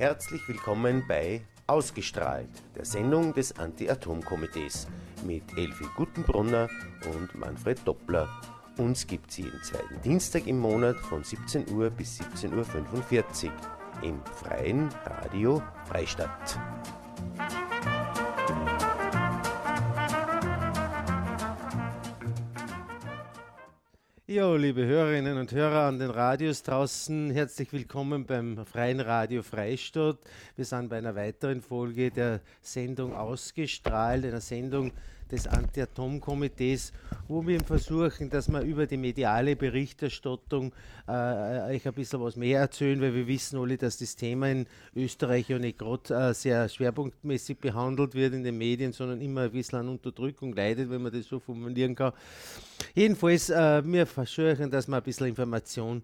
Herzlich 0.00 0.48
willkommen 0.48 1.04
bei 1.06 1.42
Ausgestrahlt, 1.66 2.48
der 2.74 2.86
Sendung 2.86 3.34
des 3.34 3.58
Anti-Atom-Komitees 3.58 4.88
mit 5.26 5.42
Elfi 5.58 5.84
Gutenbrunner 5.94 6.70
und 7.12 7.34
Manfred 7.34 7.86
Doppler. 7.86 8.26
Uns 8.78 9.06
gibt 9.06 9.28
es 9.28 9.36
jeden 9.36 9.62
zweiten 9.62 10.00
Dienstag 10.02 10.46
im 10.46 10.58
Monat 10.58 10.96
von 10.96 11.22
17 11.22 11.70
Uhr 11.72 11.90
bis 11.90 12.18
17.45 12.18 13.48
Uhr 13.48 13.52
im 14.02 14.22
freien 14.24 14.88
Radio 15.04 15.62
Freistadt. 15.84 16.58
Ja, 24.32 24.54
liebe 24.54 24.86
Hörerinnen 24.86 25.38
und 25.38 25.50
Hörer 25.50 25.88
an 25.88 25.98
den 25.98 26.08
Radios 26.08 26.62
draußen, 26.62 27.32
herzlich 27.32 27.72
willkommen 27.72 28.26
beim 28.26 28.64
Freien 28.64 29.00
Radio 29.00 29.42
Freistadt. 29.42 30.18
Wir 30.54 30.64
sind 30.64 30.88
bei 30.88 30.98
einer 30.98 31.16
weiteren 31.16 31.60
Folge 31.60 32.12
der 32.12 32.38
Sendung 32.62 33.12
ausgestrahlt, 33.12 34.24
einer 34.24 34.40
Sendung 34.40 34.92
des 35.30 35.46
Anti-Atom-Komitees, 35.46 36.92
wo 37.28 37.46
wir 37.46 37.60
versuchen, 37.60 38.28
dass 38.28 38.48
wir 38.48 38.60
über 38.62 38.86
die 38.86 38.96
mediale 38.96 39.56
Berichterstattung 39.56 40.72
äh, 41.06 41.74
euch 41.74 41.86
ein 41.86 41.94
bisschen 41.94 42.20
was 42.20 42.36
mehr 42.36 42.60
erzählen, 42.60 43.00
weil 43.00 43.14
wir 43.14 43.26
wissen 43.26 43.58
alle, 43.58 43.76
dass 43.76 43.98
das 43.98 44.16
Thema 44.16 44.50
in 44.50 44.66
Österreich 44.94 45.48
ja 45.48 45.58
nicht 45.58 45.78
gerade 45.78 46.14
äh, 46.14 46.34
sehr 46.34 46.68
schwerpunktmäßig 46.68 47.58
behandelt 47.58 48.14
wird 48.14 48.34
in 48.34 48.44
den 48.44 48.58
Medien, 48.58 48.92
sondern 48.92 49.20
immer 49.20 49.42
ein 49.42 49.52
bisschen 49.52 49.78
an 49.78 49.88
Unterdrückung 49.88 50.54
leidet, 50.54 50.90
wenn 50.90 51.02
man 51.02 51.12
das 51.12 51.26
so 51.26 51.38
formulieren 51.38 51.94
kann. 51.94 52.12
Jedenfalls, 52.94 53.50
äh, 53.50 53.82
wir 53.84 54.06
versuchen, 54.06 54.70
dass 54.70 54.88
wir 54.88 54.96
ein 54.96 55.02
bisschen 55.02 55.28
Information 55.28 56.02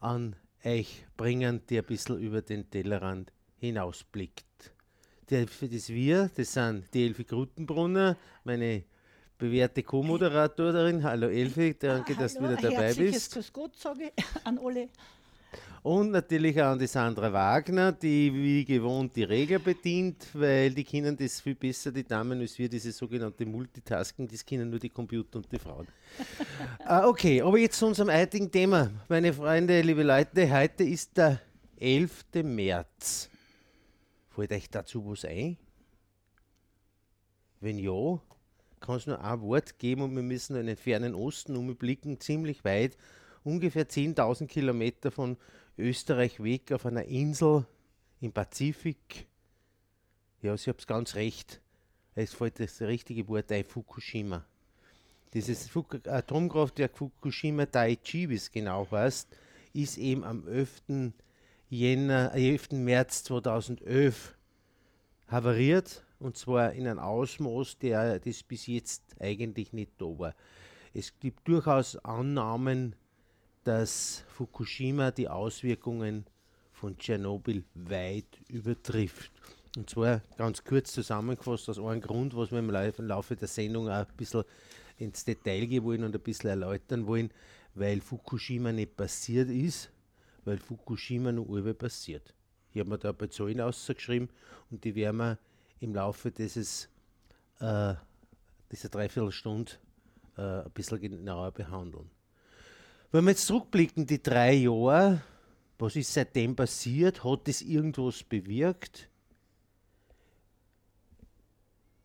an 0.00 0.36
euch 0.64 1.04
bringen, 1.16 1.62
die 1.68 1.78
ein 1.78 1.84
bisschen 1.84 2.18
über 2.18 2.42
den 2.42 2.70
Tellerrand 2.70 3.32
hinausblickt 3.58 4.72
der, 5.30 5.46
das 5.46 5.88
Wir, 5.88 6.30
das 6.34 6.52
sind 6.52 6.84
die 6.92 7.06
Elfi 7.06 7.24
Grutenbrunner, 7.24 8.16
meine 8.44 8.82
bewährte 9.36 9.82
Co-Moderatorin. 9.82 11.02
Hallo 11.02 11.28
Elfi, 11.28 11.76
danke, 11.78 12.14
dass 12.14 12.34
du 12.34 12.44
wieder 12.44 12.56
dabei 12.56 12.94
bist. 12.94 13.32
Grüß 13.32 13.52
Gott, 13.52 13.76
sage 13.76 14.12
ich 14.16 14.24
an 14.44 14.58
alle. 14.58 14.88
Und 15.82 16.10
natürlich 16.10 16.60
auch 16.60 16.72
an 16.72 16.78
die 16.78 16.86
Sandra 16.86 17.32
Wagner, 17.32 17.92
die 17.92 18.32
wie 18.34 18.64
gewohnt 18.64 19.14
die 19.14 19.22
Reger 19.22 19.58
bedient, 19.58 20.26
weil 20.34 20.70
die 20.70 20.84
kennen 20.84 21.16
das 21.16 21.40
viel 21.40 21.54
besser, 21.54 21.92
die 21.92 22.04
Damen, 22.04 22.40
als 22.40 22.58
wir, 22.58 22.68
diese 22.68 22.90
sogenannte 22.90 23.46
Multitasking, 23.46 24.26
das 24.28 24.44
kennen 24.44 24.68
nur 24.68 24.80
die 24.80 24.90
Computer 24.90 25.38
und 25.38 25.50
die 25.50 25.58
Frauen. 25.58 25.86
uh, 26.80 27.04
okay, 27.08 27.40
aber 27.40 27.58
jetzt 27.58 27.78
zu 27.78 27.86
unserem 27.86 28.12
heutigen 28.12 28.50
Thema. 28.50 28.90
Meine 29.08 29.32
Freunde, 29.32 29.80
liebe 29.80 30.02
Leute, 30.02 30.52
heute 30.52 30.84
ist 30.84 31.16
der 31.16 31.40
11. 31.78 32.24
März. 32.42 33.30
Fällt 34.38 34.52
euch 34.52 34.70
dazu 34.70 35.04
was 35.04 35.24
ein? 35.24 35.56
Wenn 37.58 37.76
ja, 37.76 38.22
kann 38.78 38.94
es 38.94 39.08
nur 39.08 39.20
ein 39.20 39.40
Wort 39.40 39.80
geben 39.80 40.02
und 40.02 40.14
wir 40.14 40.22
müssen 40.22 40.54
in 40.54 40.66
den 40.66 40.76
fernen 40.76 41.16
Osten 41.16 41.56
umblicken, 41.56 42.20
ziemlich 42.20 42.62
weit, 42.64 42.96
ungefähr 43.42 43.88
10.000 43.88 44.46
Kilometer 44.46 45.10
von 45.10 45.38
Österreich 45.76 46.40
weg 46.40 46.70
auf 46.70 46.86
einer 46.86 47.06
Insel 47.06 47.66
im 48.20 48.30
Pazifik. 48.30 49.26
Ja, 50.40 50.56
Sie 50.56 50.70
haben 50.70 50.78
es 50.78 50.86
ganz 50.86 51.16
recht. 51.16 51.60
Es 52.14 52.32
fällt 52.32 52.60
das 52.60 52.80
richtige 52.80 53.26
Wort 53.26 53.50
ein, 53.50 53.64
Fukushima. 53.64 54.46
Dieses 55.34 55.68
Atomkraftwerk 56.06 56.96
Fukushima 56.96 57.66
Daiichi, 57.66 58.28
wie 58.28 58.36
es 58.36 58.52
genau 58.52 58.88
heißt, 58.88 59.36
ist 59.72 59.98
eben 59.98 60.22
am 60.22 60.46
11. 60.46 61.12
Jänner, 61.70 62.32
11. 62.32 62.72
März 62.72 63.24
2011 63.24 64.34
havariert 65.26 66.02
und 66.18 66.34
zwar 66.34 66.72
in 66.72 66.88
einem 66.88 66.98
Ausmaß, 66.98 67.76
der 67.78 68.20
das 68.20 68.42
bis 68.42 68.66
jetzt 68.66 69.02
eigentlich 69.20 69.74
nicht 69.74 69.92
da 69.98 70.06
war. 70.06 70.34
Es 70.94 71.18
gibt 71.20 71.46
durchaus 71.46 71.96
Annahmen, 72.06 72.96
dass 73.64 74.24
Fukushima 74.28 75.10
die 75.10 75.28
Auswirkungen 75.28 76.24
von 76.72 76.96
Tschernobyl 76.96 77.62
weit 77.74 78.40
übertrifft. 78.48 79.30
Und 79.76 79.90
zwar 79.90 80.22
ganz 80.38 80.64
kurz 80.64 80.92
zusammengefasst 80.92 81.68
aus 81.68 81.78
einem 81.78 82.00
Grund, 82.00 82.34
was 82.34 82.50
wir 82.50 82.60
im 82.60 82.70
Laufe 82.70 83.36
der 83.36 83.46
Sendung 83.46 83.90
auch 83.90 84.06
ein 84.06 84.16
bisschen 84.16 84.44
ins 84.96 85.22
Detail 85.22 85.66
gehen 85.66 85.84
wollen 85.84 86.02
und 86.02 86.14
ein 86.14 86.22
bisschen 86.22 86.48
erläutern 86.48 87.06
wollen, 87.06 87.30
weil 87.74 88.00
Fukushima 88.00 88.72
nicht 88.72 88.96
passiert 88.96 89.50
ist, 89.50 89.90
weil 90.44 90.58
Fukushima 90.58 91.32
noch 91.32 91.48
über 91.48 91.74
passiert. 91.74 92.34
Ich 92.72 92.80
habe 92.80 92.90
mir 92.90 92.98
da 92.98 93.10
ein 93.10 93.16
paar 93.16 93.30
Zahlen 93.30 93.60
ausgeschrieben 93.60 94.28
und 94.70 94.84
die 94.84 94.94
werden 94.94 95.16
wir 95.16 95.38
im 95.80 95.94
Laufe 95.94 96.30
dieses, 96.30 96.88
äh, 97.60 97.94
dieser 98.70 98.88
Dreiviertelstunde 98.88 99.72
äh, 100.36 100.42
ein 100.64 100.70
bisschen 100.72 101.00
genauer 101.00 101.52
behandeln. 101.52 102.10
Wenn 103.10 103.24
wir 103.24 103.30
jetzt 103.30 103.46
zurückblicken, 103.46 104.06
die 104.06 104.22
drei 104.22 104.52
Jahre, 104.54 105.22
was 105.78 105.96
ist 105.96 106.12
seitdem 106.12 106.54
passiert? 106.54 107.24
Hat 107.24 107.48
es 107.48 107.62
irgendwas 107.62 108.22
bewirkt? 108.22 109.08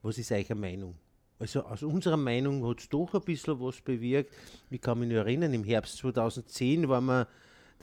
Was 0.01 0.17
ist 0.17 0.31
eure 0.31 0.55
Meinung? 0.55 0.95
Also 1.39 1.61
aus 1.63 1.83
unserer 1.83 2.17
Meinung 2.17 2.65
hat 2.67 2.79
es 2.79 2.89
doch 2.89 3.13
ein 3.13 3.21
bisschen 3.21 3.59
was 3.59 3.81
bewirkt. 3.81 4.33
Ich 4.69 4.79
kann 4.79 4.99
mich 4.99 5.09
nur 5.09 5.19
erinnern, 5.19 5.53
im 5.53 5.63
Herbst 5.63 5.97
2010 5.97 6.87
waren 6.87 7.05
wir 7.05 7.27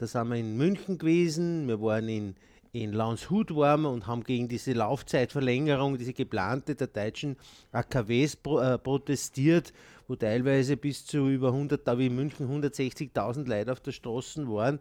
da 0.01 0.07
sind 0.07 0.29
wir 0.29 0.37
in 0.37 0.57
München 0.57 0.97
gewesen, 0.97 1.67
wir 1.67 1.79
waren 1.79 2.09
in, 2.09 2.35
in 2.71 2.91
Landshut 2.91 3.55
waren 3.55 3.85
und 3.85 4.07
haben 4.07 4.23
gegen 4.23 4.47
diese 4.47 4.73
Laufzeitverlängerung, 4.73 5.99
diese 5.99 6.13
geplante 6.13 6.73
der 6.73 6.87
deutschen 6.87 7.37
AKWs 7.71 8.35
pro, 8.35 8.59
äh, 8.59 8.79
protestiert, 8.79 9.73
wo 10.07 10.15
teilweise 10.15 10.75
bis 10.75 11.05
zu 11.05 11.29
über 11.29 11.49
100, 11.49 11.87
da 11.87 11.99
wie 11.99 12.07
in 12.07 12.15
München 12.15 12.49
160.000 12.49 13.47
Leute 13.47 13.71
auf 13.71 13.79
der 13.79 13.91
Straße 13.91 14.47
waren. 14.47 14.79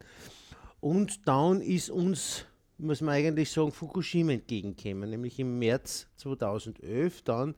Und 0.81 1.28
dann 1.28 1.60
ist 1.60 1.91
uns, 1.91 2.47
muss 2.78 3.02
man 3.02 3.16
eigentlich 3.16 3.50
sagen, 3.50 3.72
Fukushima 3.72 4.32
entgegengekommen, 4.32 5.10
nämlich 5.10 5.38
im 5.38 5.58
März 5.58 6.06
2011 6.16 7.20
dann, 7.25 7.54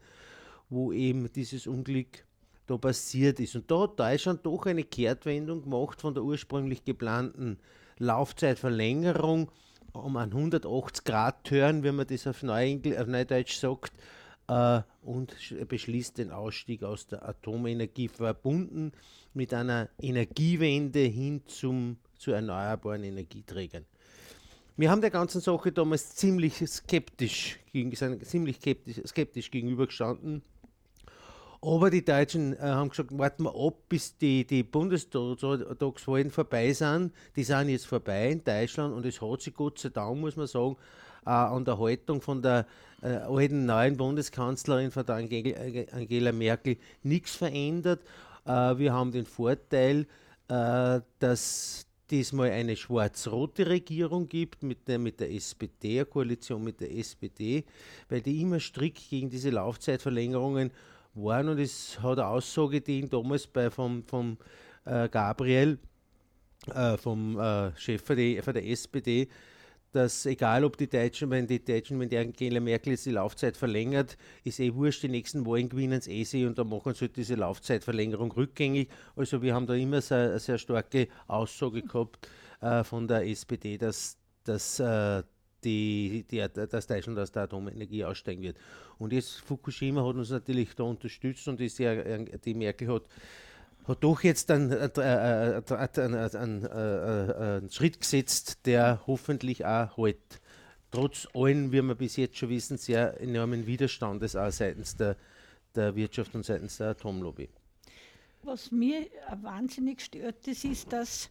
wo 0.69 0.93
eben 0.93 1.33
dieses 1.33 1.69
Unglück 1.69 2.25
da 2.67 2.77
passiert 2.77 3.41
ist. 3.41 3.57
Und 3.57 3.71
da 3.71 3.83
hat 3.83 3.99
Deutschland 3.99 4.45
doch 4.45 4.67
eine 4.67 4.85
Kehrtwendung 4.85 5.63
gemacht 5.63 6.01
von 6.01 6.15
der 6.15 6.23
ursprünglich 6.23 6.85
geplanten 6.85 7.59
Laufzeitverlängerung 7.99 9.51
um 9.93 10.17
einen 10.17 10.33
180 10.33 11.05
Grad 11.05 11.45
Turn, 11.45 11.85
wie 11.85 11.93
man 11.93 12.07
das 12.07 12.27
auf, 12.27 12.43
Neuengl 12.43 12.97
auf 12.97 13.07
Neudeutsch 13.07 13.57
sagt, 13.57 13.93
äh, 14.49 14.81
und 15.03 15.35
beschließt 15.69 16.19
den 16.19 16.31
Ausstieg 16.31 16.83
aus 16.83 17.07
der 17.07 17.29
Atomenergie 17.29 18.09
verbunden 18.09 18.93
mit 19.35 19.53
einer 19.53 19.89
Energiewende 20.01 21.01
hin 21.01 21.43
zum, 21.47 21.99
zu 22.19 22.33
erneuerbaren 22.33 23.05
Energieträgern. 23.05 23.85
Wir 24.77 24.91
haben 24.91 25.03
der 25.03 25.11
ganzen 25.11 25.43
Sache 25.43 25.71
damals 25.71 26.17
ziemlich 26.17 26.55
skeptisch, 26.67 27.59
gegen, 27.73 27.93
ziemlich 27.95 28.57
skeptisch, 28.57 29.01
skeptisch 29.07 29.51
gegenübergestanden 29.51 30.43
aber 31.63 31.91
die 31.91 32.05
Deutschen 32.05 32.55
äh, 32.55 32.61
haben 32.61 32.91
gesagt, 32.91 33.17
warten 33.17 33.45
wir 33.45 33.55
ab, 33.55 33.75
bis 33.89 34.19
die, 34.19 34.45
die 34.45 34.65
Bundestagswahlen 34.65 36.31
vorbei 36.31 36.73
sind. 36.73 37.13
Die 37.37 37.45
sind 37.45 37.69
jetzt 37.69 37.87
vorbei 37.87 38.31
in 38.31 38.43
Deutschland 38.43 38.93
und 38.93 39.07
es 39.07 39.21
hat 39.23 39.43
sich 39.43 39.55
Gott 39.55 39.79
sei 39.79 39.91
Dank, 39.91 40.19
muss 40.19 40.37
man 40.37 40.49
sagen, 40.49 40.77
äh, 41.25 41.31
an 41.31 41.65
der 41.65 41.79
Haltung 41.79 42.21
von 42.21 42.43
der 42.43 42.67
äh, 43.01 43.15
alten 43.15 43.65
neuen 43.65 43.97
Bundeskanzlerin, 43.97 44.91
von 44.91 45.07
der 45.07 45.17
Angela, 45.17 46.31
äh, 46.31 46.33
Merkel, 46.33 46.79
nichts 47.05 47.37
verändert. 47.37 48.01
Äh, 48.45 48.51
wir 48.79 48.93
haben 48.93 49.13
den 49.13 49.27
Vorteil, 49.27 50.07
äh, 50.49 51.01
dass 51.21 51.87
diesmal 52.11 52.51
eine 52.51 52.75
schwarz-rote 52.75 53.69
Regierung 53.69 54.29
gibt 54.29 54.65
mit 54.65 54.89
der, 54.89 54.99
mit 54.99 55.21
der 55.21 55.33
SPD, 55.33 56.01
eine 56.01 56.07
Koalition 56.07 56.65
mit 56.65 56.81
der 56.81 56.93
SPD, 56.93 57.65
weil 58.09 58.21
die 58.21 58.41
immer 58.41 58.59
strikt 58.59 59.09
gegen 59.09 59.31
diese 59.31 59.51
Laufzeitverlängerungen 59.51 60.73
waren 61.15 61.49
und 61.49 61.59
es 61.59 62.01
hat 62.03 62.19
eine 62.19 62.27
Aussage 62.27 62.81
die 62.81 63.09
damals 63.09 63.47
bei 63.47 63.71
vom, 63.71 64.05
vom 64.05 64.39
äh, 64.85 65.09
Gabriel, 65.09 65.79
äh, 66.75 66.97
vom 66.97 67.39
äh, 67.39 67.77
Chef 67.77 68.05
der, 68.07 68.43
von 68.43 68.55
der 68.55 68.67
SPD, 68.67 69.29
dass 69.93 70.25
egal 70.25 70.65
ob 70.65 70.77
die 70.79 70.89
Deutschen, 70.89 71.31
wenn 71.31 71.47
die 71.47 71.63
Deutschen, 71.63 72.01
wenn 72.01 72.09
die 72.09 72.17
Angela 72.17 72.61
Merkel 72.61 72.93
jetzt 72.93 73.05
die 73.05 73.11
Laufzeit 73.11 73.57
verlängert, 73.57 74.17
ist 74.43 74.59
eh 74.59 74.75
wurscht, 74.75 75.03
die 75.03 75.09
nächsten 75.09 75.45
Wahlen 75.47 75.69
gewinnen 75.69 75.99
es 75.99 76.09
eh 76.09 76.25
sie 76.25 76.47
und 76.47 76.59
dann 76.59 76.69
machen 76.69 76.95
sie 76.95 77.03
halt 77.03 77.17
diese 77.17 77.35
Laufzeitverlängerung 77.35 78.33
rückgängig. 78.33 78.89
Also 79.17 79.43
wir 79.43 79.55
haben 79.55 79.67
da 79.67 79.75
immer 79.75 80.01
sehr, 80.01 80.31
eine 80.31 80.39
sehr 80.39 80.59
starke 80.59 81.09
Aussage 81.27 81.83
gehabt 81.83 82.27
äh, 82.61 82.83
von 82.85 83.07
der 83.07 83.27
SPD, 83.29 83.77
dass, 83.77 84.17
dass 84.45 84.81
äh, 84.81 85.23
die, 85.65 86.25
die, 86.31 86.45
dass 86.49 86.87
Deutschland 86.87 87.19
aus 87.19 87.33
der 87.33 87.43
Atomenergie 87.43 88.05
aussteigen 88.05 88.43
wird. 88.43 88.57
Und 88.99 89.13
jetzt 89.13 89.41
Fukushima 89.41 90.05
hat 90.07 90.17
uns 90.17 90.31
natürlich 90.31 90.75
da 90.75 90.85
unterstützt 90.85 91.49
und 91.49 91.61
ist 91.61 91.79
ja, 91.79 91.95
die 92.19 92.55
Merkel 92.55 92.89
hat, 92.89 93.03
hat 93.85 94.05
doch 94.05 94.23
jetzt 94.23 94.51
einen, 94.51 94.73
einen, 94.73 95.67
einen, 96.37 96.67
einen 96.67 97.71
Schritt 97.71 98.01
gesetzt, 98.01 98.67
der 98.67 99.03
hoffentlich 99.07 99.65
auch 99.65 99.97
halt. 99.97 100.19
trotz 100.93 101.27
allen, 101.35 101.73
wie 101.73 101.83
wir 101.83 101.95
bis 101.95 102.17
jetzt 102.17 102.37
schon 102.37 102.51
wissen, 102.51 102.79
sehr 102.79 103.21
enormen 103.21 103.67
Widerstandes 103.67 104.37
auch 104.37 104.53
seitens 104.53 104.97
der, 104.97 105.17
der 105.75 105.97
Wirtschaft 105.97 106.35
und 106.35 106.45
seitens 106.45 106.77
der 106.77 106.91
Atomlobby. 106.91 107.49
Was 108.45 108.71
mir 108.71 109.07
wahnsinnig 109.41 110.01
stört, 110.01 110.47
das 110.47 110.65
ist, 110.65 110.93
dass 110.93 111.31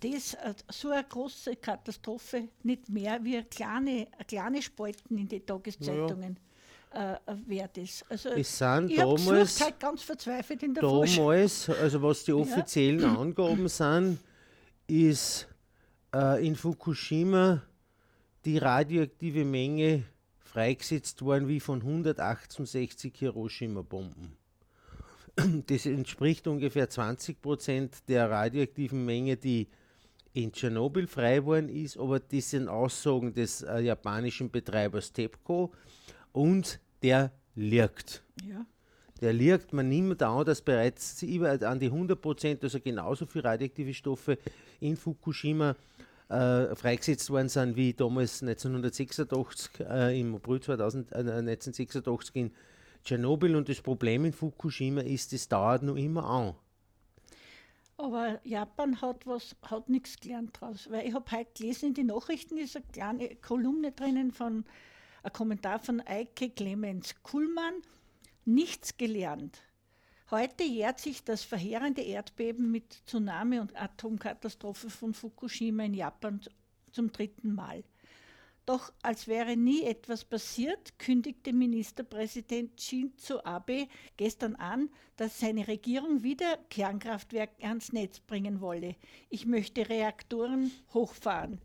das 0.00 0.34
äh, 0.34 0.54
so 0.70 0.90
eine 0.90 1.04
große 1.04 1.56
Katastrophe 1.56 2.48
nicht 2.62 2.88
mehr 2.88 3.22
wie 3.22 3.42
kleine, 3.44 4.08
kleine 4.26 4.62
Spalten 4.62 5.18
in 5.18 5.28
den 5.28 5.44
Tageszeitungen. 5.44 6.34
Ja 6.34 6.50
äh, 6.92 7.16
wert 7.46 7.78
ist. 7.78 8.04
Also 8.08 8.30
es 8.30 8.58
sind 8.58 8.90
ich 8.90 8.96
damals, 8.96 9.60
halt 9.60 9.78
ganz 9.78 10.02
verzweifelt 10.02 10.62
in 10.62 10.74
der 10.74 10.82
damals, 10.82 11.70
also 11.70 12.02
was 12.02 12.24
die 12.24 12.32
offiziellen 12.32 13.00
ja. 13.00 13.14
Angaben 13.16 13.68
sind, 13.68 14.18
ist 14.86 15.46
äh, 16.14 16.44
in 16.44 16.56
Fukushima 16.56 17.62
die 18.44 18.58
radioaktive 18.58 19.44
Menge 19.44 20.04
freigesetzt 20.38 21.22
worden 21.22 21.46
wie 21.46 21.60
von 21.60 21.80
168 21.80 23.14
Hiroshima-Bomben. 23.16 24.36
Das 25.66 25.86
entspricht 25.86 26.48
ungefähr 26.48 26.90
20 26.90 27.40
Prozent 27.40 28.08
der 28.08 28.28
radioaktiven 28.28 29.04
Menge, 29.06 29.36
die 29.36 29.68
in 30.32 30.52
Tschernobyl 30.52 31.06
frei 31.06 31.36
geworden 31.36 31.68
ist, 31.68 31.96
aber 31.96 32.20
das 32.20 32.50
sind 32.50 32.68
Aussagen 32.68 33.34
des 33.34 33.62
äh, 33.62 33.80
japanischen 33.80 34.50
Betreibers 34.50 35.12
TEPCO 35.12 35.72
und 36.32 36.80
der 37.02 37.32
liegt. 37.54 38.22
Ja. 38.48 38.64
Der 39.20 39.32
liegt, 39.32 39.72
man 39.72 39.88
nimmt 39.88 40.22
an, 40.22 40.44
dass 40.46 40.62
bereits 40.62 41.22
über 41.22 41.58
an 41.62 41.78
die 41.78 41.86
100 41.86 42.20
Prozent, 42.20 42.62
also 42.64 42.80
genauso 42.80 43.26
viele 43.26 43.44
radioaktive 43.44 43.92
Stoffe 43.92 44.38
in 44.80 44.96
Fukushima 44.96 45.76
äh, 46.30 46.74
freigesetzt 46.74 47.28
worden 47.28 47.48
sind 47.48 47.76
wie 47.76 47.92
damals 47.92 48.40
1986, 48.42 49.80
äh, 49.80 50.20
im 50.20 50.36
April 50.36 50.60
2000, 50.60 51.12
äh, 51.12 51.16
1986 51.16 52.36
in 52.36 52.50
Tschernobyl. 53.04 53.56
Und 53.56 53.68
das 53.68 53.80
Problem 53.80 54.24
in 54.24 54.32
Fukushima 54.32 55.02
ist, 55.02 55.32
es 55.32 55.48
dauert 55.48 55.82
noch 55.82 55.96
immer 55.96 56.24
an. 56.24 56.54
Aber 58.02 58.40
Japan 58.44 59.02
hat 59.02 59.26
was, 59.26 59.54
hat 59.62 59.90
nichts 59.90 60.18
gelernt 60.18 60.56
daraus. 60.58 60.90
Weil 60.90 61.06
ich 61.06 61.12
habe 61.12 61.30
heute 61.32 61.50
gelesen 61.52 61.88
in 61.88 61.94
den 61.94 62.06
Nachrichten 62.06 62.56
ist 62.56 62.74
eine 62.74 62.86
kleine 62.86 63.36
Kolumne 63.36 63.92
drinnen 63.92 64.32
von 64.32 64.64
ein 65.22 65.32
Kommentar 65.34 65.78
von 65.80 66.00
Eike 66.00 66.48
Clemens 66.48 67.14
Kuhlmann, 67.22 67.74
nichts 68.46 68.96
gelernt. 68.96 69.62
Heute 70.30 70.64
jährt 70.64 70.98
sich 70.98 71.24
das 71.24 71.44
verheerende 71.44 72.00
Erdbeben 72.00 72.70
mit 72.70 73.02
Tsunami 73.06 73.58
und 73.58 73.76
Atomkatastrophe 73.76 74.88
von 74.88 75.12
Fukushima 75.12 75.82
in 75.84 75.92
Japan 75.92 76.40
zum 76.92 77.12
dritten 77.12 77.54
Mal. 77.54 77.84
Doch 78.70 78.92
als 79.02 79.26
wäre 79.26 79.56
nie 79.56 79.82
etwas 79.82 80.24
passiert, 80.24 80.96
kündigte 80.96 81.52
Ministerpräsident 81.52 82.80
Shinzo 82.80 83.40
Abe 83.42 83.88
gestern 84.16 84.54
an, 84.54 84.90
dass 85.16 85.40
seine 85.40 85.66
Regierung 85.66 86.22
wieder 86.22 86.56
Kernkraftwerke 86.68 87.66
ans 87.66 87.92
Netz 87.92 88.20
bringen 88.20 88.60
wolle. 88.60 88.94
Ich 89.28 89.44
möchte 89.44 89.88
Reaktoren 89.88 90.70
hochfahren. 90.94 91.60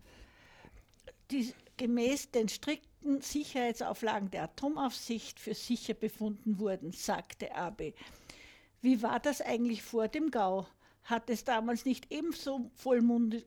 Die, 1.29 1.53
gemäß 1.77 2.31
den 2.31 2.49
strikten 2.49 3.21
Sicherheitsauflagen 3.21 4.31
der 4.31 4.45
Atomaufsicht 4.45 5.39
für 5.39 5.53
sicher 5.53 5.93
befunden 5.93 6.57
wurden, 6.57 6.91
sagte 6.91 7.53
Abe. 7.53 7.93
Wie 8.81 9.03
war 9.03 9.19
das 9.19 9.41
eigentlich 9.41 9.83
vor 9.83 10.07
dem 10.07 10.31
Gau? 10.31 10.65
Hat 11.03 11.29
es 11.29 11.43
damals 11.43 11.85
nicht 11.85 12.11
ebenso 12.11 12.71
vollmundig, 12.73 13.45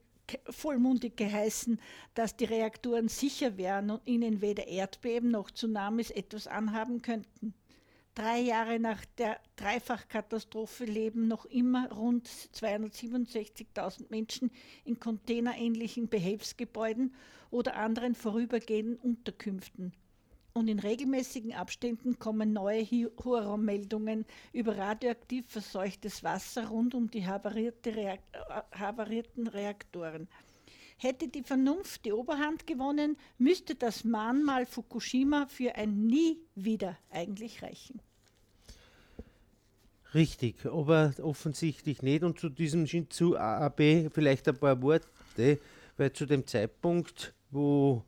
vollmundig 0.50 1.16
geheißen, 1.16 1.80
dass 2.14 2.36
die 2.36 2.44
Reaktoren 2.44 3.08
sicher 3.08 3.56
wären 3.56 3.90
und 3.90 4.06
ihnen 4.06 4.40
weder 4.40 4.66
Erdbeben 4.66 5.30
noch 5.30 5.50
Tsunamis 5.50 6.10
etwas 6.10 6.46
anhaben 6.46 7.02
könnten? 7.02 7.54
Drei 8.14 8.40
Jahre 8.40 8.80
nach 8.80 9.04
der 9.18 9.38
Dreifachkatastrophe 9.56 10.84
leben 10.84 11.28
noch 11.28 11.44
immer 11.44 11.92
rund 11.92 12.28
267.000 12.28 14.06
Menschen 14.10 14.50
in 14.84 14.98
containerähnlichen 14.98 16.08
Behelfsgebäuden 16.08 17.14
oder 17.50 17.76
anderen 17.76 18.14
vorübergehenden 18.14 18.96
Unterkünften 18.96 19.92
und 20.58 20.68
in 20.68 20.80
regelmäßigen 20.80 21.54
Abständen 21.54 22.18
kommen 22.18 22.52
neue 22.52 22.84
Horrormeldungen 23.24 24.26
über 24.52 24.76
radioaktiv 24.76 25.46
verseuchtes 25.48 26.24
Wasser 26.24 26.68
rund 26.68 26.94
um 26.94 27.10
die 27.10 27.26
havarierte 27.26 27.94
Reak 27.94 28.20
äh, 28.32 28.78
havarierten 28.78 29.46
Reaktoren. 29.46 30.28
Hätte 30.98 31.28
die 31.28 31.44
Vernunft 31.44 32.04
die 32.04 32.12
Oberhand 32.12 32.66
gewonnen, 32.66 33.16
müsste 33.38 33.76
das 33.76 34.02
Mahnmal 34.02 34.66
Fukushima 34.66 35.46
für 35.46 35.76
ein 35.76 36.06
Nie 36.06 36.38
wieder 36.56 36.98
eigentlich 37.10 37.62
reichen. 37.62 38.02
Richtig, 40.14 40.64
aber 40.66 41.14
offensichtlich 41.22 42.02
nicht. 42.02 42.24
Und 42.24 42.40
zu 42.40 42.48
diesem 42.48 42.86
Shinzu 42.86 43.36
Abe 43.36 44.10
vielleicht 44.12 44.48
ein 44.48 44.56
paar 44.56 44.80
Worte, 44.82 45.58
weil 45.96 46.12
zu 46.12 46.26
dem 46.26 46.46
Zeitpunkt, 46.46 47.34
wo 47.50 48.02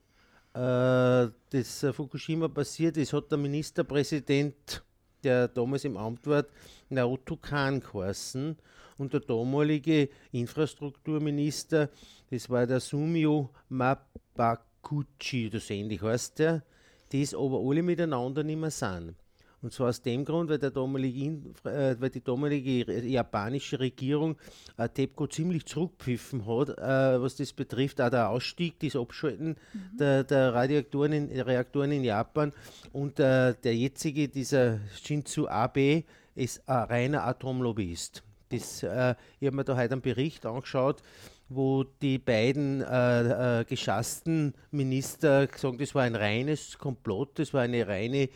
das 0.52 1.82
äh, 1.82 1.92
Fukushima 1.92 2.48
passiert 2.48 2.96
ist, 2.96 3.12
hat 3.12 3.30
der 3.30 3.38
Ministerpräsident, 3.38 4.82
der 5.22 5.48
damals 5.48 5.84
im 5.84 5.96
Amt 5.96 6.26
war, 6.26 6.44
Naoto 6.88 7.36
Kan 7.36 7.80
geheißen 7.80 8.56
und 8.98 9.12
der 9.12 9.20
damalige 9.20 10.08
Infrastrukturminister, 10.32 11.88
das 12.30 12.50
war 12.50 12.66
der 12.66 12.80
Sumio 12.80 13.50
Mabakuchi, 13.68 15.50
das 15.50 15.70
ähnlich 15.70 16.02
heißt 16.02 16.38
der, 16.40 16.64
die 17.12 17.22
es 17.22 17.34
aber 17.34 17.60
alle 17.60 17.82
miteinander 17.82 18.42
nicht 18.42 18.58
mehr 18.58 18.70
sind. 18.70 19.14
Und 19.62 19.72
zwar 19.72 19.90
aus 19.90 20.00
dem 20.00 20.24
Grund, 20.24 20.48
weil, 20.48 20.58
der 20.58 20.70
damalige, 20.70 21.50
äh, 21.64 21.96
weil 21.98 22.10
die 22.10 22.24
damalige 22.24 23.02
japanische 23.06 23.78
Regierung 23.78 24.36
äh, 24.78 24.88
TEPCO 24.88 25.26
ziemlich 25.26 25.66
zurückpfiffen 25.66 26.46
hat, 26.46 26.70
äh, 26.78 27.20
was 27.20 27.36
das 27.36 27.52
betrifft, 27.52 28.00
auch 28.00 28.08
der 28.08 28.30
Ausstieg, 28.30 28.80
das 28.80 28.96
Abschalten 28.96 29.56
mhm. 29.72 29.96
der, 29.98 30.24
der 30.24 30.54
Radioaktoren 30.54 31.12
in, 31.12 31.40
Reaktoren 31.40 31.92
in 31.92 32.04
Japan. 32.04 32.52
Und 32.92 33.20
äh, 33.20 33.54
der 33.62 33.76
jetzige, 33.76 34.28
dieser 34.28 34.80
Shinzo 35.02 35.46
Abe, 35.46 36.04
ist 36.34 36.66
ein 36.66 36.84
reiner 36.84 37.26
Atomlobbyist. 37.26 38.22
Das, 38.48 38.82
äh, 38.82 39.14
ich 39.38 39.46
habe 39.46 39.56
mir 39.56 39.64
da 39.64 39.76
heute 39.76 39.92
einen 39.92 40.02
Bericht 40.02 40.46
angeschaut, 40.46 41.02
wo 41.50 41.84
die 41.84 42.18
beiden 42.18 42.80
äh, 42.80 43.60
äh, 43.60 43.64
geschassten 43.64 44.54
Minister 44.70 45.48
sagen, 45.56 45.78
das 45.78 45.94
war 45.94 46.02
ein 46.02 46.14
reines 46.14 46.78
Komplott, 46.78 47.38
das 47.38 47.52
war 47.52 47.62
eine 47.62 47.86
reine 47.86 48.28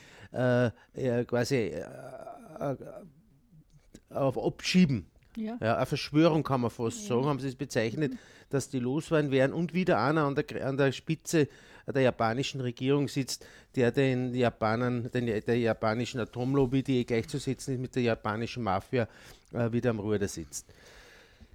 quasi 1.26 1.56
äh, 1.56 1.80
äh, 2.60 2.76
auf 4.10 4.38
Abschieben. 4.38 5.06
Ja. 5.36 5.58
ja. 5.60 5.76
eine 5.76 5.86
Verschwörung 5.86 6.42
kann 6.42 6.60
man 6.60 6.70
fast 6.70 7.06
sagen, 7.06 7.26
haben 7.26 7.40
sie 7.40 7.48
es 7.48 7.56
bezeichnet, 7.56 8.12
dass 8.50 8.68
die 8.68 8.78
loswerden 8.78 9.30
werden 9.30 9.52
und 9.52 9.74
wieder 9.74 10.00
einer 10.00 10.24
an 10.24 10.34
der, 10.34 10.66
an 10.66 10.76
der 10.76 10.92
Spitze 10.92 11.48
der 11.92 12.02
japanischen 12.02 12.60
Regierung 12.60 13.08
sitzt, 13.08 13.44
der 13.74 13.90
den 13.90 14.32
Japanern, 14.34 15.10
den, 15.12 15.26
der 15.26 15.58
japanischen 15.58 16.20
Atomlobby, 16.20 16.82
die 16.82 17.04
gleichzusetzen 17.04 17.74
ist 17.74 17.80
mit 17.80 17.94
der 17.96 18.04
japanischen 18.04 18.62
Mafia, 18.62 19.08
äh, 19.52 19.70
wieder 19.72 19.90
am 19.90 19.98
Ruder 19.98 20.28
sitzt. 20.28 20.66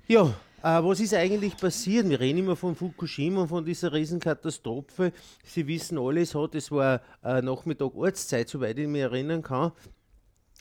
Ja, 0.08 0.34
äh, 0.64 0.84
was 0.84 1.00
ist 1.00 1.14
eigentlich 1.14 1.56
passiert? 1.58 2.10
Wir 2.10 2.20
reden 2.20 2.40
immer 2.40 2.56
von 2.56 2.76
Fukushima 2.76 3.42
und 3.42 3.48
von 3.48 3.66
dieser 3.66 3.94
Riesenkatastrophe. 3.94 5.12
Sie 5.44 5.68
wissen 5.68 5.98
alles, 5.98 6.36
hat, 6.36 6.56
es 6.56 6.72
war 6.72 7.02
äh, 7.24 7.42
Nachmittag 7.42 7.96
Ortszeit, 7.96 8.50
soweit 8.50 8.78
ich 8.78 8.88
mich 8.88 9.02
erinnern 9.02 9.42
kann. 9.42 9.72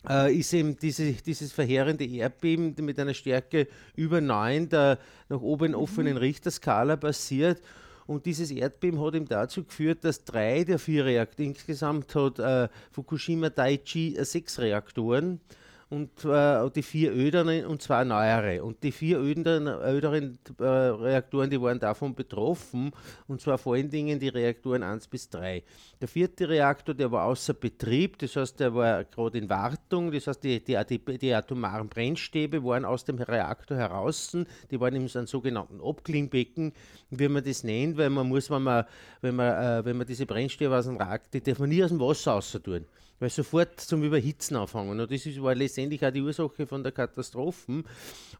Äh, 0.07 0.35
ist 0.35 0.53
eben 0.53 0.77
diese, 0.77 1.11
dieses 1.11 1.51
verheerende 1.51 2.05
Erdbeben 2.05 2.73
mit 2.79 2.97
einer 2.99 3.13
Stärke 3.13 3.67
über 3.95 4.21
9 4.21 4.69
der 4.69 4.97
nach 5.27 5.41
oben 5.41 5.75
offenen 5.75 6.13
mhm. 6.13 6.19
Richterskala 6.19 6.95
passiert. 6.95 7.61
Und 8.07 8.25
dieses 8.25 8.49
Erdbeben 8.49 8.99
hat 9.01 9.13
ihm 9.13 9.27
dazu 9.27 9.63
geführt, 9.63 10.03
dass 10.03 10.23
drei 10.23 10.63
der 10.63 10.79
vier 10.79 11.05
Reaktoren, 11.05 11.49
insgesamt 11.49 12.15
hat 12.15 12.39
äh, 12.39 12.69
Fukushima 12.91 13.49
Daiichi 13.49 14.17
sechs 14.21 14.57
Reaktoren, 14.59 15.41
und 15.89 16.23
äh, 16.23 16.69
die 16.69 16.83
vier 16.83 17.11
öderen 17.11 17.65
und 17.65 17.81
zwei 17.81 18.03
neuere. 18.03 18.63
Und 18.63 18.83
die 18.83 18.91
vier 18.91 19.19
öderen, 19.19 19.67
öderen 19.67 20.37
äh, 20.59 20.63
Reaktoren, 20.63 21.49
die 21.49 21.59
waren 21.59 21.79
davon 21.79 22.13
betroffen, 22.13 22.91
und 23.27 23.41
zwar 23.41 23.57
vor 23.57 23.73
allen 23.73 23.89
Dingen 23.89 24.19
die 24.19 24.27
Reaktoren 24.27 24.83
1 24.83 25.07
bis 25.07 25.29
3. 25.29 25.63
Der 25.99 26.07
vierte 26.07 26.47
Reaktor, 26.47 26.93
der 26.93 27.11
war 27.11 27.25
außer 27.25 27.55
Betrieb, 27.55 28.19
das 28.19 28.35
heißt, 28.35 28.59
der 28.59 28.73
war 28.75 29.03
gerade 29.03 29.39
in 29.39 29.49
Wartung, 29.49 30.11
das 30.11 30.27
heißt, 30.27 30.43
die, 30.43 30.63
die, 30.63 31.17
die, 31.17 31.33
atomaren 31.33 31.89
Brennstäbe 31.89 32.63
waren 32.63 32.85
aus 32.85 33.03
dem 33.03 33.17
Reaktor 33.17 33.77
heraus, 33.77 34.37
die 34.69 34.79
waren 34.79 34.95
in 34.95 35.07
so 35.07 35.17
einem 35.17 35.27
sogenannten 35.27 35.81
Abklingbecken, 35.81 36.71
wie 37.09 37.27
man 37.27 37.43
das 37.43 37.63
nennt, 37.63 37.97
weil 37.97 38.11
man 38.11 38.27
muss, 38.27 38.51
wenn 38.51 38.61
man, 38.61 38.85
wenn 39.21 39.35
man, 39.35 39.53
äh, 39.53 39.85
wenn 39.85 39.97
man 39.97 40.05
diese 40.05 40.27
Brennstäbe 40.27 40.77
aus 40.77 40.85
dem 40.85 40.97
Reaktor, 40.97 41.31
die 41.31 41.41
darf 41.41 41.57
man 41.57 41.69
nie 41.69 41.83
aus 41.83 41.89
dem 41.89 41.99
Wasser 41.99 42.33
raus 42.33 42.57
tun 42.63 42.85
weil 43.19 43.29
sofort 43.29 43.79
zum 43.79 44.03
Überhitzen 44.03 44.55
anfangen. 44.55 44.99
Und 44.99 45.11
das 45.11 45.25
war 45.41 45.53
letztendlich 45.55 46.05
auch 46.05 46.11
die 46.11 46.21
Ursache 46.21 46.65
von 46.65 46.83
der 46.83 46.91
Katastrophen. 46.91 47.83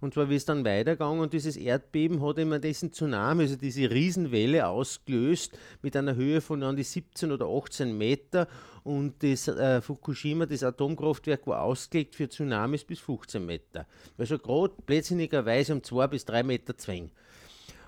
Und 0.02 0.14
zwar, 0.14 0.30
wie 0.30 0.36
es 0.36 0.46
dann 0.46 0.64
weitergegangen 0.64 1.20
und 1.20 1.34
dieses 1.34 1.58
Erdbeben 1.58 2.26
hat 2.26 2.38
immer 2.38 2.60
diesen 2.60 2.94
Tsunami, 2.94 3.44
also 3.44 3.56
diese 3.56 3.90
Riesenwelle 3.90 4.68
ausgelöst 4.68 5.58
mit 5.82 5.96
einer 5.96 6.16
Höhe 6.16 6.42
von 6.42 6.64
an 6.64 6.76
die 6.76 6.84
17 6.84 7.32
oder 7.32 7.48
18 7.48 7.98
Meter. 7.98 8.48
Und 8.84 9.22
das 9.22 9.48
äh, 9.48 9.82
Fukushima, 9.82 10.46
das 10.46 10.64
Atomkraftwerk, 10.64 11.46
war 11.48 11.64
ausgelegt 11.64 12.16
für 12.16 12.30
Tsunamis 12.30 12.86
bis 12.86 13.00
15 13.00 13.46
Meter. 13.46 13.86
Also 14.18 14.40
gerade 14.40 14.74
blödsinnigerweise 14.86 15.74
um 15.74 15.84
2 15.84 16.08
bis 16.08 16.26
3 16.26 16.44
Meter 16.44 16.78
Zwang. 16.78 17.12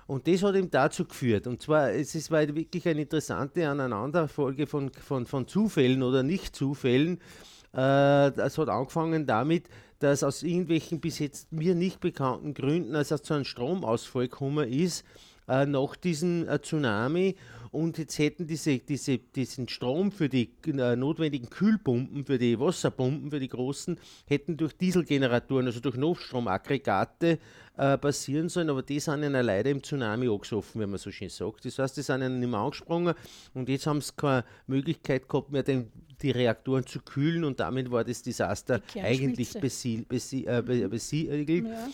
Und 0.06 0.26
das 0.26 0.42
hat 0.42 0.54
ihm 0.56 0.70
dazu 0.70 1.04
geführt. 1.04 1.46
Und 1.46 1.62
zwar, 1.62 1.92
es 1.92 2.14
ist, 2.14 2.30
war 2.30 2.46
wirklich 2.54 2.86
eine 2.88 3.02
interessante 3.02 3.68
Aneinanderfolge 3.68 4.66
von, 4.66 4.90
von, 4.92 5.26
von 5.26 5.46
Zufällen 5.46 6.02
oder 6.02 6.22
Nicht-Zufällen. 6.22 7.18
Äh, 7.72 8.32
das 8.32 8.58
hat 8.58 8.68
angefangen 8.68 9.26
damit, 9.26 9.68
dass 10.00 10.24
aus 10.24 10.42
irgendwelchen 10.42 11.00
bis 11.00 11.18
jetzt 11.20 11.52
mir 11.52 11.74
nicht 11.74 12.00
bekannten 12.00 12.54
Gründen, 12.54 12.94
es 12.94 13.08
zu 13.08 13.34
einem 13.34 13.44
Stromausfall 13.44 14.28
gekommen 14.28 14.68
ist, 14.68 15.04
äh, 15.48 15.66
nach 15.66 15.96
diesem 15.96 16.48
äh, 16.48 16.60
Tsunami 16.60 17.36
und 17.72 17.96
jetzt 17.96 18.18
hätten 18.18 18.46
diese, 18.46 18.78
diese, 18.78 19.16
diesen 19.16 19.66
Strom 19.66 20.12
für 20.12 20.28
die 20.28 20.50
äh, 20.66 20.94
notwendigen 20.94 21.48
Kühlpumpen, 21.48 22.26
für 22.26 22.36
die 22.36 22.60
Wasserpumpen, 22.60 23.30
für 23.30 23.40
die 23.40 23.48
großen, 23.48 23.98
hätten 24.26 24.58
durch 24.58 24.74
Dieselgeneratoren, 24.74 25.66
also 25.66 25.80
durch 25.80 25.96
Notstromaggregate 25.96 27.38
äh, 27.78 27.96
passieren 27.96 28.50
sollen, 28.50 28.68
aber 28.68 28.82
die 28.82 29.00
sind 29.00 29.22
ihnen 29.22 29.46
leider 29.46 29.70
im 29.70 29.82
Tsunami 29.82 30.28
angesoffen, 30.28 30.82
wenn 30.82 30.90
man 30.90 30.98
so 30.98 31.10
schön 31.10 31.30
sagt. 31.30 31.64
Das 31.64 31.78
heißt, 31.78 31.96
die 31.96 32.02
sind 32.02 32.20
ihnen 32.20 32.40
nicht 32.40 32.50
mehr 32.50 32.60
angesprungen 32.60 33.14
und 33.54 33.70
jetzt 33.70 33.86
haben 33.86 34.02
sie 34.02 34.12
keine 34.14 34.44
Möglichkeit 34.66 35.26
gehabt 35.26 35.50
mehr, 35.50 35.62
den, 35.62 35.90
die 36.20 36.30
Reaktoren 36.30 36.86
zu 36.86 37.00
kühlen 37.00 37.42
und 37.42 37.58
damit 37.58 37.90
war 37.90 38.04
das 38.04 38.20
Desaster 38.20 38.82
eigentlich 38.96 39.54
besiegelt. 39.54 40.08
Besie 40.08 40.44
äh, 40.44 40.60
besiegelt. 40.62 41.66
Ja. 41.66 41.88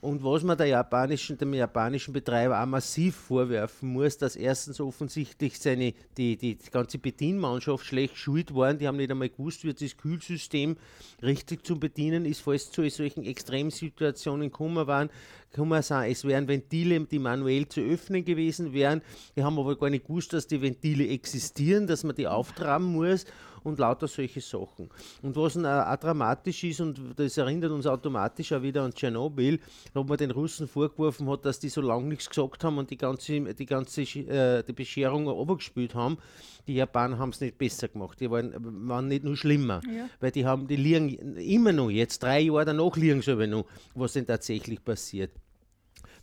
Und 0.00 0.22
was 0.22 0.44
man 0.44 0.56
der 0.56 0.66
japanischen, 0.66 1.36
dem 1.36 1.54
japanischen 1.54 2.12
Betreiber 2.12 2.62
auch 2.62 2.66
massiv 2.66 3.16
vorwerfen 3.16 3.92
muss, 3.92 4.16
dass 4.16 4.36
erstens 4.36 4.80
offensichtlich 4.80 5.58
seine, 5.58 5.92
die, 6.16 6.36
die, 6.36 6.56
ganze 6.70 6.98
Bedienmannschaft 6.98 7.84
schlecht 7.84 8.16
schuld 8.16 8.54
waren. 8.54 8.78
Die 8.78 8.86
haben 8.86 8.96
nicht 8.96 9.10
einmal 9.10 9.28
gewusst, 9.28 9.64
wie 9.64 9.74
das 9.74 9.96
Kühlsystem 9.96 10.76
richtig 11.20 11.66
zu 11.66 11.80
bedienen 11.80 12.26
ist, 12.26 12.42
falls 12.42 12.70
zu 12.70 12.88
solchen 12.88 13.24
Extremsituationen 13.24 14.50
gekommen 14.50 14.86
waren. 14.86 15.10
Gekommen 15.50 15.82
sind. 15.82 16.04
Es 16.04 16.24
wären 16.24 16.46
Ventile, 16.46 17.00
die 17.00 17.18
manuell 17.18 17.66
zu 17.66 17.80
öffnen 17.80 18.24
gewesen 18.24 18.72
wären. 18.72 19.02
Die 19.34 19.42
haben 19.42 19.58
aber 19.58 19.76
gar 19.76 19.90
nicht 19.90 20.06
gewusst, 20.06 20.32
dass 20.32 20.46
die 20.46 20.62
Ventile 20.62 21.08
existieren, 21.08 21.88
dass 21.88 22.04
man 22.04 22.14
die 22.14 22.28
auftraben 22.28 22.86
muss 22.86 23.24
und 23.68 23.78
lauter 23.78 24.08
solche 24.08 24.40
Sachen. 24.40 24.88
Und 25.22 25.36
was 25.36 25.56
äh, 25.56 25.66
auch 25.66 25.96
dramatisch 25.96 26.64
ist, 26.64 26.80
und 26.80 27.00
das 27.16 27.36
erinnert 27.36 27.70
uns 27.70 27.86
automatisch 27.86 28.52
auch 28.52 28.62
wieder 28.62 28.82
an 28.82 28.92
Tschernobyl, 28.92 29.60
wo 29.94 30.02
man 30.02 30.16
den 30.16 30.30
Russen 30.30 30.66
vorgeworfen 30.66 31.28
hat, 31.28 31.44
dass 31.44 31.60
die 31.60 31.68
so 31.68 31.80
lange 31.80 32.06
nichts 32.06 32.28
gesagt 32.28 32.64
haben 32.64 32.78
und 32.78 32.90
die 32.90 32.96
ganze, 32.96 33.40
die 33.54 33.66
ganze 33.66 34.02
äh, 34.02 34.62
die 34.62 34.72
Bescherung 34.72 35.28
runtergespielt 35.28 35.94
haben. 35.94 36.18
Die 36.66 36.74
Japaner 36.74 37.18
haben 37.18 37.30
es 37.30 37.40
nicht 37.40 37.56
besser 37.56 37.88
gemacht, 37.88 38.20
die 38.20 38.30
waren, 38.30 38.52
waren 38.88 39.08
nicht 39.08 39.24
nur 39.24 39.36
schlimmer, 39.36 39.80
ja. 39.86 40.08
weil 40.20 40.30
die 40.30 40.44
haben, 40.44 40.66
die 40.66 40.76
liegen 40.76 41.08
immer 41.36 41.72
noch, 41.72 41.90
jetzt 41.90 42.22
drei 42.22 42.40
Jahre 42.40 42.66
danach 42.66 42.96
liegen 42.96 43.22
sie 43.22 43.32
aber 43.32 43.46
noch, 43.46 43.64
was 43.94 44.12
denn 44.12 44.26
tatsächlich 44.26 44.84
passiert. 44.84 45.30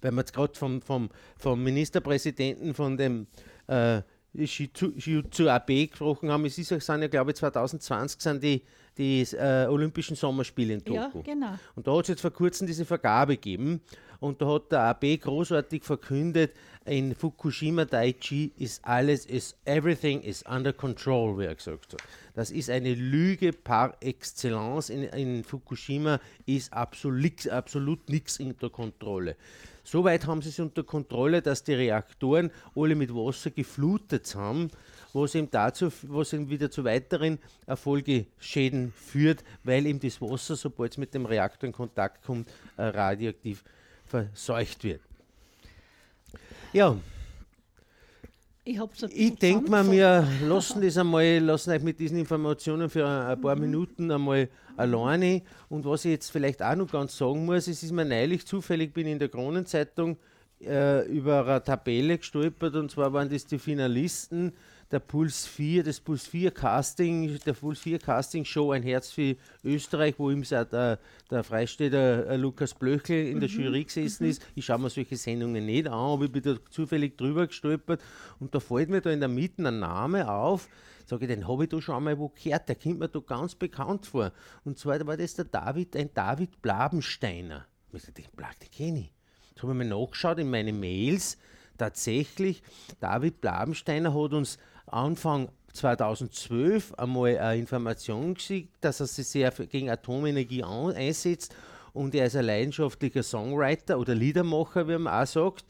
Weil 0.01 0.11
man 0.11 0.23
jetzt 0.23 0.33
gerade 0.33 0.53
vom, 0.53 0.81
vom, 0.81 1.09
vom 1.37 1.63
Ministerpräsidenten 1.63 2.73
von 2.75 2.95
dem 2.95 3.27
äh, 3.67 4.01
Shizu 4.45 5.49
Abe 5.49 5.87
gesprochen 5.87 6.29
haben. 6.29 6.45
Es 6.45 6.57
ist, 6.57 6.69
sind 6.69 7.01
ja, 7.01 7.07
glaube 7.07 7.31
ich, 7.31 7.37
2020 7.37 8.21
sind 8.21 8.43
die, 8.43 8.61
die 8.97 9.21
äh, 9.33 9.67
Olympischen 9.67 10.15
Sommerspiele 10.15 10.73
in 10.73 10.83
Tokio. 10.83 11.01
Ja, 11.01 11.21
genau. 11.21 11.59
Und 11.75 11.87
da 11.87 11.95
hat 11.95 12.03
es 12.03 12.09
jetzt 12.09 12.21
vor 12.21 12.31
kurzem 12.31 12.67
diese 12.67 12.85
Vergabe 12.85 13.35
gegeben. 13.35 13.81
Und 14.19 14.41
da 14.41 14.47
hat 14.47 14.71
der 14.71 14.81
AB 14.81 15.17
großartig 15.21 15.83
verkündet, 15.83 16.53
in 16.85 17.15
Fukushima 17.15 17.85
Daiichi 17.85 18.51
ist 18.57 18.85
alles, 18.85 19.25
is, 19.25 19.55
everything 19.65 20.21
is 20.21 20.43
under 20.43 20.71
control, 20.71 21.37
wie 21.39 21.45
er 21.45 21.55
gesagt 21.55 21.93
hat. 21.93 22.03
Das 22.35 22.51
ist 22.51 22.69
eine 22.69 22.93
Lüge 22.93 23.53
par 23.53 23.97
excellence. 24.01 24.89
In, 24.89 25.03
in 25.03 25.43
Fukushima 25.43 26.19
ist 26.45 26.71
absolut, 26.71 27.47
absolut 27.49 28.07
nichts 28.09 28.39
unter 28.39 28.69
Kontrolle. 28.69 29.35
Soweit 29.85 30.25
haben 30.25 30.41
sie 30.41 30.49
es 30.49 30.59
unter 30.59 30.83
Kontrolle, 30.83 31.43
dass 31.43 31.63
die 31.63 31.75
Reaktoren 31.75 32.49
alle 32.75 32.95
mit 32.95 33.13
Wasser 33.13 33.51
geflutet 33.51 34.33
haben, 34.33 34.71
was 35.13 35.35
eben 35.35 35.49
dazu, 35.51 35.91
was 36.07 36.33
eben 36.33 36.49
wieder 36.49 36.71
zu 36.71 36.83
weiteren 36.83 37.37
Erfolgeschäden 37.67 38.91
führt, 38.97 39.43
weil 39.63 39.85
eben 39.85 39.99
das 39.99 40.19
Wasser, 40.21 40.55
sobald 40.55 40.93
es 40.93 40.97
mit 40.97 41.13
dem 41.13 41.27
Reaktor 41.27 41.67
in 41.67 41.73
Kontakt 41.73 42.25
kommt, 42.25 42.49
äh, 42.77 42.83
radioaktiv 42.83 43.63
verseucht 44.07 44.83
wird. 44.83 45.01
Ja. 46.73 46.97
Ich, 48.67 48.79
ich 49.11 49.35
denke 49.35 49.69
mal, 49.69 49.91
wir 49.91 50.27
lassen 50.41 50.81
das 50.81 50.97
einmal, 50.97 51.37
lassen 51.37 51.69
euch 51.69 51.83
mit 51.83 51.99
diesen 51.99 52.17
Informationen 52.17 52.89
für 52.89 53.07
ein, 53.07 53.39
paar 53.39 53.55
mhm. 53.55 53.61
Minuten 53.61 54.09
einmal 54.09 54.49
alleine. 54.75 55.43
Und 55.69 55.85
was 55.85 56.03
ich 56.03 56.11
jetzt 56.11 56.31
vielleicht 56.31 56.63
auch 56.63 56.75
noch 56.75 56.91
ganz 56.91 57.15
sagen 57.15 57.45
muss, 57.45 57.67
es 57.67 57.83
ist 57.83 57.91
mir 57.91 58.05
neulich 58.05 58.47
zufällig, 58.47 58.91
bin 58.91 59.05
in 59.05 59.19
der 59.19 59.29
Kronenzeitung 59.29 60.17
äh, 60.61 61.07
über 61.07 61.45
eine 61.45 61.63
Tabelle 61.63 62.17
gestolpert 62.17 62.75
und 62.75 62.89
zwar 62.89 63.13
waren 63.13 63.29
das 63.29 63.45
die 63.45 63.59
Finalisten 63.59 64.51
der 64.91 64.99
Puls 64.99 65.47
4, 65.47 65.83
das 65.83 65.99
Puls 65.99 66.27
4 66.27 66.51
Casting, 66.51 67.39
der 67.45 67.53
Puls 67.53 67.79
4 67.79 67.99
Casting 67.99 68.45
Show 68.45 68.71
Ein 68.71 68.83
Herz 68.83 69.11
für 69.11 69.35
Österreich, 69.63 70.15
wo 70.17 70.29
ihm 70.29 70.43
der, 70.43 70.99
der 71.29 71.43
Freistädter 71.43 72.27
äh, 72.27 72.37
Lukas 72.37 72.73
Blöchel 72.73 73.27
in 73.27 73.39
der 73.39 73.49
mhm. 73.49 73.59
Jury 73.59 73.83
gesessen 73.83 74.25
mhm. 74.25 74.29
ist. 74.29 74.45
Ich 74.53 74.65
schaue 74.65 74.79
mir 74.79 74.89
solche 74.89 75.17
Sendungen 75.17 75.65
nicht 75.65 75.87
an, 75.87 75.93
aber 75.93 76.25
ich 76.25 76.31
bin 76.31 76.43
da 76.43 76.55
zufällig 76.69 77.17
drüber 77.17 77.47
gestolpert 77.47 78.01
und 78.39 78.53
da 78.53 78.59
fällt 78.59 78.89
mir 78.89 79.01
da 79.01 79.09
in 79.09 79.19
der 79.19 79.29
Mitte 79.29 79.67
ein 79.67 79.79
Name 79.79 80.29
auf, 80.29 80.69
sage 81.05 81.25
ich, 81.25 81.31
den 81.31 81.47
habe 81.47 81.63
ich 81.63 81.69
da 81.69 81.81
schon 81.81 81.95
einmal 81.95 82.19
wo 82.19 82.29
gehört, 82.29 82.69
der 82.69 82.75
kommt 82.75 82.99
mir 82.99 83.09
da 83.09 83.19
ganz 83.19 83.55
bekannt 83.55 84.05
vor. 84.05 84.31
Und 84.63 84.77
zwar 84.77 85.05
war 85.05 85.17
das 85.17 85.33
der 85.33 85.45
David, 85.45 85.95
ein 85.95 86.11
David 86.13 86.61
Blabensteiner. 86.61 87.65
Ich 87.91 88.01
dachte, 88.01 88.11
den, 88.13 88.25
den 88.35 88.71
kenne 88.71 88.99
ich. 88.99 89.11
Jetzt 89.49 89.63
habe 89.63 89.71
ich 89.71 89.77
mir 89.77 89.85
nachgeschaut 89.85 90.37
in 90.39 90.49
meine 90.49 90.73
Mails. 90.73 91.37
Tatsächlich, 91.77 92.61
David 92.99 93.41
Blabensteiner 93.41 94.13
hat 94.13 94.33
uns 94.33 94.57
Anfang 94.87 95.49
2012 95.73 96.93
einmal 96.93 97.37
eine 97.37 97.59
Information 97.59 98.33
geschickt, 98.33 98.73
dass 98.81 98.99
er 98.99 99.07
sich 99.07 99.27
sehr 99.27 99.51
gegen 99.51 99.89
Atomenergie 99.89 100.63
einsetzt 100.63 101.55
und 101.93 102.13
er 102.13 102.25
ist 102.25 102.35
ein 102.35 102.45
leidenschaftlicher 102.45 103.23
Songwriter 103.23 103.97
oder 103.97 104.15
Liedermacher, 104.15 104.87
wie 104.87 104.97
man 104.97 105.13
auch 105.13 105.27
sagt. 105.27 105.65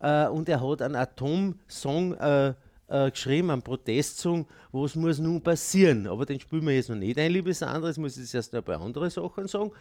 Äh, 0.00 0.28
und 0.28 0.48
er 0.48 0.60
hat 0.60 0.82
einen 0.82 0.94
Atomsong 0.94 2.14
äh, 2.14 2.54
äh, 2.88 3.10
geschrieben, 3.10 3.50
einen 3.50 3.62
Protestsong, 3.62 4.46
was 4.72 4.94
muss 4.94 5.18
nun 5.18 5.42
passieren. 5.42 6.06
Aber 6.06 6.24
den 6.24 6.38
spielen 6.38 6.66
wir 6.66 6.74
jetzt 6.74 6.88
noch 6.88 6.96
nicht 6.96 7.18
ein, 7.18 7.32
liebes 7.32 7.62
anderes, 7.62 7.98
muss 7.98 8.16
jetzt 8.16 8.34
erst 8.34 8.54
ein 8.54 8.62
paar 8.62 8.80
andere 8.80 9.10
Sachen 9.10 9.48
sagen. 9.48 9.72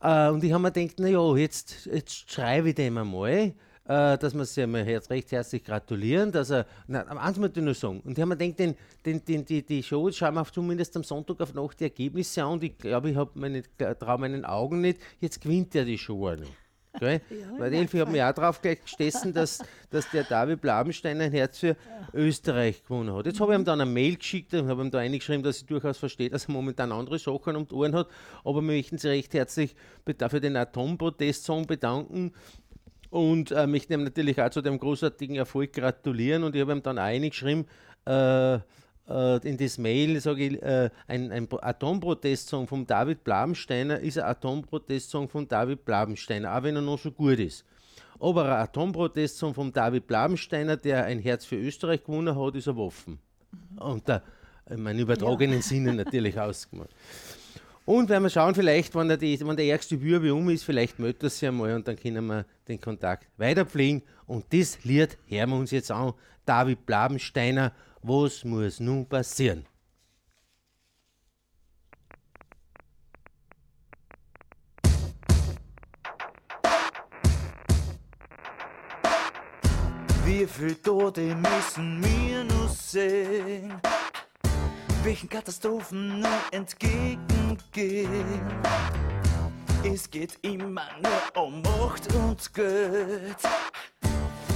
Äh, 0.00 0.28
und 0.28 0.44
ich 0.44 0.52
habe 0.52 0.62
mir 0.62 0.72
gedacht, 0.72 1.00
naja, 1.00 1.36
jetzt, 1.36 1.86
jetzt 1.86 2.30
schreibe 2.30 2.70
ich 2.70 2.74
dem 2.74 2.98
einmal 2.98 3.54
äh, 3.88 4.18
dass 4.18 4.34
wir 4.34 4.44
sie 4.44 4.62
einmal 4.62 4.82
recht 4.82 5.32
herzlich 5.32 5.64
gratulieren, 5.64 6.30
dass 6.30 6.50
er, 6.50 6.66
na, 6.86 7.02
eins 7.04 7.38
möchte 7.38 7.60
ich 7.60 7.64
nur 7.64 7.74
sagen, 7.74 8.00
und 8.04 8.16
die 8.16 8.22
haben 8.22 8.28
mir 8.28 8.36
gedacht, 8.36 8.58
den, 8.58 8.74
den, 9.04 9.24
den, 9.24 9.44
die, 9.44 9.64
die 9.64 9.82
Show 9.82 10.10
schauen 10.12 10.34
wir 10.34 10.44
zumindest 10.44 10.94
am 10.96 11.04
Sonntag 11.04 11.40
auf 11.40 11.54
Nacht 11.54 11.80
die 11.80 11.84
Ergebnisse 11.84 12.44
an 12.44 12.52
und 12.52 12.64
ich 12.64 12.76
glaube, 12.76 13.10
ich 13.10 13.16
habe 13.16 13.30
meine, 13.34 13.62
traue 13.98 14.18
meinen 14.18 14.44
Augen 14.44 14.82
nicht, 14.82 15.00
jetzt 15.20 15.40
gewinnt 15.40 15.74
er 15.74 15.86
die 15.86 15.98
Show 15.98 16.30
nicht. 16.30 16.52
Okay? 16.92 17.20
Ja, 17.30 17.58
Weil 17.58 17.74
Elfi 17.74 17.98
hat 17.98 18.10
mich 18.10 18.22
auch 18.22 18.32
drauf 18.32 18.60
gestessen, 18.60 19.32
dass, 19.32 19.60
dass 19.90 20.10
der 20.10 20.24
David 20.24 20.60
Blabenstein 20.60 21.20
ein 21.20 21.32
Herz 21.32 21.58
für. 21.58 21.76
Österreich 22.14 22.82
gewonnen 22.82 23.14
hat. 23.14 23.26
Jetzt 23.26 23.40
habe 23.40 23.52
ich 23.52 23.58
ihm 23.58 23.64
dann 23.64 23.80
eine 23.80 23.90
Mail 23.90 24.16
geschickt 24.16 24.54
und 24.54 24.68
habe 24.68 24.82
ihm 24.82 24.90
da 24.90 24.98
eingeschrieben, 24.98 25.42
dass 25.42 25.58
ich 25.58 25.66
durchaus 25.66 25.98
verstehe, 25.98 26.30
dass 26.30 26.46
er 26.46 26.52
momentan 26.52 26.92
andere 26.92 27.18
Sachen 27.18 27.56
um 27.56 27.66
die 27.66 27.74
Ohren 27.74 27.94
hat. 27.94 28.08
Aber 28.44 28.56
wir 28.56 28.62
möchten 28.62 28.98
Sie 28.98 29.08
recht 29.08 29.34
herzlich 29.34 29.74
für 30.04 30.40
den 30.40 30.56
Atomprotest-Song 30.56 31.66
bedanken. 31.66 32.32
Und 33.10 33.50
äh, 33.52 33.66
möchte 33.66 33.94
ihm 33.94 34.04
natürlich 34.04 34.40
auch 34.40 34.50
zu 34.50 34.60
dem 34.60 34.78
großartigen 34.78 35.36
Erfolg 35.36 35.72
gratulieren. 35.72 36.44
Und 36.44 36.54
ich 36.54 36.60
habe 36.60 36.72
ihm 36.72 36.82
dann 36.82 36.98
eingeschrieben, 36.98 37.66
äh, 38.06 38.58
äh, 39.08 39.48
in 39.48 39.56
das 39.56 39.78
Mail, 39.78 40.20
sage 40.20 40.46
ich, 40.46 40.62
äh, 40.62 40.90
ein, 41.06 41.32
ein 41.32 41.48
Atomprotestsong 41.50 42.66
von 42.66 42.86
David 42.86 43.24
Blabensteiner 43.24 43.98
ist 44.00 44.18
ein 44.18 44.24
Atomprotestsong 44.24 45.28
von 45.28 45.48
David 45.48 45.84
Blabensteiner, 45.84 46.56
auch 46.56 46.62
wenn 46.62 46.76
er 46.76 46.82
noch 46.82 46.98
so 46.98 47.10
gut 47.10 47.38
ist. 47.38 47.64
Aber 48.20 48.44
ein 48.44 48.62
Atomprotestsong 48.62 49.54
von 49.54 49.72
David 49.72 50.06
Blabensteiner, 50.06 50.76
der 50.76 51.04
ein 51.04 51.20
Herz 51.20 51.44
für 51.44 51.56
Österreich 51.56 52.04
gewonnen 52.04 52.36
hat, 52.36 52.56
ist 52.56 52.68
ein 52.68 52.76
Waffen. 52.76 53.18
Und 53.76 54.08
da, 54.08 54.22
in 54.68 54.82
meinem 54.82 55.00
übertragenen 55.00 55.56
ja. 55.56 55.62
Sinne 55.62 55.94
natürlich 56.04 56.38
ausgemacht. 56.38 56.90
Und 57.88 58.10
werden 58.10 58.24
wir 58.24 58.28
schauen, 58.28 58.54
vielleicht, 58.54 58.94
wenn 58.94 59.08
der, 59.08 59.16
die, 59.16 59.40
wenn 59.40 59.56
der 59.56 59.64
ärgste 59.64 59.98
Würbe 60.02 60.34
um 60.34 60.50
ist, 60.50 60.62
vielleicht 60.62 60.98
meldet 60.98 61.22
er 61.22 61.30
sich 61.30 61.48
einmal 61.48 61.74
und 61.74 61.88
dann 61.88 61.96
können 61.96 62.26
wir 62.26 62.44
den 62.68 62.78
Kontakt 62.78 63.26
weiterpflegen. 63.38 64.02
Und 64.26 64.44
das 64.52 64.84
Lied 64.84 65.16
hören 65.26 65.48
wir 65.48 65.56
uns 65.56 65.70
jetzt 65.70 65.90
an. 65.90 66.12
David 66.44 66.84
Blabensteiner, 66.84 67.72
was 68.02 68.44
muss 68.44 68.78
nun 68.78 69.06
passieren? 69.06 69.64
Wie 80.26 80.46
viel 80.46 80.74
Tote 80.74 81.34
müssen 81.34 82.04
wir 82.04 82.44
nur 82.44 82.68
sehen? 82.68 83.72
Welchen 85.02 85.30
Katastrophen 85.30 86.20
nur 86.20 86.38
entgegen? 86.52 87.37
Entgegengehen? 87.58 88.40
Es 89.84 90.10
geht 90.10 90.38
immer 90.42 90.86
nur 91.02 91.44
um 91.44 91.62
Macht 91.62 92.12
und 92.14 92.52
Geld. 92.54 93.36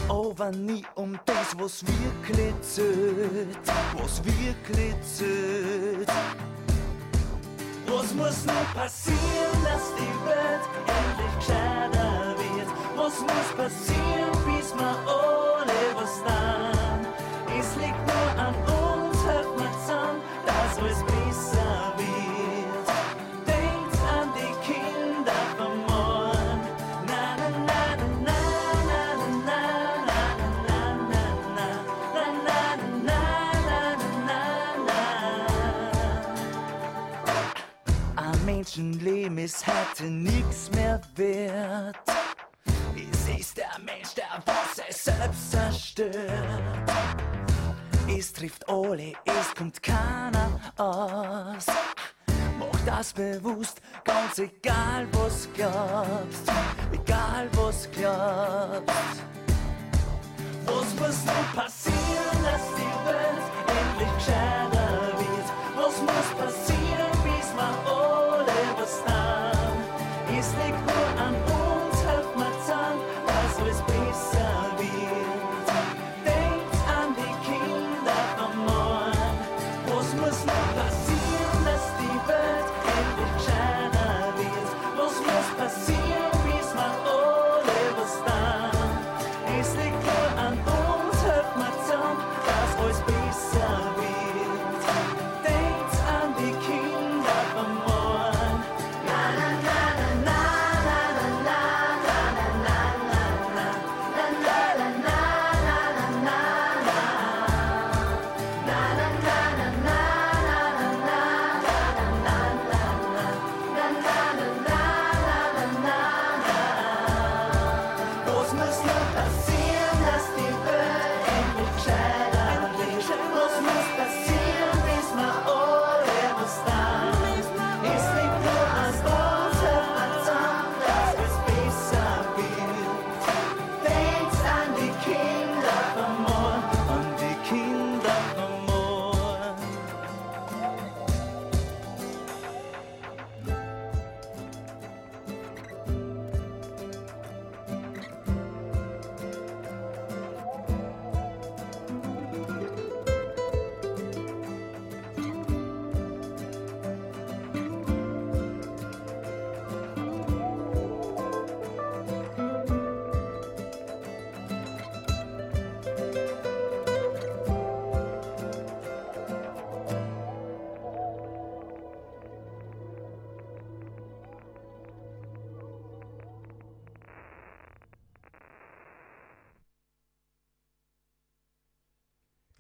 Aber 0.08 0.50
nie 0.50 0.84
um 0.96 1.18
das, 1.24 1.56
was 1.58 1.84
wirklich 1.86 2.54
zählt. 2.60 3.58
Was 3.96 4.22
wirklich 4.24 4.94
zählt. 5.02 6.08
Was 7.86 8.14
muss 8.14 8.46
noch 8.46 8.74
passieren, 8.74 9.58
dass 9.64 9.94
die 9.94 10.14
Welt 10.26 10.64
endlich 10.86 11.34
gescheiter 11.38 12.34
wird? 12.38 12.68
Was 12.96 13.20
muss 13.20 13.48
passieren, 13.56 14.32
bis 14.46 14.74
wir 14.74 14.96
alle 15.06 15.78
was 15.94 16.22
dann? 16.24 17.06
Es 17.58 17.76
liegt 17.76 18.06
nur 18.06 18.44
an 18.44 18.54
uns, 18.54 19.24
hört 19.24 19.58
man 19.58 19.72
zusammen, 19.86 20.20
dass 20.46 20.78
alles 20.78 21.11
Ist 39.44 39.66
heute 39.66 40.04
nichts 40.04 40.70
mehr 40.72 41.00
wert. 41.16 41.96
Es 42.94 43.40
ist 43.40 43.56
der 43.56 43.76
Mensch, 43.84 44.14
der 44.14 44.40
was 44.46 44.80
es 44.88 45.02
selbst 45.02 45.50
zerstört. 45.50 46.62
Es 48.08 48.32
trifft 48.32 48.68
alle, 48.68 49.14
es 49.24 49.54
kommt 49.58 49.82
keiner 49.82 50.60
aus. 50.76 51.66
Mach 52.56 52.80
das 52.86 53.12
bewusst, 53.12 53.80
ganz 54.04 54.38
egal 54.38 55.08
was 55.10 55.48
glaubst, 55.54 56.48
egal 56.92 57.48
was 57.54 57.88
glaubst. 57.90 59.22
Was 60.66 60.94
muss 61.00 61.24
noch 61.24 61.54
passieren, 61.56 62.44
dass 62.44 62.62
die 62.76 62.94
Welt 63.08 63.46
endlich 63.66 64.14
gescheiter 64.18 65.18
wird? 65.18 65.48
Was 65.74 66.00
muss 66.00 66.28
passieren, 66.38 66.81
always 92.82 93.00
be 93.02 93.21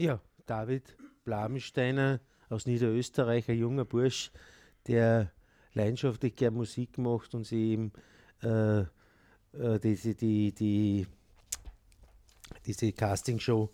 Ja, 0.02 0.20
David 0.46 0.96
Blamensteiner 1.22 2.18
aus 2.48 2.66
Niederösterreich, 2.66 3.48
ein 3.48 3.56
junger 3.56 3.84
Bursch, 3.84 4.32
der 4.88 5.30
leidenschaftlich 5.74 6.34
gern 6.34 6.54
Musik 6.54 6.98
macht 6.98 7.36
und 7.36 7.46
sie 7.46 7.70
eben 7.70 7.92
äh, 8.42 8.80
äh, 8.80 9.78
diese, 9.80 10.16
die, 10.16 10.52
die, 10.52 11.06
diese 12.66 12.92
Castingshow 12.92 13.70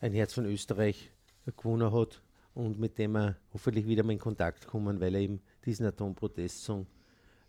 Ein 0.00 0.12
Herz 0.12 0.34
von 0.34 0.44
Österreich 0.44 1.10
gewonnen 1.56 1.90
hat 1.90 2.20
und 2.52 2.78
mit 2.78 2.98
dem 2.98 3.16
er 3.16 3.38
hoffentlich 3.54 3.86
wieder 3.86 4.02
mal 4.02 4.12
in 4.12 4.18
Kontakt 4.18 4.66
kommen, 4.66 5.00
weil 5.00 5.14
er 5.14 5.22
eben 5.22 5.40
diesen 5.64 5.86
Atomprotestsong 5.86 6.86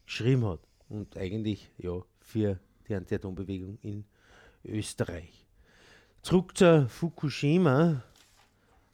geschrieben 0.05 0.45
hat 0.45 0.61
und 0.87 1.17
eigentlich 1.17 1.69
ja 1.77 2.01
für 2.21 2.61
die 2.87 2.95
Anti-Atom-Bewegung 2.95 3.77
in 3.81 4.05
Österreich. 4.63 5.44
Zurück 6.25 6.57
zur 6.57 6.89
Fukushima. 6.89 8.01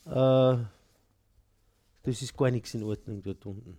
Äh, 0.05 0.57
das 2.03 2.21
ist 2.21 2.35
gar 2.35 2.51
nichts 2.51 2.73
in 2.73 2.83
Ordnung 2.83 3.23
dort 3.23 3.45
unten. 3.45 3.77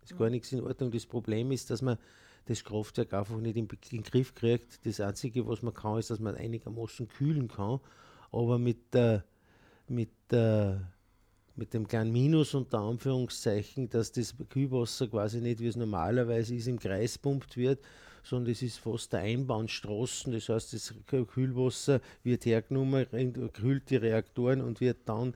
Das 0.00 0.10
ist 0.10 0.18
gar 0.18 0.28
nichts 0.28 0.50
in 0.50 0.64
Ordnung. 0.64 0.90
Das 0.90 1.06
Problem 1.06 1.52
ist, 1.52 1.70
dass 1.70 1.80
man 1.80 1.96
das 2.46 2.64
Kraftwerk 2.64 3.14
einfach 3.14 3.36
nicht 3.36 3.56
in, 3.56 3.68
in 3.68 3.98
den 3.98 4.02
Griff 4.02 4.34
kriegt. 4.34 4.84
Das 4.84 4.98
Einzige, 4.98 5.46
was 5.46 5.62
man 5.62 5.74
kann, 5.74 6.00
ist, 6.00 6.10
dass 6.10 6.18
man 6.18 6.34
einigermaßen 6.34 7.06
kühlen 7.06 7.46
kann. 7.46 7.78
Aber 8.32 8.58
mit, 8.58 8.92
der, 8.92 9.24
mit, 9.86 10.10
der, 10.28 10.92
mit 11.58 11.74
dem 11.74 11.88
kleinen 11.88 12.12
Minus 12.12 12.54
unter 12.54 12.78
Anführungszeichen, 12.78 13.90
dass 13.90 14.12
das 14.12 14.34
Kühlwasser 14.48 15.08
quasi 15.08 15.40
nicht, 15.40 15.60
wie 15.60 15.66
es 15.66 15.76
normalerweise 15.76 16.54
ist, 16.54 16.68
im 16.68 16.78
Kreis 16.78 17.18
pumpt 17.18 17.56
wird, 17.56 17.80
sondern 18.22 18.52
es 18.52 18.62
ist 18.62 18.78
fast 18.78 19.12
der 19.12 19.20
Einbahnstraßen. 19.20 20.32
Das 20.32 20.48
heißt, 20.48 20.72
das 20.72 20.94
Kühlwasser 21.06 22.00
wird 22.22 22.46
hergenommen, 22.46 23.06
kühlt 23.52 23.90
die 23.90 23.96
Reaktoren 23.96 24.60
und 24.60 24.80
wird 24.80 24.98
dann 25.06 25.34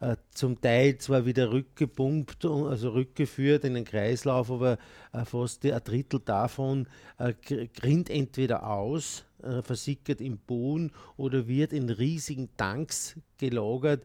äh, 0.00 0.16
zum 0.32 0.60
Teil 0.60 0.98
zwar 0.98 1.24
wieder 1.24 1.52
rückgepumpt, 1.52 2.44
also 2.44 2.90
rückgeführt 2.90 3.64
in 3.64 3.74
den 3.74 3.84
Kreislauf, 3.84 4.50
aber 4.50 4.76
äh, 5.12 5.24
fast 5.24 5.64
ein 5.64 5.80
Drittel 5.84 6.20
davon 6.22 6.86
äh, 7.18 7.32
grinnt 7.32 8.10
entweder 8.10 8.68
aus, 8.68 9.24
äh, 9.42 9.62
versickert 9.62 10.20
im 10.20 10.36
Boden 10.38 10.92
oder 11.16 11.48
wird 11.48 11.72
in 11.72 11.88
riesigen 11.88 12.50
Tanks 12.56 13.16
gelagert. 13.38 14.04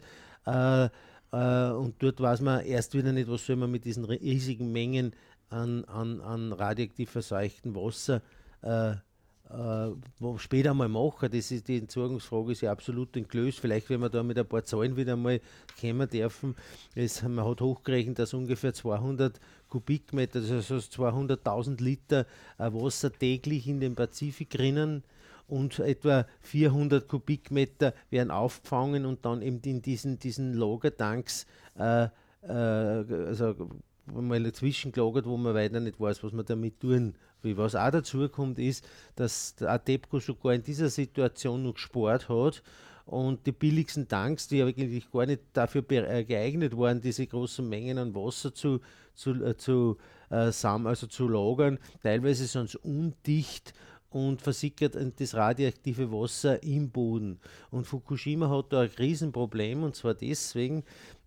Äh, 1.37 1.71
und 1.71 1.95
dort 1.99 2.19
weiß 2.19 2.41
man 2.41 2.65
erst 2.65 2.93
wieder 2.95 3.11
nicht, 3.11 3.29
was 3.29 3.45
soll 3.45 3.57
man 3.57 3.71
mit 3.71 3.85
diesen 3.85 4.05
ri- 4.05 4.21
riesigen 4.21 4.71
Mengen 4.71 5.13
an, 5.49 5.85
an, 5.85 6.21
an 6.21 6.51
radioaktiv 6.53 7.09
verseuchtem 7.11 7.75
Wasser 7.75 8.21
äh, 8.61 8.91
äh, 9.49 9.93
später 10.37 10.73
mal 10.73 10.89
machen. 10.89 11.29
Das 11.31 11.51
ist, 11.51 11.67
die 11.67 11.77
Entsorgungsfrage 11.77 12.51
ist 12.51 12.61
ja 12.61 12.71
absolut 12.71 13.15
entgelöst. 13.15 13.59
Vielleicht, 13.59 13.89
wenn 13.89 14.01
wir 14.01 14.09
da 14.09 14.23
mit 14.23 14.37
ein 14.37 14.45
paar 14.45 14.65
Zahlen 14.65 14.97
wieder 14.97 15.15
mal 15.15 15.39
kommen 15.79 16.09
dürfen. 16.09 16.55
Es, 16.95 17.21
man 17.23 17.45
hat 17.45 17.61
hochgerechnet, 17.61 18.19
dass 18.19 18.33
ungefähr 18.33 18.73
200 18.73 19.39
Kubikmeter, 19.69 20.41
das 20.41 20.69
heißt 20.69 20.93
200.000 20.93 21.81
Liter 21.81 22.25
äh, 22.57 22.71
Wasser 22.73 23.11
täglich 23.11 23.67
in 23.67 23.79
den 23.79 23.95
Pazifik 23.95 24.57
rinnen 24.59 25.03
und 25.47 25.79
etwa 25.79 26.25
400 26.41 27.07
Kubikmeter 27.07 27.93
werden 28.09 28.31
aufgefangen 28.31 29.05
und 29.05 29.25
dann 29.25 29.41
eben 29.41 29.61
in 29.61 29.81
diesen, 29.81 30.19
diesen 30.19 30.53
Lagertanks 30.53 31.45
äh, 31.77 32.07
äh, 32.43 32.49
also 32.49 33.55
mal 34.13 34.41
dazwischen 34.43 34.91
gelagert, 34.91 35.25
wo 35.25 35.37
man 35.37 35.53
weiter 35.53 35.79
nicht 35.79 35.99
weiß, 35.99 36.23
was 36.23 36.31
man 36.31 36.45
damit 36.45 36.79
tun 36.79 37.15
will. 37.41 37.57
Was 37.57 37.75
auch 37.75 37.91
dazu 37.91 38.27
kommt, 38.29 38.59
ist, 38.59 38.87
dass 39.15 39.55
der 39.55 39.71
Adepco 39.71 40.19
sogar 40.19 40.53
in 40.53 40.63
dieser 40.63 40.89
Situation 40.89 41.63
noch 41.63 41.73
gespart 41.73 42.29
hat 42.29 42.63
und 43.05 43.45
die 43.45 43.51
billigsten 43.51 44.07
Tanks, 44.07 44.47
die 44.47 44.61
eigentlich 44.61 45.09
gar 45.11 45.25
nicht 45.25 45.41
dafür 45.53 45.83
äh, 45.91 46.23
geeignet 46.23 46.77
waren, 46.77 47.01
diese 47.01 47.25
großen 47.25 47.67
Mengen 47.67 47.97
an 47.97 48.15
Wasser 48.15 48.53
zu, 48.53 48.81
zu, 49.13 49.31
äh, 49.43 49.55
zu, 49.57 49.97
äh, 50.29 50.51
also 50.63 51.07
zu 51.07 51.27
lagern, 51.27 51.79
teilweise 52.03 52.45
sind 52.45 52.69
sie 52.69 52.77
undicht 52.79 53.73
und 54.17 54.41
versickert 54.41 54.95
das 55.19 55.35
radioaktive 55.35 56.11
Wasser 56.11 56.61
im 56.63 56.89
Boden. 56.89 57.39
Und 57.69 57.85
Fukushima 57.85 58.49
hat 58.49 58.73
da 58.73 58.81
ein 58.81 58.89
Riesenproblem 58.97 59.83
und 59.83 59.95
zwar 59.95 60.15
deswegen, 60.15 60.83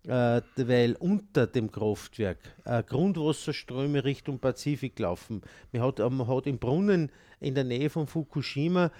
äh, 0.07 0.41
weil 0.57 0.97
unter 0.99 1.47
dem 1.47 1.71
Kraftwerk 1.71 2.39
äh, 2.65 2.83
Grundwasserströme 2.83 4.03
Richtung 4.03 4.39
Pazifik 4.39 4.99
laufen. 4.99 5.41
Man 5.71 5.83
hat, 5.83 5.99
man 5.99 6.27
hat 6.27 6.47
im 6.47 6.57
Brunnen 6.57 7.11
in 7.39 7.55
der 7.55 7.63
Nähe 7.63 7.89
von 7.89 8.07
Fukushima 8.07 8.91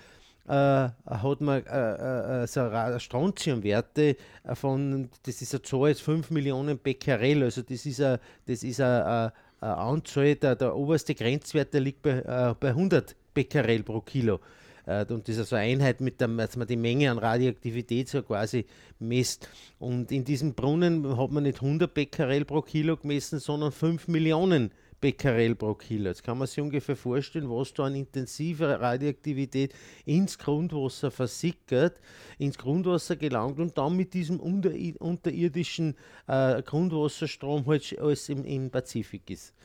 äh, 0.47 0.53
hat 0.53 1.41
man 1.41 1.65
äh, 1.65 2.43
äh, 2.43 2.47
so 2.47 2.69
Strontiumwerte 2.97 4.15
von, 4.53 5.09
das 5.23 5.41
ist 5.41 5.53
eine 5.53 5.61
Zahl 5.63 5.89
jetzt 5.89 6.01
5 6.01 6.31
Millionen 6.31 6.77
Becquerel, 6.77 7.43
also 7.43 7.61
das 7.61 7.85
ist 7.85 8.01
eine, 8.01 8.19
das 8.47 8.63
ist 8.63 8.79
eine, 8.79 9.33
eine 9.59 9.77
Anzahl, 9.77 10.35
der, 10.35 10.55
der 10.55 10.75
oberste 10.75 11.13
Grenzwert 11.13 11.73
der 11.73 11.81
liegt 11.81 12.01
bei, 12.01 12.19
äh, 12.19 12.55
bei 12.59 12.69
100 12.69 13.15
Becquerel 13.33 13.83
pro 13.83 14.01
Kilo. 14.01 14.39
Äh, 14.85 15.05
und 15.05 15.27
das 15.27 15.35
ist 15.35 15.39
also 15.39 15.55
Einheit, 15.55 16.01
mit 16.01 16.19
der 16.19 16.27
dass 16.27 16.55
man 16.55 16.67
die 16.67 16.75
Menge 16.75 17.11
an 17.11 17.17
Radioaktivität 17.17 18.09
so 18.09 18.21
quasi 18.23 18.65
misst. 18.99 19.49
Und 19.79 20.11
in 20.11 20.23
diesem 20.25 20.53
Brunnen 20.53 21.17
hat 21.17 21.31
man 21.31 21.43
nicht 21.43 21.61
100 21.61 21.93
Becquerel 21.93 22.45
pro 22.45 22.61
Kilo 22.61 22.97
gemessen, 22.97 23.39
sondern 23.39 23.71
5 23.71 24.07
Millionen 24.07 24.71
Becquerel 25.01 25.55
pro 25.55 25.73
Kilo. 25.73 26.09
Jetzt 26.09 26.23
kann 26.23 26.37
man 26.37 26.47
sich 26.47 26.61
ungefähr 26.61 26.95
vorstellen, 26.95 27.49
was 27.49 27.73
da 27.73 27.85
an 27.85 27.95
intensiver 27.95 28.79
Radioaktivität 28.79 29.73
ins 30.05 30.37
Grundwasser 30.37 31.09
versickert, 31.09 31.99
ins 32.37 32.57
Grundwasser 32.57 33.15
gelangt 33.15 33.59
und 33.59 33.75
dann 33.77 33.97
mit 33.97 34.13
diesem 34.13 34.39
unter, 34.39 34.71
unterirdischen 34.99 35.95
äh, 36.27 36.61
Grundwasserstrom 36.61 37.65
halt 37.65 37.97
alles 37.99 38.29
im, 38.29 38.45
im 38.45 38.69
Pazifik 38.69 39.27
ist. 39.31 39.55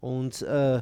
Und 0.00 0.42
äh, 0.42 0.80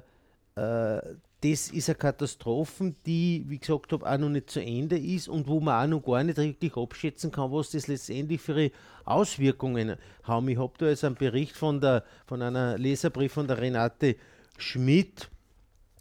äh, 0.56 1.00
das 1.42 1.70
ist 1.70 1.88
eine 1.88 1.96
Katastrophe, 1.96 2.94
die, 3.04 3.44
wie 3.46 3.58
gesagt 3.58 3.92
habe, 3.92 4.10
auch 4.10 4.18
noch 4.18 4.30
nicht 4.30 4.50
zu 4.50 4.60
Ende 4.60 4.98
ist 4.98 5.28
und 5.28 5.46
wo 5.46 5.60
man 5.60 5.84
auch 5.84 5.90
noch 5.90 6.04
gar 6.04 6.24
nicht 6.24 6.38
richtig 6.38 6.76
abschätzen 6.76 7.30
kann, 7.30 7.52
was 7.52 7.70
das 7.70 7.88
letztendlich 7.88 8.40
für 8.40 8.70
Auswirkungen 9.04 9.96
haben. 10.22 10.48
Ich 10.48 10.58
habe 10.58 10.72
da 10.78 10.88
jetzt 10.88 11.04
einen 11.04 11.14
Bericht 11.14 11.56
von, 11.56 11.80
der, 11.80 12.04
von 12.26 12.40
einer 12.40 12.78
Leserbrief 12.78 13.34
von 13.34 13.46
der 13.46 13.58
Renate 13.60 14.16
Schmidt 14.56 15.28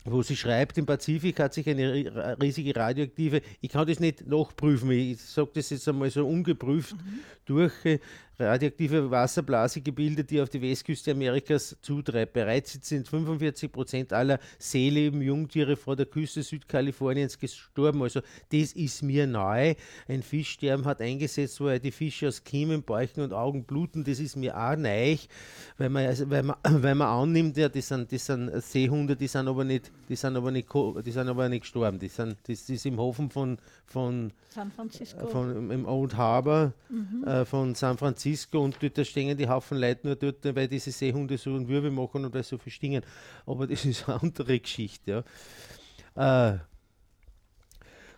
wo 0.05 0.21
sie 0.21 0.35
schreibt, 0.35 0.77
im 0.77 0.85
Pazifik 0.85 1.39
hat 1.39 1.55
sich 1.55 1.67
eine 1.67 2.37
riesige 2.39 2.75
radioaktive, 2.75 3.41
ich 3.59 3.71
kann 3.71 3.87
das 3.87 3.99
nicht 3.99 4.27
nachprüfen, 4.27 4.91
ich 4.91 5.19
sage 5.19 5.49
das 5.55 5.71
jetzt 5.71 5.87
einmal 5.87 6.11
so 6.11 6.27
ungeprüft 6.27 6.93
mhm. 6.93 7.19
Durch, 7.45 7.73
äh, 7.85 7.99
radioaktive 8.39 9.09
Wasserblase 9.09 9.81
gebildet, 9.81 10.29
die 10.29 10.41
auf 10.41 10.49
die 10.49 10.61
Westküste 10.61 11.11
Amerikas 11.11 11.75
zutreibt. 11.81 12.33
Bereits 12.33 12.77
sind 12.81 13.07
45 13.07 13.71
Prozent 13.71 14.13
aller 14.13 14.39
Seeleben, 14.59 15.21
Jungtiere 15.21 15.75
vor 15.75 15.95
der 15.95 16.05
Küste 16.05 16.43
Südkaliforniens 16.43 17.39
gestorben. 17.39 18.01
Also 18.01 18.21
das 18.51 18.73
ist 18.73 19.01
mir 19.03 19.27
neu. 19.27 19.75
Ein 20.07 20.21
Fischsterben 20.21 20.85
hat 20.85 21.01
eingesetzt, 21.01 21.59
wo 21.61 21.69
die 21.77 21.91
Fische 21.91 22.27
aus 22.27 22.43
Kiemen, 22.43 22.83
Bäuchen 22.83 23.21
und 23.23 23.33
Augen 23.33 23.63
bluten. 23.63 24.03
Das 24.03 24.19
ist 24.19 24.35
mir 24.35 24.57
auch 24.57 24.75
neu, 24.75 25.17
weil 25.77 25.89
man, 25.89 26.05
also, 26.05 26.29
weil 26.29 26.43
man, 26.43 26.57
weil 26.63 26.95
man 26.95 27.07
annimmt, 27.07 27.57
ja, 27.57 27.69
das 27.69 27.87
sind, 27.87 28.11
das 28.11 28.25
sind 28.25 28.51
Seehunde, 28.61 29.15
die 29.15 29.27
sind 29.27 29.47
aber 29.47 29.63
nicht, 29.63 29.91
die 30.09 30.15
sind 30.15 30.35
aber 30.35 30.51
nicht, 30.51 30.67
die 30.73 31.11
sind 31.11 31.27
aber 31.27 31.47
nicht 31.47 31.61
gestorben. 31.61 31.99
Die 31.99 32.09
sind, 32.09 32.37
das, 32.47 32.69
ist 32.69 32.85
im 32.85 32.99
Hafen 32.99 33.29
von, 33.29 33.57
von 33.85 34.31
San 34.49 34.71
Francisco. 34.71 35.27
Von, 35.27 35.71
Im 35.71 35.85
Old 35.85 36.15
Harbor 36.15 36.73
mhm. 36.89 37.23
äh, 37.25 37.34
von 37.43 37.75
San 37.75 37.97
Francisco 37.97 38.63
und 38.63 38.77
dort 38.81 39.05
stehen 39.05 39.35
die 39.35 39.49
Haufen 39.49 39.77
Leute 39.77 40.07
nur 40.07 40.15
dort, 40.15 40.45
weil 40.55 40.67
diese 40.67 40.91
Seehunde 40.91 41.37
so 41.37 41.55
einen 41.55 41.67
Wirbel 41.67 41.91
machen 41.91 42.23
und 42.23 42.33
weil 42.33 42.43
so 42.43 42.57
verstingen. 42.57 43.03
Aber 43.45 43.67
das 43.67 43.83
ist 43.83 44.07
eine 44.07 44.21
andere 44.21 44.59
Geschichte. 44.59 45.25
Ja. 46.15 46.53
Äh, 46.53 46.59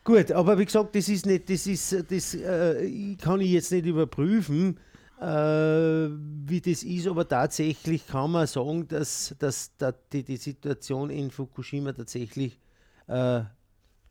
gut, 0.03 0.31
aber 0.31 0.59
wie 0.59 0.65
gesagt, 0.65 0.95
das 0.95 1.09
ist 1.09 1.25
nicht, 1.25 1.49
das 1.49 1.65
ist, 1.65 2.11
das 2.11 2.35
äh, 2.35 3.15
kann 3.15 3.41
ich 3.41 3.51
jetzt 3.51 3.71
nicht 3.71 3.85
überprüfen. 3.85 4.77
Äh, 5.19 6.09
wie 6.45 6.61
das 6.61 6.83
ist, 6.83 7.07
aber 7.07 7.27
tatsächlich 7.27 8.05
kann 8.05 8.31
man 8.31 8.45
sagen, 8.45 8.87
dass, 8.87 9.35
dass, 9.39 9.75
dass 9.77 9.95
die, 10.13 10.23
die 10.23 10.37
Situation 10.37 11.09
in 11.09 11.31
Fukushima 11.31 11.91
tatsächlich 11.91 12.59
äh, 13.07 13.41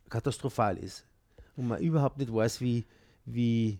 katastrophal 0.09 0.77
ist 0.77 1.05
und 1.55 1.69
man 1.69 1.79
überhaupt 1.79 2.17
nicht 2.17 2.33
weiß, 2.33 2.59
wie, 2.59 2.85
wie, 3.23 3.79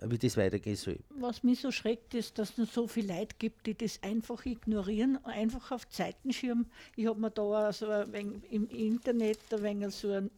wie 0.00 0.18
das 0.18 0.36
weitergehen 0.36 0.76
soll. 0.76 0.98
Was 1.10 1.42
mich 1.42 1.60
so 1.60 1.70
schreckt, 1.70 2.14
ist, 2.14 2.38
dass 2.38 2.56
es 2.58 2.72
so 2.72 2.86
viele 2.86 3.14
Leute 3.14 3.36
gibt, 3.38 3.66
die 3.66 3.74
das 3.74 4.02
einfach 4.02 4.44
ignorieren, 4.46 5.22
einfach 5.24 5.70
auf 5.70 5.88
Zeitenschirm. 5.88 6.66
Ich 6.96 7.06
habe 7.06 7.20
mir 7.20 7.30
da 7.30 7.72
so 7.72 7.88
ein 7.88 8.42
im 8.50 8.68
Internet 8.68 9.38
ein 9.52 9.62
wenig 9.62 9.94
so 9.94 10.12
ein 10.12 10.30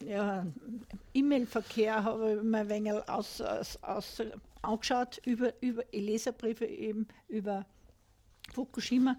ja, 0.00 0.46
E-Mail-Verkehr 1.14 2.04
habe 2.04 2.36
ich 2.36 2.42
mir 2.42 2.58
ein 2.58 2.68
wenig 2.68 2.92
aus, 2.92 3.40
aus, 3.40 3.82
aus, 3.82 4.22
angeschaut 4.62 5.20
über, 5.24 5.52
über 5.62 5.84
Leserbriefe 5.92 6.66
eben 6.66 7.08
über 7.28 7.64
Fukushima 8.52 9.18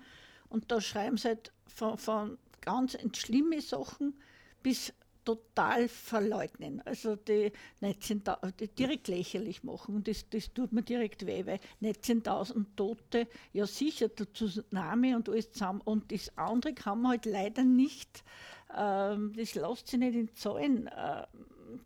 und 0.49 0.71
da 0.71 0.79
schreiben 0.79 1.17
sie 1.17 1.29
halt 1.29 1.51
von, 1.67 1.97
von 1.97 2.37
ganz 2.61 2.97
schlimme 3.17 3.61
Sachen 3.61 4.13
bis 4.61 4.93
total 5.27 5.89
verleugnen, 5.89 6.81
also 6.85 7.17
die 7.17 7.51
19.000 7.81 8.51
die 8.61 8.69
direkt 8.69 9.09
lächerlich 9.09 9.61
machen 9.61 9.95
und 9.95 10.07
das, 10.07 10.29
das 10.29 10.53
tut 10.53 10.71
mir 10.71 10.83
direkt 10.83 11.25
weh, 11.25 11.45
weil 11.45 11.59
19.000 11.81 12.63
Tote, 12.77 13.27
ja 13.51 13.67
sicher, 13.67 14.07
der 14.07 14.31
Tsunami 14.31 15.15
und 15.15 15.27
alles 15.27 15.51
zusammen. 15.51 15.81
Und 15.81 16.13
das 16.13 16.31
andere 16.37 16.73
kann 16.73 17.01
man 17.01 17.11
halt 17.11 17.25
leider 17.25 17.65
nicht, 17.65 18.23
ähm, 18.73 19.33
das 19.35 19.53
lässt 19.55 19.89
sich 19.89 19.99
nicht 19.99 20.15
in 20.15 20.33
Zahlen, 20.33 20.87
äh, 20.87 21.27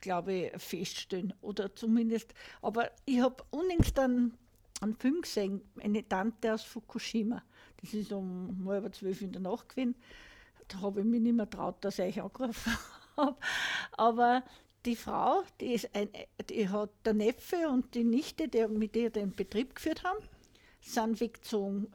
glaube 0.02 0.34
ich, 0.34 0.62
feststellen 0.62 1.34
oder 1.42 1.74
zumindest, 1.74 2.36
aber 2.62 2.92
ich 3.06 3.22
habe 3.22 3.44
unlängst 3.50 3.98
einen, 3.98 4.38
einen 4.82 4.96
Film 4.98 5.22
gesehen, 5.24 5.62
eine 5.82 6.08
Tante 6.08 6.54
aus 6.54 6.62
Fukushima, 6.62 7.42
das 7.82 7.96
ist 7.96 8.12
um 8.12 8.64
halb 8.68 8.94
zwölf 8.94 9.20
in 9.24 9.32
der 9.32 9.42
Nacht 9.42 9.70
gewesen, 9.70 9.96
da 10.68 10.82
habe 10.82 11.00
ich 11.00 11.08
mich 11.08 11.22
nicht 11.22 11.36
mehr 11.36 11.50
traut, 11.50 11.84
dass 11.84 11.98
ich 11.98 12.06
euch 12.06 12.22
angerufen 12.22 12.72
habe 12.72 13.01
habe. 13.22 13.38
Aber 13.94 14.44
die 14.86 14.96
Frau, 14.96 15.44
die, 15.60 15.74
ist 15.74 15.90
ein, 15.96 16.10
die 16.50 16.68
hat 16.70 16.90
der 17.06 17.14
Neffe 17.14 17.70
und 17.70 17.94
die 17.94 18.04
Nichte, 18.04 18.48
die 18.48 18.68
mit 18.68 18.96
ihr 18.96 19.10
den 19.10 19.32
Betrieb 19.32 19.76
geführt 19.76 20.04
haben, 20.04 20.20
sind 20.82 21.20
weggezogen 21.20 21.92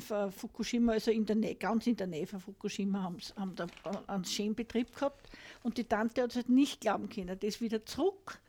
von 0.00 0.32
Fukushima, 0.32 0.92
also 0.92 1.10
in 1.10 1.24
der 1.24 1.36
Nähe, 1.36 1.54
ganz 1.54 1.86
in 1.86 1.96
der 1.96 2.06
Nähe 2.06 2.26
von 2.26 2.40
Fukushima, 2.40 3.02
haben, 3.02 3.18
haben 3.36 3.54
da 3.54 3.66
einen 4.06 4.24
schönen 4.24 4.54
Betrieb 4.54 4.94
gehabt. 4.94 5.28
Und 5.62 5.78
die 5.78 5.84
Tante 5.84 6.22
hat 6.22 6.30
es 6.30 6.36
halt 6.36 6.48
nicht 6.48 6.80
glauben 6.80 7.08
können. 7.08 7.38
Die 7.38 7.46
ist 7.46 7.60
wieder 7.60 7.84
zurück 7.84 8.40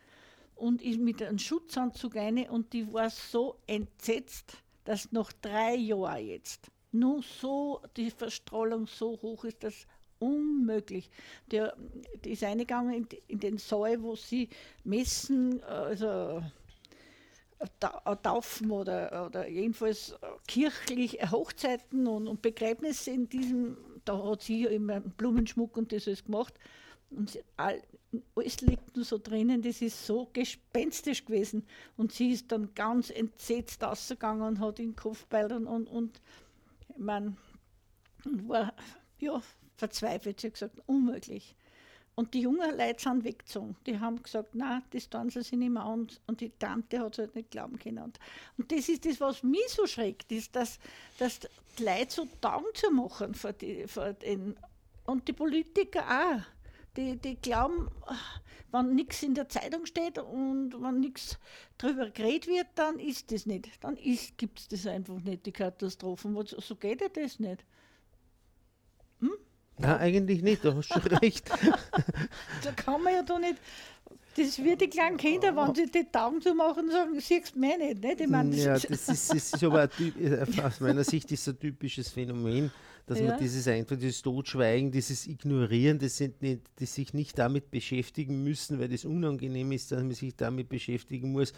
und 0.55 0.81
ist 0.81 0.99
mit 0.99 1.21
einem 1.21 1.39
Schutzanzug 1.39 2.15
rein 2.15 2.49
und 2.49 2.73
die 2.73 2.91
war 2.91 3.09
so 3.09 3.59
entsetzt, 3.67 4.57
dass 4.83 5.11
nach 5.11 5.31
drei 5.33 5.75
Jahren 5.75 6.25
jetzt 6.25 6.71
nur 6.91 7.21
so 7.21 7.81
die 7.95 8.09
Verstrahlung 8.09 8.87
so 8.87 9.19
hoch 9.21 9.43
ist, 9.43 9.63
dass 9.63 9.85
unmöglich. 10.19 11.09
Der, 11.51 11.75
die 12.23 12.31
ist 12.31 12.43
eingegangen 12.43 12.93
in, 12.93 13.07
in, 13.27 13.39
den 13.39 13.57
Saal, 13.57 14.01
wo 14.01 14.15
sie 14.15 14.49
messen, 14.83 15.63
also 15.63 16.43
äh, 17.59 18.15
Taufen 18.23 18.71
oder, 18.71 19.25
oder 19.27 19.47
jedenfalls 19.47 20.15
kirchlich 20.47 21.19
Hochzeiten 21.31 22.07
und, 22.07 22.27
und 22.27 22.41
Begräbnisse 22.41 23.11
in 23.11 23.27
diesem, 23.27 23.77
da 24.05 24.23
hat 24.23 24.41
sie 24.41 24.63
immer 24.65 24.99
Blumenschmuck 24.99 25.75
und 25.77 25.91
das 25.91 26.07
alles 26.07 26.23
gemacht. 26.23 26.53
Und 27.09 27.31
sie, 27.31 27.43
all, 27.57 27.81
alles 28.35 28.61
liegt 28.61 28.95
nur 28.95 29.05
so 29.05 29.17
drinnen, 29.17 29.61
das 29.61 29.81
ist 29.81 30.05
so 30.05 30.29
gespenstisch 30.31 31.25
gewesen. 31.25 31.65
Und 31.97 32.11
sie 32.11 32.31
ist 32.31 32.51
dann 32.51 32.73
ganz 32.75 33.09
entsetzt 33.09 33.83
ausgegangen 33.83 34.41
und 34.41 34.59
hat 34.59 34.79
in 34.79 34.95
Kopfbeilern 34.95 35.67
und, 35.67 35.87
und 35.87 36.21
ich 36.89 36.97
meine, 36.97 37.35
war 38.47 38.73
ja 39.19 39.41
verzweifelt. 39.79 40.39
Sie 40.39 40.47
hat 40.47 40.53
gesagt, 40.53 40.81
unmöglich. 40.85 41.55
Und 42.19 42.33
die 42.33 42.41
jungen 42.41 42.77
Leute 42.77 43.01
sind 43.01 43.23
weggezogen. 43.23 43.77
Die 43.85 43.97
haben 43.97 44.21
gesagt, 44.21 44.49
na, 44.53 44.83
das 44.91 45.09
tun 45.09 45.29
sie 45.29 45.41
sich 45.41 45.53
nicht 45.53 45.71
mehr 45.71 45.83
an. 45.83 46.09
Und 46.27 46.41
die 46.41 46.49
Tante 46.49 46.99
hat 46.99 47.13
es 47.13 47.19
halt 47.19 47.35
nicht 47.35 47.51
glauben 47.51 47.79
können. 47.79 48.03
Und, 48.03 48.19
und 48.57 48.69
das 48.71 48.89
ist 48.89 49.05
das, 49.05 49.21
was 49.21 49.41
mich 49.41 49.69
so 49.69 49.87
schreckt, 49.87 50.29
ist, 50.31 50.53
dass, 50.53 50.79
dass 51.17 51.39
die 51.39 51.83
Leute 51.83 52.09
so 52.09 52.27
Daumen 52.41 52.67
zu 52.73 52.91
machen 52.91 53.33
vor, 53.33 53.53
die, 53.53 53.87
vor 53.87 54.11
den, 54.11 54.57
und 55.05 55.29
die 55.29 55.33
Politiker 55.33 56.01
auch. 56.01 56.41
Die, 56.97 57.15
die 57.15 57.37
glauben, 57.37 57.87
wenn 58.71 58.95
nichts 58.95 59.23
in 59.23 59.33
der 59.33 59.47
Zeitung 59.47 59.85
steht 59.85 60.17
und 60.17 60.73
wenn 60.81 60.99
nichts 60.99 61.39
darüber 61.77 62.09
geredet 62.09 62.49
wird, 62.49 62.67
dann 62.75 62.99
ist 62.99 63.31
das 63.31 63.45
nicht. 63.45 63.69
Dann 63.81 63.97
gibt 64.35 64.59
es 64.59 64.67
das 64.67 64.85
einfach 64.87 65.21
nicht, 65.21 65.45
die 65.45 65.53
Katastrophen. 65.53 66.37
So 66.45 66.75
geht 66.75 66.99
ja 66.99 67.07
das 67.07 67.39
nicht. 67.39 67.63
Hm? 69.21 69.37
Nein, 69.79 69.97
eigentlich 69.97 70.41
nicht, 70.41 70.63
du 70.63 70.75
hast 70.75 70.87
schon 70.87 71.01
recht. 71.21 71.49
da 72.63 72.71
kann 72.71 73.01
man 73.01 73.13
ja 73.13 73.23
doch 73.23 73.39
nicht. 73.39 73.55
Das 74.35 74.63
wird 74.63 74.81
die 74.81 74.89
kleinen 74.89 75.17
Kinder, 75.17 75.55
wenn 75.55 75.75
sie 75.75 75.89
die 75.91 76.05
Augen 76.13 76.41
zu 76.41 76.53
machen, 76.53 76.89
sagen, 76.91 77.19
siehst 77.19 77.55
du 77.55 77.59
mich 77.59 77.77
nicht. 77.77 78.01
nicht? 78.01 78.21
Ich 78.21 78.27
mein, 78.27 78.51
das 78.51 78.63
ja, 78.63 78.73
das 78.73 78.85
ist, 78.85 79.09
das 79.09 79.33
ist 79.33 79.63
aber 79.63 79.89
äh, 79.99 80.61
aus 80.63 80.79
meiner 80.79 81.03
Sicht 81.03 81.31
ist 81.31 81.47
ein 81.47 81.59
typisches 81.59 82.09
Phänomen, 82.09 82.71
dass 83.05 83.19
ja. 83.19 83.27
man 83.27 83.39
dieses 83.39 83.67
einfach 83.67 83.97
dieses 83.97 84.21
Totschweigen, 84.21 84.91
dieses 84.91 85.27
Ignorieren, 85.27 85.97
das 85.97 86.17
sind 86.17 86.41
nicht, 86.41 86.61
die 86.79 86.85
sich 86.85 87.13
nicht 87.13 87.37
damit 87.39 87.71
beschäftigen 87.71 88.43
müssen, 88.43 88.79
weil 88.79 88.89
das 88.89 89.03
unangenehm 89.03 89.71
ist, 89.71 89.91
dass 89.91 90.01
man 90.01 90.13
sich 90.13 90.35
damit 90.35 90.69
beschäftigen 90.69 91.31
muss. 91.31 91.53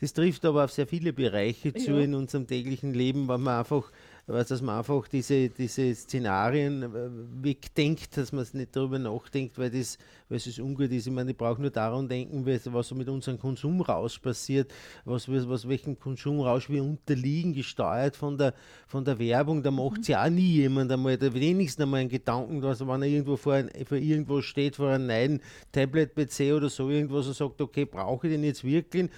Das 0.00 0.12
trifft 0.12 0.44
aber 0.44 0.64
auf 0.64 0.72
sehr 0.72 0.86
viele 0.86 1.12
Bereiche 1.12 1.72
zu 1.72 1.92
ja. 1.92 2.00
in 2.00 2.14
unserem 2.14 2.46
täglichen 2.46 2.92
Leben, 2.92 3.28
weil 3.28 3.38
man 3.38 3.58
einfach 3.58 3.90
dass 4.26 4.60
man 4.60 4.78
einfach 4.78 5.06
diese, 5.06 5.48
diese 5.48 5.94
Szenarien 5.94 6.82
äh, 6.82 7.44
wegdenkt, 7.44 8.16
dass 8.16 8.32
man 8.32 8.42
es 8.42 8.54
nicht 8.54 8.74
darüber 8.74 8.98
nachdenkt, 8.98 9.56
weil, 9.56 9.70
das, 9.70 9.98
weil 10.28 10.38
es 10.38 10.58
ungut 10.58 10.90
ist. 10.90 11.06
Ich 11.06 11.12
meine, 11.12 11.30
ich 11.30 11.36
brauche 11.36 11.60
nur 11.60 11.70
daran 11.70 12.08
denken, 12.08 12.44
was 12.44 12.88
so 12.88 12.96
mit 12.96 13.08
unserem 13.08 13.38
Konsumrausch 13.38 14.18
passiert, 14.18 14.72
was, 15.04 15.28
was, 15.28 15.68
welchen 15.68 15.96
Konsumrausch 15.96 16.68
wir 16.68 16.82
unterliegen, 16.82 17.52
gesteuert 17.52 18.16
von 18.16 18.36
der, 18.36 18.54
von 18.88 19.04
der 19.04 19.16
Werbung. 19.20 19.62
Da 19.62 19.70
macht 19.70 20.00
es 20.00 20.08
ja 20.08 20.24
auch 20.24 20.30
nie 20.30 20.54
jemand 20.54 20.90
einmal, 20.90 21.16
der 21.16 21.32
wenigstens 21.32 21.84
einmal 21.84 22.00
einen 22.00 22.08
Gedanken, 22.08 22.60
dass 22.60 22.80
wenn 22.80 23.02
er 23.02 23.08
irgendwo 23.08 23.36
vor, 23.36 23.52
ein, 23.54 23.70
vor 23.86 23.96
irgendwo 23.96 24.42
steht, 24.42 24.74
vor 24.74 24.88
einem 24.88 25.06
neuen 25.06 25.40
Tablet-PC 25.70 26.52
oder 26.52 26.68
so 26.68 26.90
irgendwas 26.90 27.28
und 27.28 27.36
sagt, 27.36 27.60
okay, 27.60 27.84
brauche 27.84 28.26
ich 28.26 28.32
den 28.32 28.42
jetzt 28.42 28.64
wirklich? 28.64 29.08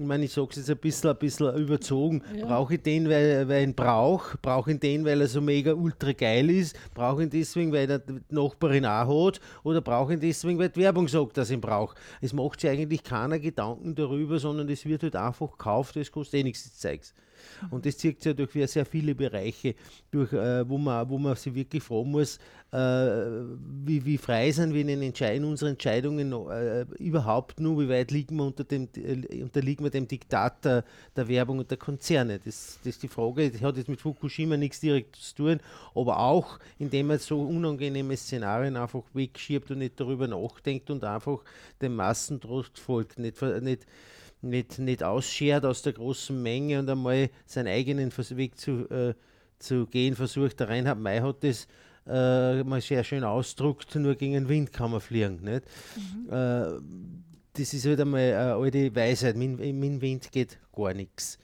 Ich 0.00 0.06
meine, 0.06 0.24
ich 0.24 0.32
sage 0.32 0.48
es 0.52 0.56
jetzt 0.56 0.70
ein 0.70 0.78
bisschen, 0.78 1.10
ein 1.10 1.16
bisschen 1.16 1.54
überzogen. 1.56 2.22
Ja. 2.34 2.46
Brauche 2.46 2.76
ich 2.76 2.82
den, 2.82 3.10
weil, 3.10 3.46
weil 3.46 3.60
ich 3.60 3.68
ihn 3.68 3.74
brauche? 3.74 4.38
Brauche 4.38 4.72
ich 4.72 4.80
den, 4.80 5.04
weil 5.04 5.20
er 5.20 5.26
so 5.26 5.42
mega 5.42 5.74
ultra 5.74 6.12
geil 6.12 6.48
ist? 6.48 6.74
Brauche 6.94 7.20
ich 7.20 7.26
ihn 7.26 7.30
deswegen, 7.30 7.70
weil 7.70 7.86
der 7.86 8.00
Nachbarin 8.30 8.86
auch 8.86 9.26
hat? 9.26 9.42
Oder 9.62 9.82
brauche 9.82 10.14
ich 10.14 10.16
ihn 10.16 10.22
deswegen, 10.22 10.58
weil 10.58 10.70
die 10.70 10.80
Werbung 10.80 11.06
sagt, 11.06 11.36
dass 11.36 11.50
ich 11.50 11.56
ihn 11.56 11.60
brauche? 11.60 11.94
Es 12.22 12.32
macht 12.32 12.62
sich 12.62 12.70
eigentlich 12.70 13.02
keiner 13.02 13.38
Gedanken 13.38 13.94
darüber, 13.94 14.38
sondern 14.38 14.70
es 14.70 14.86
wird 14.86 15.02
halt 15.02 15.16
einfach 15.16 15.50
gekauft, 15.50 15.94
es 15.96 16.10
kostet 16.10 16.40
eh 16.40 16.44
nichts, 16.44 16.64
das 16.64 16.78
Zeugs. 16.78 17.14
Und 17.70 17.86
das 17.86 17.98
zieht 17.98 18.22
sich 18.22 18.26
ja 18.26 18.32
durch 18.34 18.70
sehr 18.70 18.86
viele 18.86 19.14
Bereiche, 19.14 19.74
durch, 20.10 20.32
äh, 20.32 20.68
wo, 20.68 20.78
man, 20.78 21.08
wo 21.08 21.18
man 21.18 21.36
sich 21.36 21.54
wirklich 21.54 21.82
fragen 21.82 22.10
muss, 22.10 22.38
äh, 22.72 22.76
wie, 23.84 24.04
wie 24.04 24.16
frei 24.16 24.52
sind 24.52 24.72
wir 24.72 24.82
in, 24.82 24.86
den 24.86 25.02
Entscheidungen, 25.02 25.50
unsere 25.50 25.72
Entscheidungen 25.72 26.32
äh, 26.32 26.82
überhaupt 26.98 27.58
nur, 27.58 27.80
wie 27.80 27.88
weit 27.88 28.12
liegen 28.12 28.36
wir 28.36 28.44
unter 28.44 28.62
dem, 28.62 28.88
äh, 28.96 29.42
unterliegen 29.42 29.84
wir 29.84 29.90
dem 29.90 30.06
Diktat 30.06 30.64
der, 30.64 30.84
der, 31.16 31.26
Werbung 31.26 31.58
und 31.58 31.70
der 31.70 31.78
Konzerne. 31.78 32.38
Das, 32.38 32.78
das 32.84 32.94
ist 32.94 33.02
die 33.02 33.08
Frage, 33.08 33.50
das 33.50 33.60
hat 33.60 33.76
jetzt 33.76 33.88
mit 33.88 34.00
Fukushima 34.00 34.56
nichts 34.56 34.78
direkt 34.78 35.16
zu 35.16 35.34
tun, 35.34 35.60
aber 35.96 36.20
auch 36.20 36.60
indem 36.78 37.08
man 37.08 37.18
so 37.18 37.40
unangenehme 37.40 38.16
Szenarien 38.16 38.76
einfach 38.76 39.02
wegschiebt 39.14 39.70
und 39.72 39.78
nicht 39.78 39.98
darüber 39.98 40.28
nachdenkt 40.28 40.90
und 40.90 41.02
einfach 41.02 41.40
dem 41.82 41.96
Massentrost 41.96 42.78
folgt, 42.78 43.18
nicht, 43.18 43.42
nicht 43.62 43.84
nicht, 44.42 44.78
nicht 44.78 45.02
ausschert 45.02 45.64
aus 45.64 45.82
der 45.82 45.92
großen 45.92 46.40
Menge 46.40 46.78
und 46.78 46.88
einmal 46.88 47.30
seinen 47.46 47.68
eigenen 47.68 48.12
Weg 48.16 48.58
zu, 48.58 48.88
äh, 48.90 49.14
zu 49.58 49.86
gehen 49.86 50.14
versucht. 50.14 50.60
Der 50.60 50.68
Reinhard 50.68 50.98
May 50.98 51.20
hat 51.20 51.44
das 51.44 51.66
äh, 52.06 52.62
mal 52.64 52.80
sehr 52.80 53.04
schön 53.04 53.24
ausdruckt, 53.24 53.94
nur 53.94 54.14
gegen 54.14 54.34
den 54.34 54.48
Wind 54.48 54.72
kann 54.72 54.90
man 54.90 55.00
fliegen. 55.00 55.40
Nicht? 55.42 55.64
Mhm. 55.96 56.32
Äh, 56.32 56.80
das 57.54 57.74
ist 57.74 57.86
halt 57.86 58.00
einmal 58.00 58.20
eine 58.20 58.54
alte 58.54 58.94
Weisheit, 58.94 59.36
mit, 59.36 59.58
mit 59.58 60.00
Wind 60.00 60.32
geht 60.32 60.58
gar 60.74 60.94
nichts. 60.94 61.38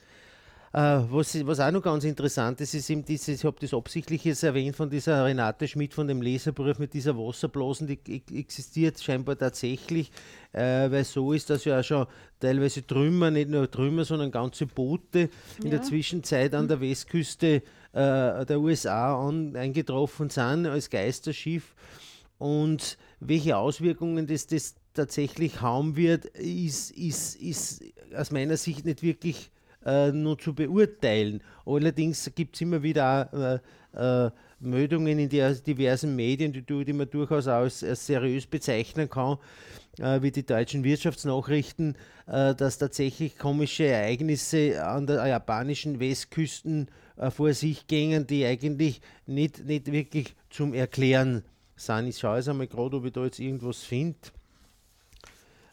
Äh, 0.77 1.11
was, 1.11 1.47
was 1.47 1.59
auch 1.59 1.71
noch 1.71 1.81
ganz 1.81 2.05
interessant 2.05 2.61
ist, 2.61 2.75
ist 2.75 2.91
eben 2.91 3.03
dieses, 3.03 3.29
ich 3.29 3.45
habe 3.47 3.57
das 3.59 3.73
absichtlich 3.73 4.25
jetzt 4.25 4.43
erwähnt 4.43 4.77
von 4.77 4.91
dieser 4.91 5.25
Renate 5.25 5.67
Schmidt 5.67 5.95
von 5.95 6.07
dem 6.07 6.21
Leserbrief 6.21 6.79
mit 6.79 6.93
dieser 6.93 7.17
Wasserblasen, 7.17 7.87
die 7.87 7.99
existiert 8.39 9.01
scheinbar 9.01 9.39
tatsächlich, 9.39 10.11
äh, 10.53 10.91
weil 10.91 11.05
so 11.05 11.33
ist, 11.33 11.49
dass 11.49 11.65
ja 11.65 11.81
auch 11.81 11.83
schon 11.83 12.07
teilweise 12.41 12.87
Trümmer, 12.87 13.31
nicht 13.31 13.49
nur 13.49 13.71
Trümmer, 13.71 14.05
sondern 14.05 14.31
ganze 14.31 14.67
Boote 14.67 15.31
in 15.61 15.65
ja. 15.65 15.71
der 15.71 15.83
Zwischenzeit 15.83 16.55
an 16.55 16.69
der 16.69 16.79
Westküste 16.79 17.63
äh, 17.95 18.45
der 18.45 18.61
USA 18.61 19.19
an, 19.27 19.57
eingetroffen 19.57 20.29
sind 20.29 20.67
als 20.67 20.91
Geisterschiff. 20.91 21.75
Und 22.37 22.99
welche 23.21 23.57
Auswirkungen 23.57 24.27
das, 24.27 24.47
das 24.47 24.75
tatsächlich 24.93 25.63
haben 25.63 25.97
wird, 25.97 26.27
ist, 26.27 26.91
ist, 26.91 27.37
ist 27.37 27.83
aus 28.15 28.31
meiner 28.31 28.59
Sicht 28.59 28.85
nicht 28.85 29.03
wirklich 29.03 29.51
äh, 29.87 30.13
nur 30.13 30.39
zu 30.39 30.55
beurteilen. 30.55 31.41
Allerdings 31.65 32.31
gibt 32.35 32.57
es 32.57 32.61
immer 32.61 32.83
wieder 32.83 33.63
äh, 33.95 34.27
äh, 34.27 34.31
Meldungen 34.59 35.19
in 35.19 35.29
diversen 35.29 36.17
Medien, 36.17 36.53
die, 36.53 36.63
die 36.63 36.93
man 36.93 37.09
durchaus 37.09 37.47
als, 37.47 37.85
als 37.85 38.07
seriös 38.07 38.47
bezeichnen 38.47 39.09
kann, 39.09 39.39
äh, 39.99 40.21
wie 40.23 40.31
die 40.31 40.45
deutschen 40.45 40.83
Wirtschaftsnachrichten, 40.83 41.95
äh, 42.27 42.55
dass 42.55 42.79
tatsächlich 42.79 43.39
komische 43.39 43.87
Ereignisse 43.87 44.85
an 44.85 45.07
der 45.07 45.27
japanischen 45.27 46.01
Westküsten 46.01 46.89
äh, 47.17 47.31
vor 47.31 47.53
sich 47.53 47.87
gingen, 47.87 48.27
die 48.27 48.45
eigentlich 48.45 49.01
nicht, 49.27 49.65
nicht 49.65 49.93
wirklich 49.93 50.35
zum 50.51 50.75
Erklären 50.75 51.43
sind. 51.77 52.09
Ich 52.09 52.19
schaue 52.19 52.37
jetzt 52.37 52.49
einmal 52.49 52.67
gerade, 52.67 52.97
ob 52.97 53.05
ich 53.05 53.13
da 53.13 53.25
jetzt 53.25 53.39
irgendwas 53.39 53.83
finde. 53.83 54.19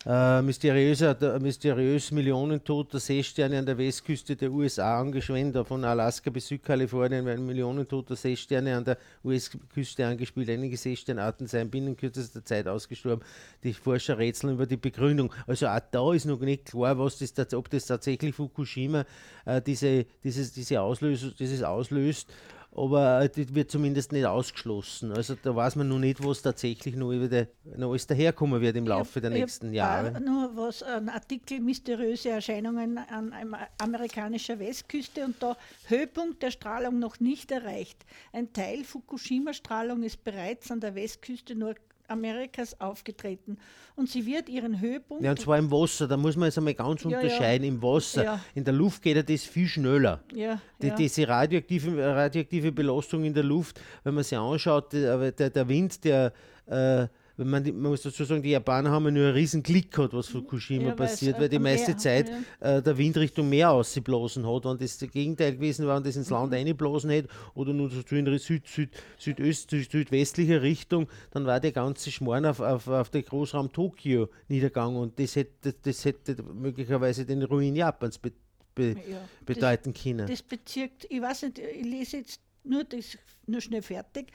Äh, 0.05 0.41
mysteriöser, 0.41 1.39
mysteriös 1.39 2.11
millionentoter 2.11 2.99
Seesterne 2.99 3.59
an 3.59 3.65
der 3.65 3.77
Westküste 3.77 4.35
der 4.35 4.51
USA 4.51 4.99
angeschwemmt, 4.99 5.57
von 5.65 5.85
Alaska 5.85 6.29
bis 6.29 6.47
Südkalifornien 6.47 7.25
werden 7.25 7.45
millionentoter 7.45 8.17
Seesterne 8.17 8.75
an 8.75 8.83
der 8.83 8.97
US-Küste 9.23 10.05
angespielt. 10.05 10.49
Einige 10.49 10.75
Seesternarten 10.75 11.47
seien 11.47 11.69
binnen 11.69 11.95
kürzester 11.95 12.43
Zeit 12.43 12.67
ausgestorben. 12.67 13.23
Die 13.63 13.73
Forscher 13.73 14.17
rätseln 14.17 14.55
über 14.55 14.65
die 14.65 14.75
Begründung. 14.75 15.31
Also 15.47 15.67
auch 15.67 15.79
da 15.91 16.13
ist 16.13 16.25
noch 16.25 16.41
nicht 16.41 16.65
klar, 16.65 16.99
was 16.99 17.19
das, 17.19 17.53
ob 17.53 17.69
das 17.69 17.85
tatsächlich 17.85 18.35
Fukushima 18.35 19.05
äh, 19.45 19.61
diese, 19.61 20.05
dieses, 20.21 20.51
diese 20.51 20.81
Auslösung, 20.81 21.31
dieses 21.39 21.63
auslöst 21.63 22.27
aber 22.75 23.27
das 23.27 23.53
wird 23.53 23.69
zumindest 23.69 24.11
nicht 24.11 24.25
ausgeschlossen. 24.25 25.11
Also 25.11 25.35
da 25.41 25.55
weiß 25.55 25.75
man 25.75 25.87
noch 25.87 25.99
nicht, 25.99 26.23
was 26.23 26.41
tatsächlich 26.41 26.95
noch, 26.95 27.11
wieder, 27.11 27.47
noch 27.75 27.89
alles 27.89 28.07
daherkommen 28.07 28.61
wird 28.61 28.75
im 28.75 28.87
Laufe 28.87 29.21
der 29.21 29.29
nächsten 29.29 29.73
Jahre. 29.73 30.19
Nur 30.19 30.55
was, 30.55 30.81
ein 30.81 31.09
Artikel 31.09 31.59
mysteriöse 31.59 32.29
Erscheinungen 32.29 32.97
an 32.97 33.33
amerikanischer 33.77 34.57
Westküste 34.59 35.23
und 35.25 35.35
da 35.41 35.55
Höhepunkt 35.87 36.41
der 36.41 36.51
Strahlung 36.51 36.99
noch 36.99 37.19
nicht 37.19 37.51
erreicht. 37.51 38.05
Ein 38.31 38.51
Teil 38.53 38.83
Fukushima-Strahlung 38.83 40.03
ist 40.03 40.23
bereits 40.23 40.71
an 40.71 40.79
der 40.79 40.95
Westküste 40.95 41.55
nur 41.55 41.75
Amerikas 42.07 42.79
aufgetreten. 42.79 43.57
Und 43.95 44.09
sie 44.09 44.25
wird 44.25 44.49
ihren 44.49 44.79
Höhepunkt. 44.79 45.23
Ja, 45.23 45.31
und 45.31 45.39
zwar 45.39 45.57
im 45.57 45.71
Wasser, 45.71 46.07
da 46.07 46.17
muss 46.17 46.35
man 46.35 46.47
jetzt 46.47 46.57
einmal 46.57 46.73
ganz 46.73 47.03
ja, 47.03 47.09
unterscheiden. 47.09 47.65
Ja. 47.65 47.73
Im 47.73 47.81
Wasser. 47.81 48.23
Ja. 48.23 48.39
In 48.55 48.63
der 48.63 48.73
Luft 48.73 49.01
geht 49.01 49.29
das 49.29 49.43
viel 49.43 49.67
schneller. 49.67 50.21
Ja, 50.33 50.59
die, 50.81 50.91
diese 50.91 51.27
radioaktive, 51.27 52.03
radioaktive 52.03 52.71
Belastung 52.71 53.23
in 53.23 53.33
der 53.33 53.43
Luft, 53.43 53.79
wenn 54.03 54.13
man 54.15 54.23
sich 54.23 54.37
anschaut, 54.37 54.93
der, 54.93 55.31
der, 55.31 55.49
der 55.49 55.67
Wind, 55.67 56.03
der. 56.03 56.33
Äh, 56.65 57.07
wenn 57.35 57.49
man, 57.49 57.63
man 57.63 57.91
muss 57.91 58.03
dazu 58.03 58.23
sagen, 58.23 58.43
die 58.43 58.51
Japaner 58.51 58.91
haben 58.91 59.05
ja 59.05 59.11
nur 59.11 59.25
einen 59.25 59.33
riesen 59.33 59.63
Klick 59.63 59.91
gehabt, 59.91 60.13
was 60.13 60.27
Fukushima 60.27 60.89
ja, 60.89 60.95
passiert, 60.95 61.39
weil 61.39 61.49
die 61.49 61.57
meiste 61.57 61.91
Meer, 61.91 61.97
Zeit 61.97 62.29
ja. 62.29 62.77
äh, 62.77 62.81
der 62.81 62.97
Wind 62.97 63.17
Richtung 63.17 63.49
Meer 63.49 63.71
ausgeblasen 63.71 64.45
hat. 64.47 64.65
Wenn 64.65 64.77
das 64.77 64.99
das 64.99 65.09
Gegenteil 65.09 65.55
gewesen 65.55 65.85
wäre, 65.85 65.97
wenn 65.97 66.03
das 66.03 66.15
ins 66.15 66.29
Land 66.29 66.51
mhm. 66.51 66.57
eingeblasen 66.57 67.09
hätte 67.09 67.29
oder 67.55 67.73
nur 67.73 67.89
so 67.89 68.01
in 68.15 68.37
Süd, 68.37 68.67
Süd, 68.67 68.91
Südöst, 69.17 69.71
südwestlicher 69.71 70.61
Richtung, 70.61 71.07
dann 71.31 71.45
war 71.45 71.59
der 71.59 71.71
ganze 71.71 72.11
Schmarrn 72.11 72.45
auf, 72.45 72.59
auf, 72.59 72.87
auf 72.87 73.09
den 73.09 73.25
Großraum 73.25 73.71
Tokio 73.71 74.29
niedergegangen 74.47 74.97
und 74.97 75.19
das 75.19 75.35
hätte, 75.35 75.73
das 75.73 76.05
hätte 76.05 76.35
möglicherweise 76.43 77.25
den 77.25 77.41
Ruin 77.41 77.75
Japans 77.75 78.19
be, 78.19 78.31
be, 78.75 78.95
ja, 79.09 79.17
bedeuten 79.43 79.93
das, 79.93 80.03
können. 80.03 80.27
Das 80.27 80.43
bezirkt, 80.43 81.07
ich 81.09 81.21
weiß 81.21 81.43
nicht, 81.43 81.59
ich 81.59 81.85
lese 81.85 82.17
jetzt 82.17 82.39
nur 82.63 82.83
das 82.83 83.17
nur 83.45 83.61
schnell 83.61 83.81
fertig. 83.81 84.31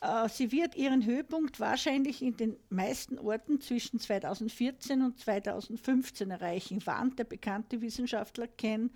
Äh, 0.00 0.28
sie 0.28 0.52
wird 0.52 0.74
ihren 0.74 1.04
Höhepunkt 1.04 1.60
wahrscheinlich 1.60 2.22
in 2.22 2.36
den 2.36 2.56
meisten 2.70 3.18
Orten 3.18 3.60
zwischen 3.60 3.98
2014 3.98 5.02
und 5.02 5.18
2015 5.18 6.30
erreichen, 6.30 6.86
warnt 6.86 7.18
der 7.18 7.24
bekannte 7.24 7.80
Wissenschaftler 7.80 8.46
Ken 8.46 8.90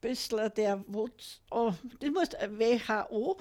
Bössler 0.00 0.50
der 0.50 0.84
oh, 0.92 1.72
das 1.98 2.10
muss 2.10 2.28
WHO, 2.30 3.38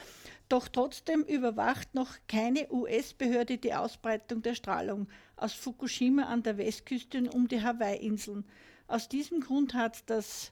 doch 0.49 0.67
trotzdem 0.67 1.21
überwacht 1.21 1.93
noch 1.93 2.15
keine 2.27 2.71
US-Behörde 2.71 3.57
die 3.57 3.73
Ausbreitung 3.73 4.41
der 4.41 4.55
Strahlung 4.55 5.07
aus 5.35 5.53
Fukushima 5.53 6.23
an 6.23 6.43
der 6.43 6.57
Westküste 6.57 7.19
und 7.19 7.29
um 7.29 7.47
die 7.47 7.61
Hawaii-Inseln. 7.61 8.45
Aus 8.87 9.09
diesem 9.09 9.41
Grund 9.41 9.73
hat 9.73 10.09
das 10.09 10.51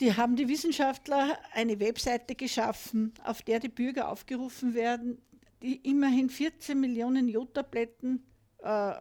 die 0.00 0.16
haben 0.16 0.36
die 0.36 0.48
Wissenschaftler 0.48 1.38
eine 1.52 1.78
Webseite 1.80 2.34
geschaffen, 2.34 3.12
auf 3.24 3.42
der 3.42 3.60
die 3.60 3.68
Bürger 3.68 4.08
aufgerufen 4.08 4.74
werden, 4.74 5.18
die 5.62 5.76
immerhin 5.88 6.28
14 6.30 6.78
Millionen 6.78 7.28
Jodtabletten 7.28 8.24
äh, 8.62 8.92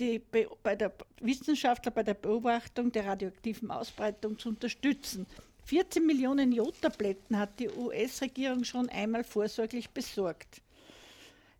die 0.00 0.18
bei, 0.18 0.74
der 0.74 0.92
Wissenschaftler 1.20 1.92
bei 1.92 2.02
der 2.02 2.14
Beobachtung 2.14 2.90
der 2.90 3.06
radioaktiven 3.06 3.70
Ausbreitung 3.70 4.38
zu 4.38 4.48
unterstützen. 4.48 5.26
14 5.66 6.04
Millionen 6.04 6.52
Jodtabletten 6.52 7.38
hat 7.38 7.58
die 7.58 7.70
US-Regierung 7.70 8.64
schon 8.64 8.88
einmal 8.88 9.24
vorsorglich 9.24 9.90
besorgt. 9.90 10.60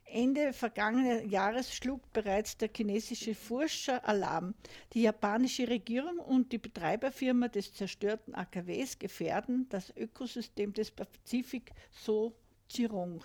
Ende 0.06 0.52
vergangenen 0.52 1.28
Jahres 1.28 1.74
schlug 1.74 2.12
bereits 2.12 2.56
der 2.56 2.70
chinesische 2.74 3.34
Forscher 3.34 4.06
Alarm. 4.06 4.54
Die 4.92 5.02
japanische 5.02 5.66
Regierung 5.68 6.18
und 6.18 6.52
die 6.52 6.58
Betreiberfirma 6.58 7.48
des 7.48 7.74
zerstörten 7.74 8.34
AKWs 8.34 8.98
gefährden 8.98 9.66
das 9.70 9.92
Ökosystem 9.96 10.72
des 10.72 10.90
Pazifik, 10.90 11.72
so 11.90 12.32
Zirong. 12.68 13.24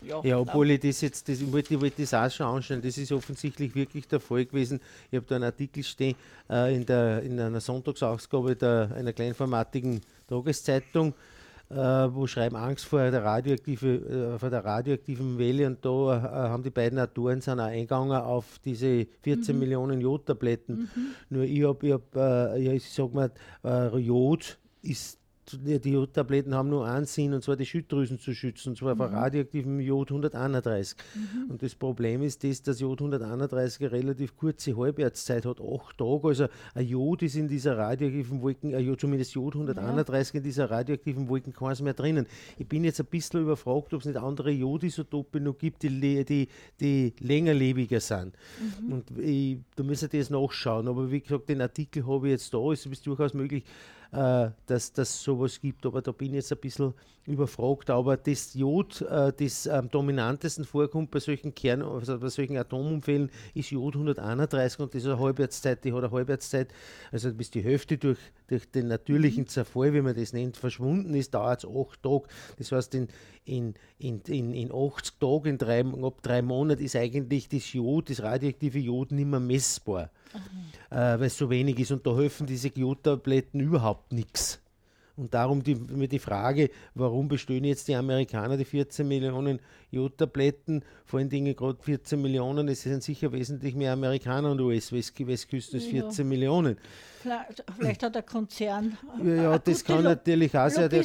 Ja, 0.00 0.38
obwohl 0.38 0.70
ich 0.70 0.80
das 0.80 1.00
jetzt, 1.00 1.28
das, 1.28 1.40
ich 1.40 1.52
wollte, 1.52 1.80
wollte 1.80 2.02
das 2.02 2.14
auch 2.14 2.30
schon 2.30 2.46
anschauen, 2.46 2.80
das 2.80 2.96
ist 2.98 3.10
offensichtlich 3.10 3.74
wirklich 3.74 4.06
der 4.06 4.20
Fall 4.20 4.46
gewesen. 4.46 4.80
Ich 5.10 5.16
habe 5.16 5.26
da 5.26 5.34
einen 5.34 5.44
Artikel 5.44 5.82
stehen 5.82 6.14
äh, 6.48 6.74
in, 6.76 6.86
der, 6.86 7.22
in 7.22 7.38
einer 7.40 7.60
Sonntagsausgabe 7.60 8.54
der, 8.54 8.92
einer 8.94 9.12
kleinformatigen 9.12 10.00
Tageszeitung, 10.28 11.14
wo 11.70 12.26
schreiben 12.26 12.56
Angst 12.56 12.86
vor 12.86 13.10
der, 13.10 13.22
radioaktive, 13.22 14.34
äh, 14.34 14.38
vor 14.38 14.48
der 14.48 14.64
radioaktiven 14.64 15.38
Welle 15.38 15.66
und 15.66 15.84
da 15.84 15.90
äh, 15.90 16.48
haben 16.48 16.62
die 16.62 16.70
beiden 16.70 16.98
Autoren 16.98 17.40
sind 17.40 17.60
auch 17.60 17.66
eingegangen 17.66 18.12
auf 18.12 18.58
diese 18.64 19.06
14 19.22 19.54
mhm. 19.54 19.60
Millionen 19.60 20.00
Jodtabletten. 20.00 20.88
Mhm. 20.94 21.06
Nur 21.28 21.44
ich 21.44 21.62
habe, 21.64 21.86
ich, 21.86 21.92
hab, 21.92 22.16
äh, 22.16 22.58
ja, 22.62 22.72
ich 22.72 22.90
sag 22.90 23.12
mal, 23.12 23.30
äh, 23.64 23.96
Jod 23.98 24.58
ist 24.82 25.18
die 25.52 25.90
Jodtabletten 25.90 26.54
haben 26.54 26.68
nur 26.68 26.86
einen 26.86 27.06
Sinn, 27.06 27.32
und 27.34 27.42
zwar 27.42 27.56
die 27.56 27.66
Schilddrüsen 27.66 28.18
zu 28.18 28.34
schützen, 28.34 28.70
und 28.70 28.76
zwar 28.76 28.94
mhm. 28.94 28.98
vor 28.98 29.06
radioaktivem 29.08 29.80
Jod 29.80 30.10
131. 30.10 30.96
Mhm. 31.14 31.50
Und 31.50 31.62
das 31.62 31.74
Problem 31.74 32.22
ist 32.22 32.44
das, 32.44 32.62
dass 32.62 32.80
Jod 32.80 33.00
131 33.00 33.80
eine 33.80 33.92
relativ 33.92 34.36
kurze 34.36 34.76
Halbwertszeit 34.76 35.46
hat, 35.46 35.60
acht 35.60 35.98
Tage. 35.98 36.28
Also 36.28 36.46
ein 36.74 36.86
Jod 36.86 37.22
ist 37.22 37.36
in 37.36 37.48
dieser 37.48 37.76
radioaktiven 37.76 38.42
Wolken, 38.42 38.74
ein 38.74 38.98
zumindest 38.98 39.34
Jod 39.34 39.54
131 39.54 40.34
ja. 40.34 40.38
in 40.38 40.44
dieser 40.44 40.70
radioaktiven 40.70 41.28
Wolken 41.28 41.52
keins 41.52 41.80
mehr 41.80 41.94
drinnen. 41.94 42.26
Ich 42.58 42.68
bin 42.68 42.84
jetzt 42.84 43.00
ein 43.00 43.06
bisschen 43.06 43.42
überfragt, 43.42 43.94
ob 43.94 44.00
es 44.00 44.06
nicht 44.06 44.16
andere 44.16 44.50
Jodisotope 44.50 45.40
noch 45.40 45.58
gibt, 45.58 45.82
die, 45.82 46.24
die, 46.24 46.48
die 46.80 47.14
längerlebiger 47.20 48.00
sind. 48.00 48.34
Mhm. 48.80 48.92
Und 48.92 49.18
ich, 49.18 49.58
da 49.76 49.82
müssen 49.82 50.10
wir 50.10 50.20
das 50.20 50.30
nachschauen. 50.30 50.88
Aber 50.88 51.10
wie 51.10 51.20
gesagt, 51.20 51.48
den 51.48 51.60
Artikel 51.60 52.06
habe 52.06 52.28
ich 52.28 52.32
jetzt 52.32 52.52
da, 52.52 52.72
es 52.72 52.86
ist 52.86 53.06
durchaus 53.06 53.34
möglich, 53.34 53.64
äh, 54.12 54.50
dass 54.66 54.92
das 54.92 55.22
sowas 55.22 55.60
gibt. 55.60 55.84
Aber 55.86 56.02
da 56.02 56.12
bin 56.12 56.28
ich 56.28 56.34
jetzt 56.34 56.52
ein 56.52 56.58
bisschen 56.58 56.94
überfragt. 57.28 57.90
Aber 57.90 58.16
das 58.16 58.54
Jod, 58.54 59.02
äh, 59.02 59.32
das 59.32 59.68
am 59.68 59.90
dominantesten 59.90 60.64
vorkommt 60.64 61.10
bei 61.10 61.20
solchen 61.20 61.54
Kern, 61.54 61.82
also 61.82 62.18
bei 62.18 62.28
solchen 62.28 62.56
Atomunfällen, 62.56 63.30
ist 63.54 63.70
Jod 63.70 63.94
131 63.94 64.80
und 64.80 64.94
das 64.94 65.02
ist 65.02 65.08
eine 65.08 65.18
Halbwertszeit, 65.18 65.84
die 65.84 65.92
hat 65.92 66.04
eine 66.04 66.10
Halbwertszeit, 66.10 66.68
also 67.12 67.32
bis 67.32 67.50
die 67.50 67.62
Hälfte 67.62 67.98
durch, 67.98 68.18
durch 68.48 68.70
den 68.70 68.88
natürlichen 68.88 69.44
mhm. 69.44 69.48
Zerfall, 69.48 69.92
wie 69.94 70.00
man 70.00 70.14
das 70.14 70.32
nennt, 70.32 70.56
verschwunden 70.56 71.14
ist, 71.14 71.34
dauert 71.34 71.64
es 71.64 71.70
acht 71.70 72.02
Tage. 72.02 72.24
Das 72.58 72.72
heißt, 72.72 72.94
in, 72.94 73.08
in, 73.44 73.74
in, 73.98 74.20
in, 74.26 74.54
in 74.54 74.72
80 74.72 75.18
Tagen, 75.18 75.46
in 75.46 75.58
drei, 75.58 75.84
ab 75.84 76.22
drei 76.22 76.42
Monaten, 76.42 76.82
ist 76.82 76.96
eigentlich 76.96 77.48
das 77.48 77.72
Jod, 77.72 78.10
das 78.10 78.22
radioaktive 78.22 78.78
Jod 78.78 79.12
nicht 79.12 79.28
mehr 79.28 79.40
messbar 79.40 80.10
äh, 80.90 80.96
weil 80.96 81.24
es 81.24 81.36
so 81.36 81.50
wenig 81.50 81.78
ist 81.78 81.92
und 81.92 82.06
da 82.06 82.14
helfen 82.16 82.46
diese 82.46 82.68
Jodtabletten 82.68 83.60
überhaupt 83.60 84.12
nichts. 84.12 84.60
Und 85.18 85.34
darum 85.34 85.64
die, 85.64 85.74
mir 85.74 86.06
die 86.06 86.20
Frage, 86.20 86.70
warum 86.94 87.26
bestehen 87.26 87.64
jetzt 87.64 87.88
die 87.88 87.96
Amerikaner 87.96 88.56
die 88.56 88.64
14 88.64 89.06
Millionen 89.06 89.58
Jodtabletten, 89.90 90.84
vor 91.04 91.18
allen 91.18 91.28
Dingen 91.28 91.56
gerade 91.56 91.82
14 91.82 92.22
Millionen, 92.22 92.68
es 92.68 92.82
sind 92.82 93.02
sicher 93.02 93.32
wesentlich 93.32 93.74
mehr 93.74 93.92
Amerikaner 93.92 94.52
und 94.52 94.60
US-Westküsten 94.60 95.80
als 95.80 95.88
14 95.88 96.24
ja. 96.24 96.24
Millionen. 96.24 96.76
Vielleicht 97.20 98.02
hat 98.02 98.14
der 98.14 98.22
Konzern. 98.22 98.96
Ja, 99.22 99.34
ja 99.34 99.58
das 99.58 99.84
kann 99.84 100.04
natürlich 100.04 100.56
auch 100.56 100.68
sein, 100.68 100.88
der, 100.88 101.04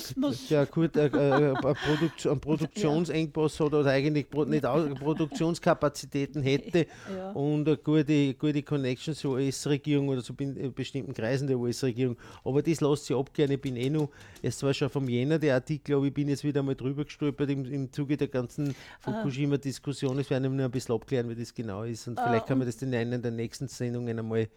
der 0.49 0.65
gut 0.67 0.95
äh, 0.95 1.07
äh, 1.07 1.53
Produkt, 1.53 2.25
einen 2.27 2.39
Produktionsengpass 2.39 3.59
hat 3.59 3.73
oder 3.73 3.89
eigentlich 3.89 4.27
nicht 4.31 4.63
Produktionskapazitäten 4.99 6.41
hätte 6.41 6.85
ja. 7.15 7.31
und 7.31 7.67
eine 7.67 7.77
gute, 7.77 8.33
gute 8.35 8.61
Connection 8.63 9.15
zur 9.15 9.35
US-Regierung 9.35 10.09
oder 10.09 10.23
zu 10.23 10.35
bestimmten 10.35 11.13
Kreisen 11.13 11.47
der 11.47 11.57
US-Regierung. 11.57 12.17
Aber 12.43 12.61
das 12.61 12.81
lässt 12.81 13.05
sich 13.05 13.15
abklären. 13.15 13.51
Ich 13.51 13.61
bin 13.61 13.75
eh 13.75 13.89
noch, 13.89 14.09
es 14.41 14.61
war 14.61 14.73
schon 14.73 14.89
vom 14.89 15.09
Jänner 15.09 15.39
der 15.39 15.55
Artikel, 15.55 15.95
aber 15.95 16.05
ich 16.05 16.13
bin 16.13 16.29
jetzt 16.29 16.43
wieder 16.43 16.61
mal 16.61 16.75
drüber 16.75 17.05
gestolpert 17.05 17.49
im, 17.49 17.65
im 17.65 17.91
Zuge 17.91 18.17
der 18.17 18.27
ganzen 18.27 18.75
Fukushima-Diskussion. 19.01 20.19
Es 20.19 20.29
werden 20.29 20.43
wir 20.43 20.49
nur 20.49 20.65
ein 20.65 20.71
bisschen 20.71 20.95
abklären, 20.95 21.29
wie 21.29 21.35
das 21.35 21.53
genau 21.53 21.83
ist 21.83 22.07
und 22.07 22.19
vielleicht 22.19 22.47
kann 22.47 22.57
man 22.57 22.67
das 22.67 22.81
in 22.81 22.93
einer 22.93 23.17
der 23.17 23.31
nächsten 23.31 23.67
Sendungen 23.67 24.19
einmal 24.19 24.47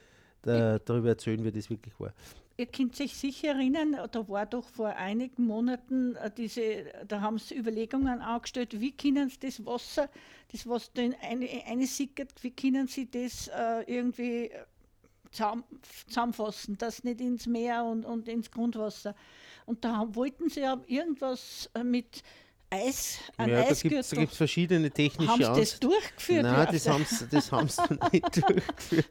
da, 0.46 0.78
darüber 0.78 1.10
erzählen, 1.10 1.42
wie 1.44 1.52
das 1.52 1.68
wirklich 1.70 1.98
war. 1.98 2.12
Ihr 2.58 2.66
könnt 2.66 2.96
sich 2.96 3.14
sicher 3.14 3.48
erinnern, 3.48 3.98
da 4.10 4.28
war 4.28 4.46
doch 4.46 4.66
vor 4.66 4.88
einigen 4.88 5.44
Monaten 5.44 6.16
äh, 6.16 6.30
diese, 6.34 6.86
da 7.06 7.20
haben 7.20 7.38
sie 7.38 7.54
Überlegungen 7.54 8.22
angestellt, 8.22 8.80
wie 8.80 8.92
können 8.92 9.28
sie 9.28 9.38
das 9.40 9.64
Wasser, 9.66 10.08
das 10.52 10.66
was 10.66 10.90
da 10.94 11.02
eine, 11.02 11.48
eine 11.66 11.86
sickert, 11.86 12.32
wie 12.42 12.52
können 12.52 12.86
sie 12.86 13.10
das 13.10 13.48
äh, 13.48 13.82
irgendwie 13.86 14.46
äh, 14.46 14.64
zusammenfassen, 16.06 16.78
das 16.78 17.04
nicht 17.04 17.20
ins 17.20 17.46
Meer 17.46 17.84
und, 17.84 18.06
und 18.06 18.26
ins 18.26 18.50
Grundwasser. 18.50 19.14
Und 19.66 19.84
da 19.84 20.06
wollten 20.14 20.48
sie 20.48 20.60
ja 20.60 20.80
irgendwas 20.86 21.68
äh, 21.74 21.84
mit 21.84 22.22
Eis, 22.68 23.18
an 23.36 23.48
ja, 23.48 23.60
Eisgürtel. 23.60 24.02
Da 24.10 24.16
gibt 24.16 24.32
es 24.32 24.36
verschiedene 24.36 24.90
technische 24.90 25.30
Haben 25.30 25.54
sie 25.54 25.60
das 25.60 25.78
durchgeführt? 25.78 26.42
Nein, 26.42 26.68
das 26.72 26.88
haben 26.88 27.06
sie 27.08 27.26
das 27.28 27.50
nicht 28.12 28.36
durchgeführt. 28.36 29.06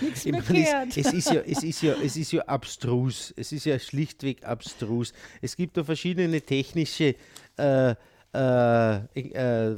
Nichts 0.00 0.24
mehr 0.24 0.40
gehört. 0.40 0.96
Es, 0.96 1.06
es, 1.06 1.12
ist 1.12 1.30
ja, 1.32 1.40
es, 1.40 1.62
ist 1.64 1.82
ja, 1.82 1.94
es 1.94 2.16
ist 2.16 2.32
ja 2.32 2.42
abstrus. 2.42 3.34
Es 3.36 3.50
ist 3.50 3.66
ja 3.66 3.78
schlichtweg 3.78 4.44
abstrus. 4.44 5.12
Es 5.42 5.56
gibt 5.56 5.76
da 5.76 5.84
verschiedene 5.84 6.40
technische 6.40 7.16
äh, 7.56 7.94
äh, 8.32 8.96
äh, 9.14 9.76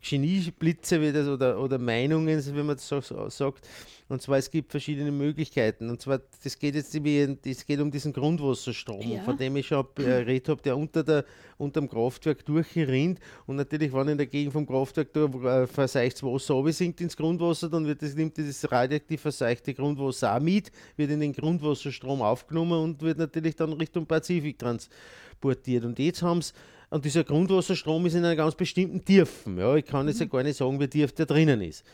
Genieblitze 0.00 1.00
oder, 1.32 1.60
oder 1.60 1.78
Meinungen, 1.78 2.44
wie 2.44 2.62
man 2.62 2.76
das 2.76 2.88
so, 2.88 3.00
so 3.00 3.28
sagt. 3.28 3.68
Und 4.08 4.22
zwar, 4.22 4.38
es 4.38 4.50
gibt 4.50 4.70
verschiedene 4.70 5.10
Möglichkeiten. 5.10 5.90
Und 5.90 6.00
zwar, 6.00 6.20
das 6.42 6.58
geht 6.58 6.76
jetzt 6.76 6.94
das 6.94 7.66
geht 7.66 7.80
um 7.80 7.90
diesen 7.90 8.12
Grundwasserstrom, 8.12 9.00
ja. 9.00 9.22
von 9.22 9.36
dem 9.36 9.56
ich 9.56 9.66
schon 9.66 9.84
geredet 9.96 10.48
habe, 10.48 10.62
der 10.62 10.76
unter 10.76 11.02
der, 11.02 11.24
dem 11.58 11.88
Kraftwerk 11.88 12.44
durchrinnt. 12.44 13.18
Und 13.46 13.56
natürlich, 13.56 13.92
wenn 13.92 14.08
in 14.08 14.18
der 14.18 14.28
Gegend 14.28 14.52
vom 14.52 14.66
Kraftwerk 14.66 15.12
da 15.12 15.24
äh, 15.24 15.66
verseichtes 15.66 16.22
Wasser 16.22 16.72
sinkt 16.72 17.00
ins 17.00 17.16
Grundwasser, 17.16 17.68
dann 17.68 17.84
wird 17.84 18.00
das, 18.00 18.14
nimmt 18.14 18.38
das 18.38 18.70
radioaktiv 18.70 19.20
verseichte 19.20 19.74
Grundwasser 19.74 20.36
auch 20.36 20.40
mit, 20.40 20.70
wird 20.96 21.10
in 21.10 21.20
den 21.20 21.32
Grundwasserstrom 21.32 22.22
aufgenommen 22.22 22.80
und 22.80 23.02
wird 23.02 23.18
natürlich 23.18 23.56
dann 23.56 23.72
Richtung 23.72 24.06
Pazifik 24.06 24.56
transportiert. 24.58 25.84
Und 25.84 25.98
jetzt 25.98 26.22
haben 26.22 26.42
sie 26.42 26.52
und 26.96 27.04
dieser 27.04 27.24
Grundwasserstrom 27.24 28.06
ist 28.06 28.14
in 28.14 28.24
einer 28.24 28.36
ganz 28.36 28.54
bestimmten 28.54 29.04
Tiefen. 29.04 29.58
Ja, 29.58 29.76
ich 29.76 29.84
kann 29.84 30.08
jetzt 30.08 30.18
ja 30.18 30.26
gar 30.26 30.42
nicht 30.42 30.56
sagen, 30.56 30.80
wie 30.80 30.88
tief 30.88 31.12
der 31.12 31.26
drinnen 31.26 31.60
ist. 31.60 31.84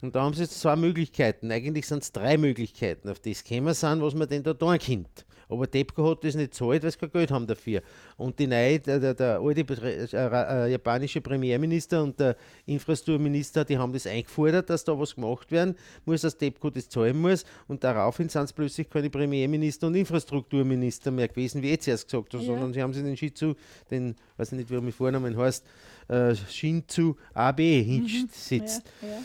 Und 0.00 0.16
da 0.16 0.22
haben 0.22 0.32
sie 0.32 0.42
jetzt 0.42 0.58
zwei 0.58 0.76
Möglichkeiten. 0.76 1.50
Eigentlich 1.52 1.86
sind 1.86 2.02
es 2.02 2.10
drei 2.10 2.38
Möglichkeiten, 2.38 3.10
auf 3.10 3.20
das 3.20 3.44
kämen 3.44 3.74
sind, 3.74 4.00
was 4.00 4.14
man 4.14 4.26
denn 4.26 4.42
da 4.42 4.54
tun 4.54 4.78
könnte. 4.78 5.24
Aber 5.48 5.70
TEPCO 5.70 6.10
hat 6.10 6.24
das 6.24 6.34
nicht 6.34 6.54
zahlt, 6.54 6.82
weil 6.82 6.90
sie 6.90 6.98
kein 6.98 7.10
Geld 7.10 7.30
haben 7.30 7.46
dafür. 7.46 7.82
Und 8.16 8.38
die 8.38 8.46
neue, 8.46 8.80
der, 8.80 8.98
der, 8.98 9.14
der 9.14 9.40
alte 9.40 9.60
äh, 9.60 10.06
äh, 10.12 10.72
japanische 10.72 11.20
Premierminister 11.20 12.02
und 12.02 12.18
der 12.18 12.36
Infrastrukturminister, 12.66 13.64
die 13.64 13.78
haben 13.78 13.92
das 13.92 14.06
eingefordert, 14.06 14.68
dass 14.70 14.84
da 14.84 14.98
was 14.98 15.14
gemacht 15.14 15.50
werden 15.52 15.76
muss, 16.04 16.22
dass 16.22 16.36
TEPCO 16.36 16.70
das 16.70 16.88
zahlen 16.88 17.20
muss. 17.20 17.44
Und 17.68 17.84
daraufhin 17.84 18.28
sind 18.28 18.44
es 18.44 18.52
plötzlich 18.52 18.90
keine 18.90 19.10
Premierminister 19.10 19.86
und 19.86 19.94
Infrastrukturminister 19.94 21.10
mehr 21.10 21.28
gewesen, 21.28 21.62
wie 21.62 21.70
jetzt 21.70 21.86
erst 21.86 22.06
gesagt 22.06 22.34
habe, 22.34 22.42
ja. 22.42 22.50
sondern 22.50 22.72
sie 22.72 22.82
haben 22.82 22.92
sich 22.92 23.02
den 23.02 23.16
Shinzu, 23.16 23.54
den, 23.90 24.16
weiß 24.36 24.52
nicht, 24.52 24.70
wie 24.70 24.74
er 24.74 24.80
mit 24.80 24.94
Vornamen 24.94 25.36
heißt, 25.36 25.64
äh, 26.08 26.34
Shinzu 26.34 27.16
Abe 27.34 27.62
hinsetzt. 27.62 28.84
Mhm. 29.00 29.08
Ja, 29.08 29.14
ja. 29.14 29.22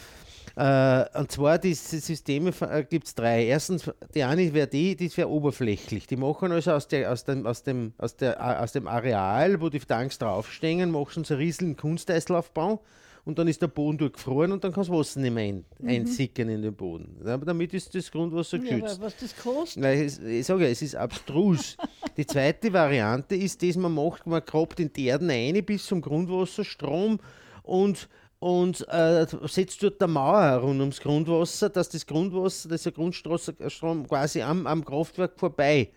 Äh, 0.62 1.18
und 1.18 1.32
zwar 1.32 1.58
diese 1.58 2.00
Systeme 2.00 2.52
äh, 2.62 2.84
gibt 2.84 3.08
es 3.08 3.16
drei. 3.16 3.46
Erstens, 3.46 3.90
die 4.14 4.24
eine 4.24 4.54
wäre 4.54 4.68
die, 4.68 4.96
die 4.96 5.16
wäre 5.18 5.28
oberflächlich. 5.28 6.06
Die 6.06 6.18
machen 6.18 6.52
also 6.52 6.74
aus, 6.74 6.88
der, 6.88 7.12
aus, 7.12 7.24
dem, 7.24 7.48
aus, 7.48 7.64
dem, 7.64 7.94
aus, 7.98 8.16
der, 8.16 8.62
aus 8.62 8.72
dem 8.72 8.88
Areal, 8.88 9.60
wo 9.60 9.70
die 9.70 9.80
Tanks 9.80 10.20
draufstehen, 10.20 10.92
machen 10.92 11.24
sie 11.24 11.34
einen 11.34 11.42
riesigen 11.42 11.78
Kunsteislaufbau 11.78 12.80
und 13.26 13.40
dann 13.40 13.48
ist 13.48 13.64
der 13.64 13.70
Boden 13.70 13.98
durchgefroren 13.98 14.52
und 14.52 14.64
dann 14.64 14.72
kann 14.72 14.84
das 14.84 14.92
Wasser 14.92 15.20
nicht 15.20 15.34
mehr 15.34 15.46
ein, 15.46 15.66
mhm. 15.80 15.90
einsickern 15.90 16.50
in 16.50 16.62
den 16.62 16.76
Boden. 16.76 17.18
Aber 17.26 17.46
damit 17.46 17.74
ist 17.74 17.96
das 17.96 18.12
Grundwasser 18.12 18.60
geschützt. 18.60 18.82
Ja, 18.84 18.92
aber 18.92 19.02
was 19.06 19.18
das 19.18 19.36
kostet? 19.36 19.82
Nein, 19.82 20.06
ich, 20.06 20.22
ich 20.22 20.46
sage 20.46 20.66
ja, 20.66 20.70
es 20.70 20.84
ist 20.84 20.96
abstrus. 20.96 21.76
die 22.18 22.26
zweite 22.28 22.72
Variante 22.72 23.36
ist, 23.36 23.64
dass 23.64 23.78
man 23.78 23.96
macht, 23.96 24.28
man 24.28 24.46
grabt 24.46 24.80
in 24.80 24.94
die 24.94 25.06
Erden 25.06 25.32
ein 25.32 25.66
bis 25.66 25.88
zum 25.88 26.02
Grundwasserstrom 26.02 27.20
und 27.64 28.08
und 28.42 28.88
äh, 28.90 29.28
setzt 29.44 29.84
dort 29.84 30.02
eine 30.02 30.12
Mauer 30.12 30.62
rund 30.64 30.80
ums 30.80 31.00
Grundwasser, 31.00 31.70
dass 31.70 31.90
das 31.90 32.08
Grundwasser, 32.08 32.70
das 32.70 32.84
Grundstrom 32.86 34.08
quasi 34.08 34.42
am, 34.42 34.66
am 34.66 34.84
Kraftwerk 34.84 35.40
vorbei 35.40 35.92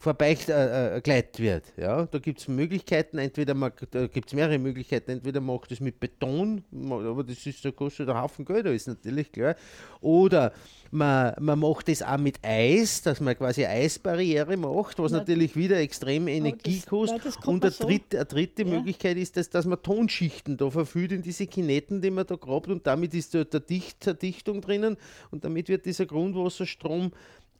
vorbeigleitet 0.00 1.38
wird. 1.38 1.64
Ja? 1.76 2.06
Da 2.06 2.18
gibt 2.18 2.40
es 2.40 2.48
Möglichkeiten, 2.48 3.18
entweder 3.18 3.54
man, 3.54 3.70
da 3.90 4.06
gibt 4.06 4.28
es 4.28 4.34
mehrere 4.34 4.58
Möglichkeiten, 4.58 5.10
entweder 5.10 5.40
man 5.40 5.56
macht 5.56 5.70
das 5.70 5.80
mit 5.80 6.00
Beton, 6.00 6.64
aber 6.90 7.22
das 7.22 7.44
ist, 7.46 7.64
da 7.64 7.70
kostet 7.70 8.08
ein 8.08 8.16
Haufen 8.20 8.44
Geld, 8.44 8.66
da 8.66 8.70
ist 8.70 8.88
natürlich 8.88 9.30
klar. 9.30 9.54
Oder 10.00 10.52
man, 10.90 11.34
man 11.38 11.58
macht 11.58 11.88
das 11.88 12.02
auch 12.02 12.16
mit 12.18 12.38
Eis, 12.42 13.02
dass 13.02 13.20
man 13.20 13.36
quasi 13.36 13.64
eine 13.64 13.74
Eisbarriere 13.82 14.56
macht, 14.56 14.98
was 14.98 15.12
Ja. 15.12 15.18
natürlich 15.18 15.54
wieder 15.54 15.78
extrem 15.78 16.26
Energie 16.28 16.76
das- 16.80 16.86
kostet. 16.86 17.22
kann 17.40 17.54
Und 17.54 17.64
eine 17.64 17.72
dritte, 17.72 18.16
eine 18.16 18.26
dritte 18.26 18.62
Ja. 18.62 18.68
Möglichkeit 18.68 19.16
ist, 19.18 19.36
dass, 19.36 19.50
dass 19.50 19.66
man 19.66 19.82
Tonschichten 19.82 20.56
da 20.56 20.70
verfügt 20.70 21.12
in 21.12 21.22
diese 21.22 21.46
Kinetten, 21.46 22.00
die 22.00 22.10
man 22.10 22.26
da 22.26 22.36
grabt 22.36 22.68
und 22.68 22.86
damit 22.86 23.12
ist 23.14 23.34
da 23.34 23.44
der 23.44 23.60
Dicht, 23.60 24.20
Dichtung 24.22 24.60
drinnen 24.62 24.96
und 25.30 25.44
damit 25.44 25.68
wird 25.68 25.84
dieser 25.84 26.06
Grundwasserstrom 26.06 27.12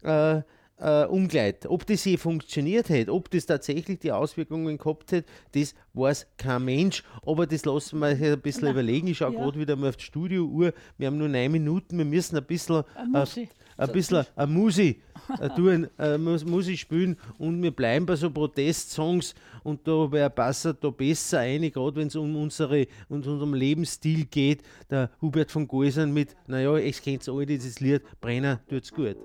äh, 0.02 0.40
äh, 0.80 1.04
umgleitet. 1.04 1.70
Ob 1.70 1.86
das 1.86 2.04
je 2.04 2.16
funktioniert 2.16 2.88
hätte, 2.88 3.12
ob 3.12 3.30
das 3.30 3.46
tatsächlich 3.46 3.98
die 4.00 4.12
Auswirkungen 4.12 4.78
gehabt 4.78 5.12
hätte, 5.12 5.28
das 5.52 5.74
weiß 5.94 6.26
kein 6.36 6.64
Mensch. 6.64 7.04
Aber 7.24 7.46
das 7.46 7.64
lassen 7.64 7.98
wir 7.98 8.16
sich 8.16 8.32
ein 8.32 8.40
bisschen 8.40 8.64
Na, 8.64 8.70
überlegen. 8.70 9.06
Ich 9.08 9.18
schaue 9.18 9.34
ja. 9.34 9.40
gerade 9.40 9.58
wieder 9.58 9.76
mal 9.76 9.90
auf 9.90 9.96
die 9.96 10.04
Studiouhr. 10.04 10.72
Wir 10.98 11.06
haben 11.06 11.18
nur 11.18 11.28
neun 11.28 11.52
Minuten. 11.52 11.98
Wir 11.98 12.04
müssen 12.04 12.36
ein 12.36 12.44
bisschen, 12.44 12.84
äh. 13.14 13.46
Ein 13.80 13.92
bisschen 13.92 14.24
eine 14.36 14.46
Musi 14.52 15.00
äh, 15.40 15.48
tun, 15.50 15.88
äh, 15.98 16.16
Mus- 16.18 16.44
Musik 16.44 16.78
spielen 16.78 17.16
und 17.38 17.62
wir 17.62 17.70
bleiben 17.70 18.06
bei 18.06 18.16
so 18.16 18.30
Protestsongs 18.30 19.34
und 19.62 19.86
da 19.86 20.06
wer 20.10 20.28
passt 20.30 20.66
da 20.66 20.90
besser 20.90 21.40
ein, 21.40 21.70
gerade 21.70 21.96
wenn 21.96 22.08
es 22.08 22.16
um 22.16 22.34
unsere 22.36 22.86
um 23.08 23.16
unserem 23.16 23.54
Lebensstil 23.54 24.24
geht. 24.26 24.62
Der 24.90 25.10
Hubert 25.20 25.50
von 25.50 25.66
Geusern 25.66 26.12
mit, 26.12 26.36
naja, 26.46 26.76
ich 26.76 27.02
kennt 27.02 27.28
alle 27.28 27.46
dieses 27.46 27.80
Lied, 27.80 28.02
Brenner 28.20 28.60
tut's 28.68 28.92
gut. 28.92 29.16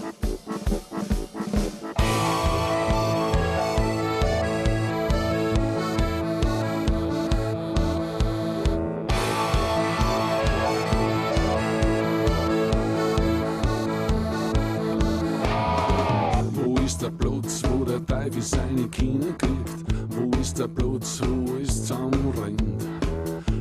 der 17.07 17.13
Platz, 17.13 17.63
wo 17.71 17.85
der 17.85 18.05
Teufel 18.05 18.43
seine 18.43 18.89
Kinder 18.89 19.33
kriegt? 19.39 19.85
Wo 20.11 20.31
ist 20.41 20.59
der 20.59 20.67
Platz, 20.67 21.21
wo 21.23 21.57
es 21.63 21.87
zusammenrennt? 21.87 22.85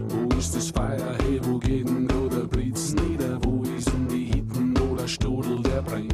Wo 0.09 0.35
ist 0.37 0.55
das 0.55 0.71
Feuer, 0.71 1.15
hey, 1.21 1.39
wo 1.43 1.59
geht 1.59 1.87
denn 1.87 2.07
da 2.07 2.35
der 2.35 2.47
Blitz 2.47 2.93
nieder? 2.93 3.37
Wo 3.43 3.61
ist 3.77 3.87
denn 3.87 4.07
die 4.07 4.25
Hitten, 4.25 4.73
wo 4.79 4.95
der 4.95 5.07
Stodel, 5.07 5.61
der 5.61 5.81
brennt? 5.81 6.13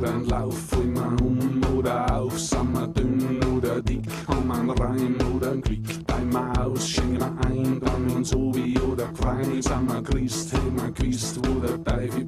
Ein 0.00 0.24
Lauf, 0.26 0.56
fallen 0.68 0.94
wir 0.94 1.26
um 1.26 1.76
oder 1.76 2.16
auf, 2.16 2.38
sind 2.38 2.72
wir 2.72 2.86
dünn 2.86 3.42
oder 3.56 3.82
dick, 3.82 4.06
haben 4.28 4.46
wir 4.46 4.54
einen 4.54 4.70
Reim 4.70 5.16
oder 5.34 5.50
ein 5.52 5.60
Glück, 5.60 6.07
Christ, 10.10 10.52
hey, 10.52 10.60
wir 10.74 10.90
gewusst, 10.92 11.38
wo 11.44 11.60
der 11.60 11.84
Teufel 11.84 12.24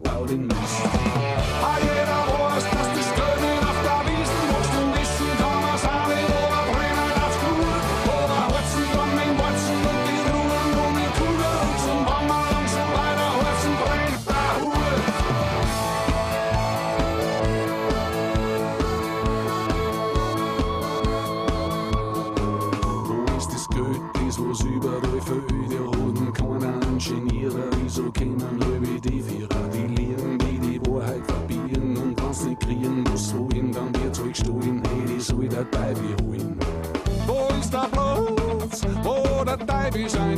wo 39.92 39.98
der 39.98 40.29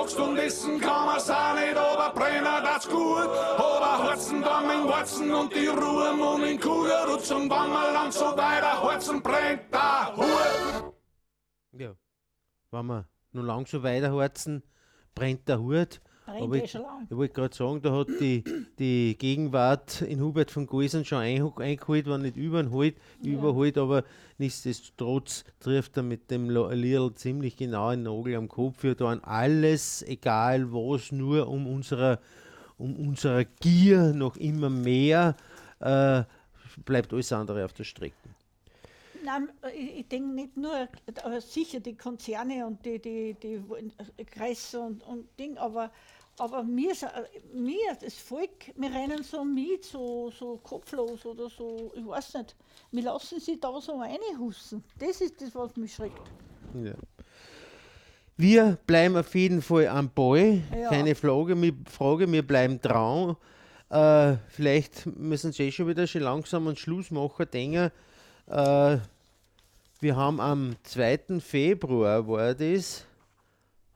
Wächst 0.00 0.18
und 0.18 0.36
wissen 0.36 0.80
kann 0.80 1.06
man's 1.06 1.28
auch 1.28 1.54
nicht, 1.54 1.76
aber 1.76 2.14
brennen 2.14 2.62
das 2.62 2.88
gut. 2.88 3.28
Aber 3.58 4.08
Holzen 4.08 4.42
dann 4.42 4.66
mit 4.66 4.94
Holzen 4.94 5.30
und 5.34 5.54
die 5.54 5.66
Ruhe 5.66 6.12
und 6.12 6.44
in 6.44 6.60
Kugelrutschen, 6.60 7.42
wenn 7.42 7.48
wir 7.48 7.92
lang 7.92 8.12
so 8.12 8.36
weiter 8.36 8.80
Holzen 8.80 9.22
brennt 9.22 9.72
der 9.72 10.16
Hut. 10.16 10.94
Ja. 11.72 11.94
Wenn 12.70 12.86
wir 12.86 13.08
nur 13.32 13.44
lang 13.44 13.66
so 13.66 13.82
weiterheizen, 13.82 14.62
brennt 15.14 15.48
der 15.48 15.58
Hut. 15.58 16.00
Aber 16.28 16.56
eh 16.56 16.64
ich, 16.64 16.70
schon 16.70 16.82
lang. 16.82 17.06
ich 17.08 17.16
wollte 17.16 17.34
gerade 17.34 17.56
sagen, 17.56 17.80
da 17.82 17.92
hat 17.92 18.08
die, 18.20 18.44
die 18.78 19.16
Gegenwart 19.18 20.02
in 20.02 20.20
Hubert 20.20 20.50
von 20.50 20.66
Goisen 20.66 21.04
schon 21.04 21.18
einho- 21.18 21.58
eingeholt, 21.60 22.06
wenn 22.06 22.22
nicht 22.22 22.36
überholt, 22.36 22.96
überholt, 23.22 23.78
aber 23.78 24.04
nichtsdestotrotz 24.38 25.44
trifft 25.60 25.96
er 25.96 26.02
mit 26.02 26.30
dem 26.30 26.50
Liedl 26.50 27.14
ziemlich 27.14 27.56
genau 27.56 27.88
einen 27.88 28.02
Nagel 28.02 28.36
am 28.36 28.48
Kopf. 28.48 28.82
Wir 28.82 28.96
tun 28.96 29.20
alles, 29.24 30.02
egal 30.02 30.72
was, 30.72 31.12
nur 31.12 31.48
um 31.48 31.66
unserer, 31.66 32.20
um 32.76 32.94
unserer 32.96 33.44
Gier 33.44 34.12
noch 34.12 34.36
immer 34.36 34.70
mehr, 34.70 35.34
äh, 35.80 36.24
bleibt 36.84 37.12
alles 37.12 37.32
andere 37.32 37.64
auf 37.64 37.72
der 37.72 37.84
Strecke. 37.84 38.14
Nein, 39.24 39.48
ich, 39.76 39.98
ich 39.98 40.08
denke 40.08 40.32
nicht 40.32 40.56
nur, 40.56 40.88
aber 41.24 41.40
sicher 41.40 41.80
die 41.80 41.96
Konzerne 41.96 42.64
und 42.64 42.84
die, 42.86 43.00
die, 43.00 43.34
die 43.34 43.60
Kreise 44.24 44.80
und, 44.80 45.02
und 45.02 45.26
Ding, 45.38 45.58
aber, 45.58 45.90
aber 46.38 46.64
wir, 46.66 46.94
sa- 46.94 47.12
wir, 47.52 47.94
das 48.00 48.14
Volk, 48.14 48.72
wir 48.76 48.90
rennen 48.92 49.22
so 49.22 49.44
mit, 49.44 49.84
so, 49.84 50.30
so 50.30 50.56
kopflos 50.62 51.24
oder 51.26 51.48
so, 51.48 51.92
ich 51.94 52.06
weiß 52.06 52.34
nicht. 52.34 52.56
Wir 52.92 53.02
lassen 53.02 53.40
sie 53.40 53.58
da 53.60 53.80
so 53.80 53.96
reinhusten. 54.00 54.82
Das 54.98 55.20
ist 55.20 55.40
das, 55.40 55.54
was 55.54 55.76
mich 55.76 55.94
schreckt. 55.94 56.20
Ja. 56.82 56.92
Wir 58.36 58.78
bleiben 58.86 59.16
auf 59.16 59.34
jeden 59.34 59.60
Fall 59.62 59.88
am 59.88 60.10
Ball, 60.10 60.60
Ja. 60.76 60.88
keine 60.90 61.14
Frage, 61.14 61.60
wir, 61.60 61.74
Frage, 61.90 62.30
wir 62.30 62.46
bleiben 62.46 62.80
dran. 62.80 63.36
Äh, 63.90 64.36
vielleicht 64.48 65.06
müssen 65.06 65.50
sie 65.52 65.64
eh 65.64 65.72
schon 65.72 65.88
wieder 65.88 66.06
schon 66.06 66.22
langsam 66.22 66.66
einen 66.68 66.76
Schluss 66.76 67.10
machen, 67.10 67.46
denken. 67.52 67.90
Äh, 68.46 68.98
wir 70.00 70.14
haben 70.16 70.40
am 70.40 70.76
2. 70.84 71.40
Februar, 71.40 72.28
war 72.28 72.54
das, 72.54 73.04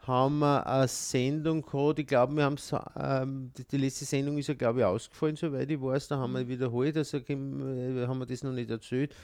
haben 0.07 0.41
wir 0.41 0.67
eine 0.67 0.89
Sendung 0.89 1.63
gehabt. 1.63 1.99
Ich 1.99 2.07
glaube, 2.07 2.35
wir 2.35 2.45
haben 2.45 2.57
ähm, 2.99 3.51
die, 3.57 3.65
die 3.65 3.77
letzte 3.77 4.05
Sendung 4.05 4.39
ist 4.39 4.49
ja, 4.49 4.55
glaube 4.55 4.81
ich, 4.81 4.85
ausgefallen, 4.85 5.37
soweit 5.37 5.71
ich 5.71 5.81
weiß. 5.81 6.09
Da 6.09 6.19
haben 6.19 6.33
wir 6.33 6.47
wiederholt, 6.49 6.97
also 6.97 7.19
äh, 7.19 7.23
haben 7.27 8.19
wir 8.19 8.27
das 8.27 8.43
noch 8.43 8.53
nicht 8.53 8.71
erzählt. 8.71 9.15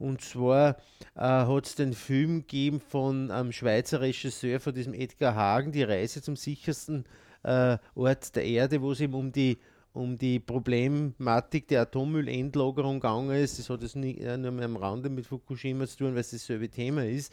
Und 0.00 0.22
zwar 0.22 0.76
äh, 1.14 1.20
hat 1.20 1.66
es 1.66 1.74
den 1.74 1.92
Film 1.92 2.40
gegeben 2.40 2.80
von 2.80 3.30
einem 3.30 3.52
Schweizer 3.52 4.00
Regisseur, 4.00 4.58
von 4.58 4.74
diesem 4.74 4.94
Edgar 4.94 5.34
Hagen, 5.34 5.72
Die 5.72 5.82
Reise 5.82 6.22
zum 6.22 6.36
sichersten 6.36 7.04
äh, 7.42 7.76
Ort 7.94 8.34
der 8.34 8.44
Erde, 8.44 8.80
wo 8.80 8.92
es 8.92 9.00
eben 9.00 9.14
um 9.14 9.30
die, 9.30 9.58
um 9.92 10.16
die 10.16 10.40
Problematik 10.40 11.68
der 11.68 11.82
Atommüllendlagerung 11.82 12.94
gegangen 13.00 13.36
ist. 13.36 13.58
Das 13.58 13.68
hat 13.68 13.82
es 13.82 13.94
nie, 13.94 14.16
äh, 14.18 14.38
nur 14.38 14.52
mehr 14.52 14.64
am 14.64 14.76
Rande 14.76 15.10
mit 15.10 15.26
Fukushima 15.26 15.86
zu 15.86 15.98
tun, 15.98 16.14
weil 16.14 16.20
es 16.20 16.30
dasselbe 16.30 16.68
Thema 16.68 17.04
ist. 17.04 17.32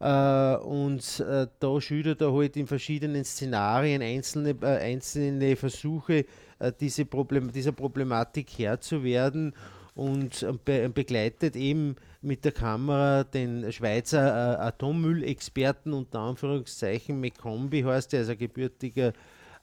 Äh, 0.00 0.56
und 0.56 1.20
äh, 1.20 1.46
da 1.58 1.80
schildert 1.80 2.22
er 2.22 2.32
halt 2.32 2.56
in 2.56 2.66
verschiedenen 2.66 3.22
Szenarien 3.24 4.00
einzelne, 4.00 4.56
äh, 4.62 4.78
einzelne 4.78 5.56
Versuche, 5.56 6.24
äh, 6.58 6.72
diese 6.80 7.04
Problem, 7.04 7.52
dieser 7.52 7.72
Problematik 7.72 8.48
Herr 8.56 8.80
zu 8.80 9.04
werden 9.04 9.54
und 9.94 10.42
äh, 10.42 10.54
be 10.64 10.88
begleitet 10.88 11.54
eben 11.54 11.96
mit 12.22 12.46
der 12.46 12.52
Kamera 12.52 13.24
den 13.24 13.70
Schweizer 13.70 14.54
äh, 14.54 14.62
Atommüllexperten, 14.68 15.92
unter 15.92 16.20
Anführungszeichen 16.20 17.20
McCombi 17.20 17.82
heißt 17.82 18.14
er, 18.14 18.22
ist 18.22 18.30
ein 18.30 18.38
gebürtiger 18.38 19.12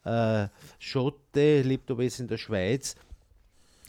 äh, 0.06 0.48
Schotte, 0.78 1.64
lebt 1.64 1.90
aber 1.90 2.04
jetzt 2.04 2.20
in 2.20 2.28
der 2.28 2.38
Schweiz, 2.38 2.96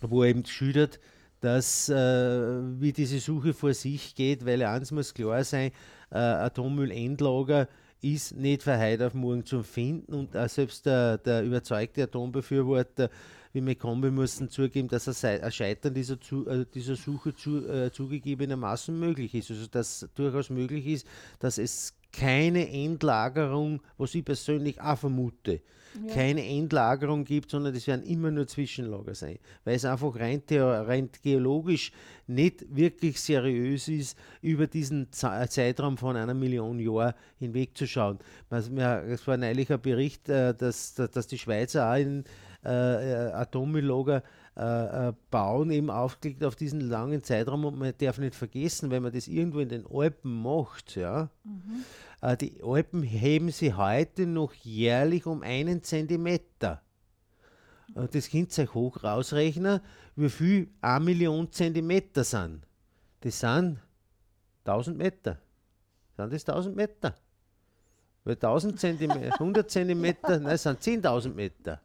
wo 0.01 0.23
er 0.23 0.31
eben 0.31 0.47
schildert, 0.47 0.99
dass 1.41 1.91
äh, 1.91 1.95
wie 1.95 2.93
diese 2.93 3.21
Suche 3.21 3.53
vor 3.53 3.75
sich 3.75 4.15
geht, 4.15 4.47
weil 4.47 4.63
eins 4.63 4.91
muss 4.91 5.13
klar 5.13 5.45
sein, 5.45 5.71
äh, 6.11 6.19
Atommüllendlager 6.19 7.69
ist 8.01 8.37
nicht 8.37 8.63
von 8.63 8.79
heute 8.79 9.07
auf 9.07 9.15
morgen 9.15 9.45
zu 9.45 9.63
finden 9.63 10.15
und 10.15 10.37
auch 10.37 10.49
selbst 10.49 10.87
der, 10.87 11.19
der 11.19 11.43
überzeugte 11.43 12.05
Atombefürworter 12.05 13.11
wie 13.53 13.61
McCombi 13.61 14.11
mussten 14.11 14.49
zugeben, 14.49 14.89
dass 14.89 15.25
ein 15.25 15.51
Scheitern 15.51 15.95
dieser, 15.95 16.21
zu, 16.21 16.47
äh, 16.47 16.67
dieser 16.73 16.97
Suche 16.97 17.35
zu, 17.35 17.67
äh, 17.67 17.91
zugegebenermaßen 17.91 18.99
möglich 18.99 19.35
ist. 19.35 19.51
Also 19.51 19.67
dass 19.67 20.09
durchaus 20.15 20.51
möglich 20.51 20.87
ist, 20.87 21.07
dass 21.39 21.59
es 21.59 21.95
keine 22.13 22.71
Endlagerung, 22.71 23.83
was 23.97 24.15
ich 24.15 24.25
persönlich 24.25 24.81
auch 24.81 24.99
vermute, 24.99 25.61
keine 26.13 26.47
Endlagerung 26.47 27.25
gibt, 27.25 27.51
sondern 27.51 27.75
das 27.75 27.87
werden 27.87 28.05
immer 28.05 28.31
nur 28.31 28.47
Zwischenlager 28.47 29.15
sein, 29.15 29.39
weil 29.65 29.77
es 29.77 29.85
einfach 29.85 30.15
rein, 30.19 30.43
rein 30.51 31.11
geologisch 31.23 31.93
nicht 32.27 32.65
wirklich 32.75 33.21
seriös 33.21 33.89
ist, 33.89 34.19
über 34.43 34.67
diesen 34.67 35.11
Zeitraum 35.13 35.97
von 35.97 36.17
einer 36.17 36.35
Million 36.35 36.79
Jahren 36.79 37.15
hinwegzuschauen. 37.39 38.19
Es 38.51 38.75
war 39.27 39.37
neulich 39.37 39.73
ein 39.73 39.81
Bericht, 39.81 40.29
äh, 40.29 40.55
dass, 40.55 40.95
dass 40.95 41.27
die 41.27 41.39
Schweizer 41.39 41.91
auch 41.91 41.97
in 41.97 42.25
äh, 42.65 43.29
äh, 43.29 43.33
Atommülllager 43.33 44.23
bauen, 45.31 45.71
eben 45.71 45.89
aufgelegt 45.89 46.43
auf 46.43 46.57
diesen 46.57 46.81
langen 46.81 47.23
Zeitraum 47.23 47.65
und 47.65 47.79
man 47.79 47.93
darf 47.97 48.19
nicht 48.19 48.35
vergessen, 48.35 48.91
wenn 48.91 49.05
man 49.05 49.13
das 49.13 49.29
irgendwo 49.29 49.61
in 49.61 49.69
den 49.69 49.87
Alpen 49.87 50.43
macht, 50.43 50.97
ja, 50.97 51.31
äh, 51.45 51.49
die 52.37 52.61
Alpen 52.63 53.03
heben 53.03 53.51
sie 53.51 53.75
heute 53.75 54.27
noch 54.27 54.53
jährlich 54.55 55.27
um 55.27 55.43
einen 55.43 55.83
Zentimeter. 55.83 56.83
Äh, 57.95 58.09
Das 58.09 58.31
könnt 58.31 58.57
ihr 58.59 58.65
euch 58.65 58.75
hoch 58.75 59.05
rausrechnen, 59.05 59.81
wie 60.17 60.29
viel 60.29 60.69
eine 60.81 61.05
Million 61.05 61.51
Zentimeter 61.53 62.25
sind. 62.25 62.67
Das 63.21 63.39
sind 63.41 63.79
1000 64.65 64.99
Meter. 64.99 65.39
Sind 66.17 66.33
das 66.33 66.45
1000 66.49 66.75
Meter? 66.77 67.15
Weil 68.25 68.35
1000 68.35 68.79
Zentimeter, 68.79 69.33
100 69.41 69.71
Zentimeter, 69.71 70.39
nein, 70.41 70.55
es 70.55 70.63
sind 70.65 70.81
10.000 70.81 71.35
Meter. 71.35 71.81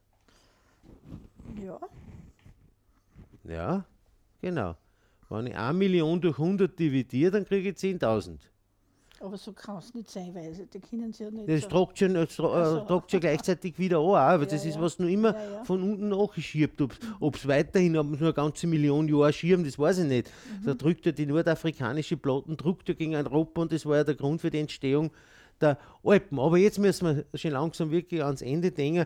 Ja. 1.63 1.79
Ja, 3.45 3.85
genau. 4.41 4.75
Wenn 5.29 5.47
ich 5.47 5.55
1 5.55 5.77
Million 5.77 6.19
durch 6.19 6.37
100 6.37 6.77
dividiere, 6.77 7.31
dann 7.31 7.45
kriege 7.45 7.69
ich 7.69 7.75
10.000. 7.77 8.39
Aber 9.23 9.37
so 9.37 9.53
kann 9.53 9.77
es 9.77 9.93
nicht 9.93 10.11
sein, 10.11 10.35
weil 10.35 10.51
die 10.73 10.79
können 10.81 11.13
sie 11.13 11.23
ja 11.23 11.31
nicht. 11.31 11.47
Das 11.47 11.61
so. 11.61 11.67
tragt 11.69 11.97
schon, 11.97 12.13
das 12.13 12.31
Ach 12.31 12.35
so. 12.65 12.77
äh, 12.77 12.85
tragt 12.87 13.09
schon 13.11 13.19
gleichzeitig 13.21 13.79
wieder 13.79 13.99
an, 13.99 14.15
aber 14.35 14.45
das 14.45 14.63
Ja, 14.63 14.69
ist 14.69 14.75
ja. 14.75 14.81
was 14.81 14.99
nur 14.99 15.07
immer 15.09 15.33
von 15.63 15.81
unten 15.81 16.09
nachgeschiebt. 16.09 16.81
Ob 17.21 17.35
es 17.37 17.47
weiterhin, 17.47 17.95
ob 17.97 18.07
nur 18.07 18.19
eine 18.19 18.33
ganze 18.33 18.67
Million 18.67 19.07
Jahre 19.07 19.31
schieben, 19.31 19.63
das 19.63 19.79
weiß 19.79 19.99
ich 19.99 20.05
nicht. 20.07 20.29
Mhm. 20.61 20.65
Da 20.65 20.73
drückt 20.73 21.05
ja 21.05 21.13
die 21.13 21.25
nordafrikanische 21.25 22.17
Platten, 22.17 22.57
drückt 22.57 22.89
ja 22.89 22.95
gegen 22.95 23.15
Europa 23.15 23.61
und 23.61 23.71
das 23.71 23.85
war 23.85 23.95
ja 23.97 24.03
der 24.03 24.15
Grund 24.15 24.41
für 24.41 24.49
die 24.49 24.59
Entstehung 24.59 25.09
der 25.61 25.77
Alpen. 26.03 26.39
Aber 26.39 26.57
jetzt 26.57 26.79
müssen 26.79 27.25
wir 27.31 27.37
schon 27.37 27.51
langsam 27.51 27.91
wirklich 27.91 28.23
ans 28.23 28.41
Ende 28.41 28.71
denken. 28.71 29.05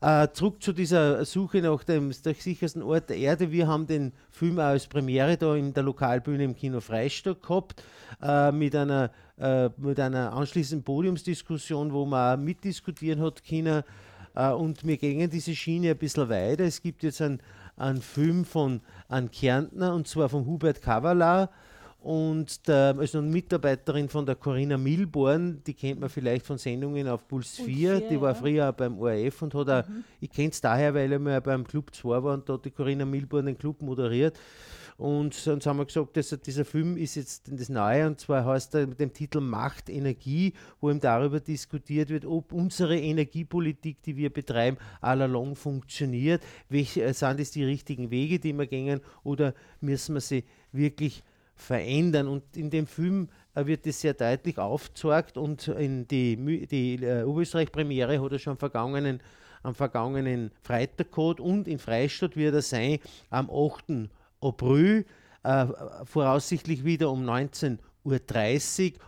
Äh, 0.00 0.28
zurück 0.32 0.62
zu 0.62 0.72
dieser 0.72 1.24
Suche 1.24 1.62
nach 1.62 1.82
dem 1.84 2.12
sichersten 2.12 2.82
Ort 2.82 3.10
der 3.10 3.16
Erde. 3.16 3.50
Wir 3.50 3.66
haben 3.66 3.86
den 3.86 4.12
Film 4.30 4.58
auch 4.58 4.64
als 4.64 4.86
Premiere 4.86 5.36
da 5.36 5.54
in 5.54 5.72
der 5.72 5.82
Lokalbühne 5.82 6.44
im 6.44 6.54
Kino 6.54 6.80
Freistadt 6.80 7.42
gehabt, 7.42 7.82
äh, 8.22 8.52
mit, 8.52 8.76
einer, 8.76 9.10
äh, 9.38 9.70
mit 9.76 9.98
einer 9.98 10.32
anschließenden 10.32 10.84
Podiumsdiskussion, 10.84 11.92
wo 11.92 12.04
man 12.04 12.38
auch 12.38 12.42
mitdiskutieren 12.42 13.22
hat 13.22 13.42
können. 13.44 13.82
Äh, 14.34 14.50
und 14.50 14.86
wir 14.86 14.98
gehen 14.98 15.30
diese 15.30 15.56
Schiene 15.56 15.90
ein 15.90 15.98
bisschen 15.98 16.28
weiter. 16.28 16.64
Es 16.64 16.82
gibt 16.82 17.02
jetzt 17.02 17.22
einen, 17.22 17.40
einen 17.76 18.02
Film 18.02 18.44
von 18.44 18.80
einem 19.08 19.30
Kärntner, 19.30 19.94
und 19.94 20.06
zwar 20.06 20.28
von 20.28 20.46
Hubert 20.46 20.82
Kavala 20.82 21.50
und 22.06 22.68
der, 22.68 22.94
also 22.96 23.18
eine 23.18 23.26
Mitarbeiterin 23.26 24.08
von 24.08 24.24
der 24.24 24.36
Corinna 24.36 24.78
Milborn, 24.78 25.60
die 25.66 25.74
kennt 25.74 25.98
man 25.98 26.08
vielleicht 26.08 26.46
von 26.46 26.56
Sendungen 26.56 27.08
auf 27.08 27.26
Puls 27.26 27.56
4, 27.56 27.96
4, 27.96 28.08
die 28.08 28.20
war 28.20 28.30
ja. 28.30 28.34
früher 28.36 28.72
beim 28.72 28.96
ORF 29.00 29.42
und 29.42 29.52
hat 29.54 29.68
auch, 29.68 29.82
ich 30.20 30.30
kenne 30.30 30.50
es 30.50 30.60
daher, 30.60 30.94
weil 30.94 31.10
er 31.10 31.18
mal 31.18 31.40
beim 31.40 31.66
Club 31.66 31.92
2 31.92 32.22
war 32.22 32.34
und 32.34 32.48
da 32.48 32.52
hat 32.52 32.64
die 32.64 32.70
Corinna 32.70 33.04
Milborn 33.04 33.46
den 33.46 33.58
Club 33.58 33.82
moderiert. 33.82 34.38
Und 34.96 35.34
sonst 35.34 35.66
haben 35.66 35.78
wir 35.78 35.84
gesagt, 35.84 36.16
dass 36.16 36.28
dieser 36.28 36.64
Film 36.64 36.96
ist 36.96 37.16
jetzt 37.16 37.50
das 37.50 37.68
Neue 37.68 38.06
und 38.06 38.20
zwar 38.20 38.44
heißt 38.44 38.76
er 38.76 38.86
mit 38.86 39.00
dem 39.00 39.12
Titel 39.12 39.40
Macht 39.40 39.90
Energie, 39.90 40.52
wo 40.80 40.90
eben 40.90 41.00
darüber 41.00 41.40
diskutiert 41.40 42.10
wird, 42.10 42.24
ob 42.24 42.52
unsere 42.52 42.96
Energiepolitik, 42.96 44.00
die 44.04 44.16
wir 44.16 44.30
betreiben, 44.32 44.76
all 45.00 45.22
along 45.22 45.56
funktioniert. 45.56 46.40
Welche 46.68 47.02
äh, 47.02 47.12
sind 47.12 47.40
es 47.40 47.50
die 47.50 47.64
richtigen 47.64 48.12
Wege, 48.12 48.38
die 48.38 48.52
wir 48.52 48.68
gehen 48.68 49.00
oder 49.24 49.54
müssen 49.80 50.14
wir 50.14 50.20
sie 50.20 50.44
wirklich 50.70 51.24
verändern? 51.56 52.28
Und 52.28 52.56
in 52.56 52.70
dem 52.70 52.86
Film 52.86 53.28
äh, 53.54 53.66
wird 53.66 53.86
das 53.86 54.00
sehr 54.00 54.14
deutlich 54.14 54.58
aufgezeigt 54.58 55.36
und 55.36 55.68
in 55.68 56.06
die, 56.06 56.66
die 56.66 57.02
äh, 57.02 57.24
Oberösterreich-Premiere 57.24 58.22
hat 58.22 58.32
er 58.32 58.38
schon 58.38 58.52
am 58.52 58.58
vergangenen, 58.58 59.20
am 59.62 59.74
vergangenen 59.74 60.52
Freitag 60.62 61.10
gehabt 61.10 61.40
und 61.40 61.66
in 61.66 61.78
Freistadt 61.78 62.36
wird 62.36 62.54
er 62.54 62.62
sein 62.62 62.98
am 63.30 63.50
8. 63.50 64.08
April, 64.40 65.06
äh, 65.42 65.66
voraussichtlich 66.04 66.84
wieder 66.84 67.10
um 67.10 67.24
19 67.24 67.78
Uhr 68.04 68.20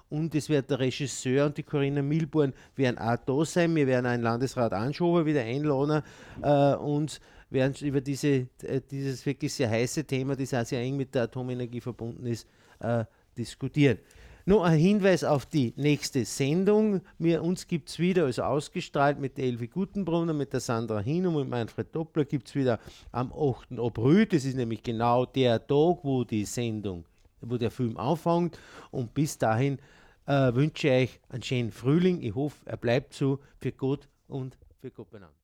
und 0.08 0.34
es 0.34 0.48
wird 0.48 0.70
der 0.70 0.80
Regisseur 0.80 1.46
und 1.46 1.56
die 1.56 1.62
Corinna 1.62 2.02
Milborn 2.02 2.52
werden 2.74 2.98
auch 2.98 3.16
da 3.24 3.44
sein. 3.44 3.76
Wir 3.76 3.86
werden 3.86 4.06
einen 4.06 4.24
Landesrat 4.24 4.72
Anschober 4.72 5.24
wieder 5.24 5.42
einladen 5.42 6.02
äh, 6.42 6.74
und 6.74 7.20
werden 7.50 7.74
über 7.80 8.00
diese, 8.00 8.48
äh, 8.62 8.80
dieses 8.90 9.24
wirklich 9.24 9.52
sehr 9.52 9.70
heiße 9.70 10.04
Thema, 10.04 10.36
das 10.36 10.54
auch 10.54 10.64
sehr 10.64 10.80
eng 10.80 10.96
mit 10.96 11.14
der 11.14 11.24
Atomenergie 11.24 11.80
verbunden 11.80 12.26
ist, 12.26 12.46
äh, 12.80 13.04
diskutieren. 13.36 13.98
Noch 14.48 14.62
ein 14.62 14.78
Hinweis 14.78 15.24
auf 15.24 15.44
die 15.44 15.74
nächste 15.76 16.24
Sendung. 16.24 17.02
Wir, 17.18 17.42
uns 17.42 17.66
gibt 17.66 17.90
es 17.90 17.98
wieder, 17.98 18.24
also 18.24 18.44
ausgestrahlt 18.44 19.20
mit 19.20 19.36
der 19.36 19.44
Elvi 19.44 19.68
Gutenbrunner, 19.68 20.32
mit 20.32 20.54
der 20.54 20.60
Sandra 20.60 21.00
Hin 21.00 21.26
und 21.26 21.50
Manfred 21.50 21.94
Doppler, 21.94 22.24
gibt 22.24 22.48
es 22.48 22.54
wieder 22.54 22.80
am 23.12 23.30
8. 23.30 23.78
April. 23.78 24.24
Das 24.24 24.46
ist 24.46 24.56
nämlich 24.56 24.82
genau 24.82 25.26
der 25.26 25.58
Tag, 25.66 25.98
wo 26.02 26.24
die 26.24 26.46
Sendung, 26.46 27.04
wo 27.42 27.58
der 27.58 27.70
Film 27.70 27.98
anfängt. 27.98 28.58
Und 28.90 29.12
bis 29.12 29.36
dahin 29.36 29.78
äh, 30.24 30.54
wünsche 30.54 30.88
ich 30.88 30.94
euch 30.94 31.20
einen 31.28 31.42
schönen 31.42 31.70
Frühling. 31.70 32.22
Ich 32.22 32.34
hoffe, 32.34 32.56
er 32.64 32.78
bleibt 32.78 33.12
so 33.12 33.40
für 33.58 33.72
Gott 33.72 34.08
und 34.28 34.56
für 34.80 34.90
Gott 34.90 35.10
benannt. 35.10 35.37